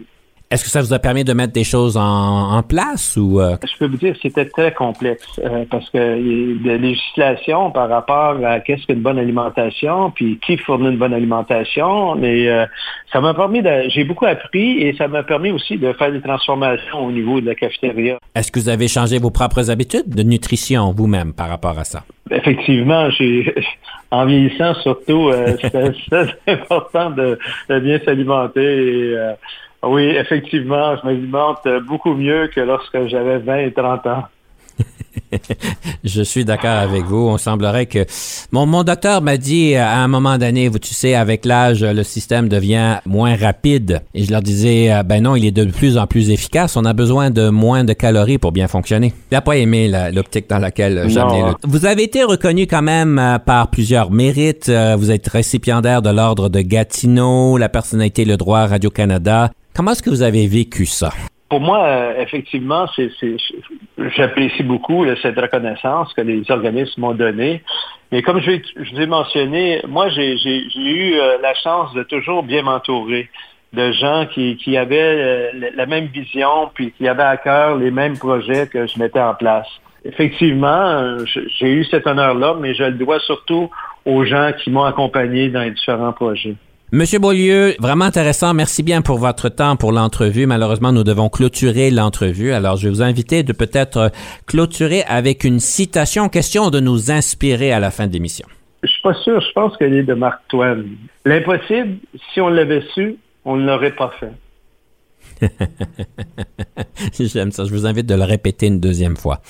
Est-ce 0.49 0.63
que 0.63 0.71
ça 0.71 0.81
vous 0.81 0.93
a 0.93 1.01
permis 1.01 1.25
de 1.25 1.33
mettre 1.33 1.53
des 1.53 1.65
choses 1.65 1.97
en, 1.97 2.63
place 2.63 3.17
ou 3.17 3.41
euh? 3.41 3.57
Je 3.65 3.79
peux 3.79 3.87
vous 3.87 3.97
dire 3.97 4.13
que 4.15 4.21
c'était 4.23 4.45
très 4.45 4.73
complexe 4.73 5.41
euh, 5.45 5.65
parce 5.69 5.91
que 5.91 5.99
y 5.99 6.71
a 6.71 6.79
des 6.79 6.79
législations 6.79 7.73
par 7.73 7.89
rapport 7.89 8.37
à 8.45 8.61
qu'est-ce 8.61 8.87
qu'une 8.87 9.01
bonne 9.01 9.19
alimentation, 9.19 10.13
puis 10.13 10.39
qui 10.47 10.57
fournit 10.57 10.89
une 10.91 10.99
bonne 10.99 11.15
alimentation. 11.15 12.15
Mais 12.15 12.47
euh, 12.47 12.65
ça 13.13 13.21
m'a 13.21 13.35
permis 13.35 13.61
de, 13.61 13.89
j'ai 13.89 14.05
beaucoup 14.05 14.27
appris 14.27 14.83
et 14.83 14.95
ça 14.97 15.09
m'a 15.09 15.25
permis 15.25 15.51
aussi 15.51 15.79
de 15.79 15.93
faire 15.95 16.13
des 16.13 16.21
transformations 16.21 17.05
au 17.05 17.11
niveau 17.11 17.41
de 17.41 17.47
la 17.47 17.57
cafétéria. 17.57 18.19
Est-ce 18.37 18.53
que 18.53 18.61
vous 18.61 18.69
avez 18.69 18.87
changé 18.87 19.19
vos 19.19 19.31
propres 19.31 19.69
habitudes 19.69 20.09
de 20.15 20.23
nutrition 20.23 20.93
vous-même 20.93 21.33
par 21.33 21.49
rapport 21.49 21.77
à 21.77 21.85
ça? 21.85 22.05
Effectivement, 22.31 23.11
j'ai 23.11 23.53
en 24.13 24.25
vieillissant 24.25 24.75
surtout, 24.75 25.33
c'est 25.61 26.53
important 26.53 27.11
de, 27.11 27.37
de 27.69 27.81
bien 27.81 27.99
s'alimenter 28.05 28.63
et 28.63 29.17
oui, 29.89 30.05
effectivement, 30.05 30.97
je 30.97 31.07
m'alimente 31.07 31.67
beaucoup 31.87 32.15
mieux 32.15 32.49
que 32.55 32.61
lorsque 32.61 33.07
j'avais 33.07 33.39
20 33.39 33.57
et 33.59 33.73
30 33.73 34.07
ans. 34.07 34.25
je 36.05 36.23
suis 36.23 36.45
d'accord 36.45 36.71
avec 36.71 37.05
vous. 37.05 37.29
On 37.29 37.39
semblerait 37.39 37.87
que 37.87 38.05
mon, 38.53 38.67
mon 38.67 38.83
docteur 38.83 39.23
m'a 39.23 39.37
dit 39.37 39.75
à 39.75 39.99
un 39.99 40.09
moment 40.09 40.39
donné, 40.39 40.69
vous 40.69 40.79
tu 40.79 40.95
sais, 40.95 41.15
avec 41.15 41.45
l'âge, 41.45 41.83
le 41.83 42.03
système 42.03 42.49
devient 42.49 42.99
moins 43.07 43.37
rapide. 43.37 44.03
Et 44.15 44.25
je 44.25 44.31
leur 44.31 44.43
disais, 44.43 44.93
euh, 44.93 45.03
ben 45.03 45.23
non, 45.23 45.37
il 45.37 45.45
est 45.45 45.53
de 45.53 45.65
plus 45.65 45.99
en 45.99 46.07
plus 46.07 46.31
efficace. 46.31 46.77
On 46.77 46.85
a 46.85 46.93
besoin 46.93 47.31
de 47.31 47.49
moins 47.49 47.85
de 47.85 47.93
calories 47.93 48.39
pour 48.39 48.53
bien 48.53 48.69
fonctionner. 48.69 49.13
Il 49.31 49.35
n'a 49.35 49.41
pas 49.41 49.57
aimé 49.57 49.91
l'optique 50.13 50.49
dans 50.49 50.59
laquelle 50.59 51.09
j'amenais 51.09 51.43
le. 51.43 51.55
Vous 51.65 51.87
avez 51.87 52.05
été 52.05 52.23
reconnu 52.23 52.67
quand 52.67 52.83
même 52.83 53.19
euh, 53.19 53.39
par 53.39 53.71
plusieurs 53.71 54.11
mérites. 54.11 54.69
Euh, 54.69 54.97
vous 54.97 55.11
êtes 55.11 55.29
récipiendaire 55.29 56.03
de 56.03 56.11
l'ordre 56.11 56.49
de 56.49 56.61
Gatineau, 56.61 57.57
la 57.57 57.69
personnalité 57.69 58.25
le 58.25 58.37
droit 58.37 58.67
Radio 58.67 58.91
Canada. 58.91 59.51
Comment 59.77 59.91
est-ce 59.91 60.03
que 60.03 60.09
vous 60.09 60.23
avez 60.23 60.47
vécu 60.47 60.87
ça? 60.87 61.11
Pour 61.51 61.61
moi, 61.61 61.85
euh, 61.85 62.23
effectivement, 62.23 62.87
c'est, 62.97 63.11
j'apprécie 64.17 64.63
beaucoup 64.63 65.05
cette 65.21 65.39
reconnaissance 65.39 66.15
que 66.15 66.23
les 66.23 66.51
organismes 66.51 67.03
m'ont 67.03 67.13
donnée. 67.13 67.63
Mais 68.11 68.23
comme 68.23 68.41
je, 68.41 68.53
vous 68.53 69.01
ai 69.01 69.07
mentionné, 69.07 69.83
moi, 69.87 70.09
j'ai, 70.09 70.33
eu 70.77 71.15
euh, 71.15 71.37
la 71.43 71.53
chance 71.55 71.93
de 71.93 72.05
toujours 72.05 72.43
bien 72.43 72.63
m'entourer 72.63 73.29
de 73.75 73.93
gens 73.93 74.27
qui, 74.33 74.57
qui 74.57 74.79
avaient 74.79 75.53
la 75.53 75.85
même 75.85 76.07
vision, 76.07 76.71
puis 76.73 76.93
qui 76.93 77.07
avaient 77.07 77.23
à 77.25 77.37
cœur 77.37 77.77
les 77.77 77.91
mêmes 77.91 78.17
projets 78.17 78.67
que 78.69 78.87
je 78.87 78.99
mettais 78.99 79.21
en 79.21 79.35
place. 79.35 79.67
Effectivement, 80.07 81.19
j'ai 81.59 81.71
eu 81.71 81.85
cet 81.85 82.07
honneur-là, 82.07 82.57
mais 82.59 82.75
je 82.75 82.85
le 82.85 82.93
dois 82.93 83.21
surtout 83.21 83.69
aux 84.07 84.25
gens 84.25 84.53
qui 84.59 84.71
m'ont 84.71 84.85
accompagné 84.85 85.51
dans 85.51 85.61
les 85.61 85.73
différents 85.73 86.13
projets. 86.13 86.55
Monsieur 86.97 87.19
Beaulieu, 87.19 87.75
vraiment 87.79 88.07
intéressant. 88.07 88.55
Merci 88.55 88.83
bien 88.83 89.03
pour 89.03 89.19
votre 89.19 89.51
temps 89.51 89.77
pour 89.77 89.93
l'entrevue. 89.93 90.47
Malheureusement, 90.47 90.93
nous 90.93 91.05
devons 91.05 91.29
clôturer 91.29 91.91
l'entrevue. 91.91 92.53
Alors, 92.53 92.79
je 92.79 92.85
vais 92.85 92.89
vous 92.89 93.03
inviter 93.03 93.43
de 93.43 93.53
peut-être 93.53 94.11
clôturer 94.47 95.03
avec 95.03 95.45
une 95.45 95.61
citation, 95.61 96.31
question 96.31 96.71
de 96.71 96.81
nous 96.81 97.11
inspirer 97.11 97.71
à 97.71 97.81
la 97.81 97.91
fin 97.91 98.07
de 98.07 98.15
l'émission. 98.15 98.47
Je 98.83 98.89
suis 98.89 99.03
pas 99.03 99.13
sûr. 99.13 99.43
Je 99.43 99.53
pense 99.53 99.77
qu'elle 99.77 99.93
est 99.93 100.05
de 100.05 100.15
Marc 100.15 100.41
Twain. 100.49 100.85
L'impossible, 101.27 101.99
si 102.33 102.41
on 102.41 102.49
l'avait 102.49 102.83
su, 102.95 103.17
on 103.45 103.57
ne 103.57 103.67
l'aurait 103.67 103.95
pas 103.95 104.15
fait. 104.19 105.49
J'aime 107.21 107.53
ça. 107.53 107.67
Je 107.67 107.75
vous 107.75 107.85
invite 107.85 108.07
de 108.07 108.15
le 108.15 108.25
répéter 108.25 108.69
une 108.69 108.81
deuxième 108.81 109.19
fois. 109.19 109.43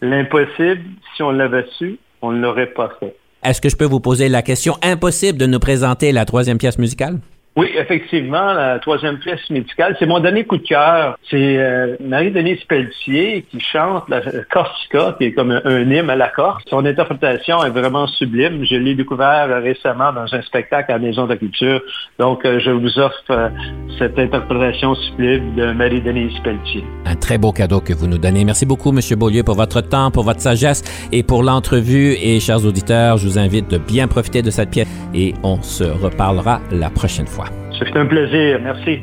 L'impossible, 0.00 0.84
si 1.14 1.22
on 1.22 1.32
l'avait 1.32 1.66
su, 1.76 1.98
on 2.22 2.32
ne 2.32 2.40
l'aurait 2.40 2.72
pas 2.72 2.96
fait. 2.98 3.14
Est-ce 3.42 3.60
que 3.60 3.68
je 3.68 3.74
peux 3.74 3.84
vous 3.84 3.98
poser 3.98 4.28
la 4.28 4.40
question? 4.42 4.76
Impossible 4.82 5.36
de 5.36 5.46
nous 5.46 5.58
présenter 5.58 6.12
la 6.12 6.24
troisième 6.24 6.58
pièce 6.58 6.78
musicale? 6.78 7.18
Oui, 7.54 7.68
effectivement, 7.76 8.54
la 8.54 8.78
troisième 8.78 9.18
pièce 9.18 9.50
musicale, 9.50 9.94
c'est 9.98 10.06
mon 10.06 10.20
dernier 10.20 10.44
coup 10.44 10.56
de 10.56 10.66
cœur. 10.66 11.18
C'est 11.30 11.58
euh, 11.58 11.96
Marie-Denise 12.00 12.64
Pelletier 12.66 13.44
qui 13.50 13.60
chante 13.60 14.08
la 14.08 14.22
Corsica, 14.50 15.16
qui 15.18 15.24
est 15.26 15.32
comme 15.32 15.50
un, 15.50 15.80
hymne 15.82 16.08
à 16.08 16.16
la 16.16 16.28
Corse. 16.28 16.64
Son 16.70 16.86
interprétation 16.86 17.62
est 17.62 17.68
vraiment 17.68 18.06
sublime. 18.06 18.64
Je 18.64 18.76
l'ai 18.76 18.94
découvert 18.94 19.62
récemment 19.62 20.14
dans 20.14 20.34
un 20.34 20.40
spectacle 20.40 20.92
à 20.92 20.94
la 20.94 20.98
Maison 21.00 21.24
de 21.24 21.30
la 21.30 21.36
Culture. 21.36 21.82
Donc, 22.18 22.42
euh, 22.46 22.58
je 22.58 22.70
vous 22.70 22.98
offre 22.98 23.22
euh, 23.28 23.50
cette 23.98 24.18
interprétation 24.18 24.94
sublime 24.94 25.54
de 25.54 25.72
Marie-Denise 25.72 26.38
Pelletier. 26.42 26.84
Un 27.04 27.16
très 27.16 27.36
beau 27.36 27.52
cadeau 27.52 27.80
que 27.80 27.92
vous 27.92 28.06
nous 28.06 28.18
donnez. 28.18 28.46
Merci 28.46 28.64
beaucoup, 28.64 28.96
M. 28.96 29.00
Beaulieu, 29.18 29.42
pour 29.42 29.56
votre 29.56 29.82
temps, 29.82 30.10
pour 30.10 30.24
votre 30.24 30.40
sagesse 30.40 30.82
et 31.12 31.22
pour 31.22 31.42
l'entrevue. 31.42 32.14
Et 32.14 32.40
chers 32.40 32.64
auditeurs, 32.64 33.18
je 33.18 33.26
vous 33.26 33.38
invite 33.38 33.70
de 33.70 33.76
bien 33.76 34.08
profiter 34.08 34.40
de 34.40 34.50
cette 34.50 34.70
pièce 34.70 34.88
et 35.12 35.34
on 35.42 35.60
se 35.60 35.84
reparlera 35.84 36.60
la 36.70 36.88
prochaine 36.88 37.26
fois. 37.26 37.41
C'est 37.84 37.96
un 37.96 38.06
plaisir. 38.06 38.60
Merci. 38.62 39.02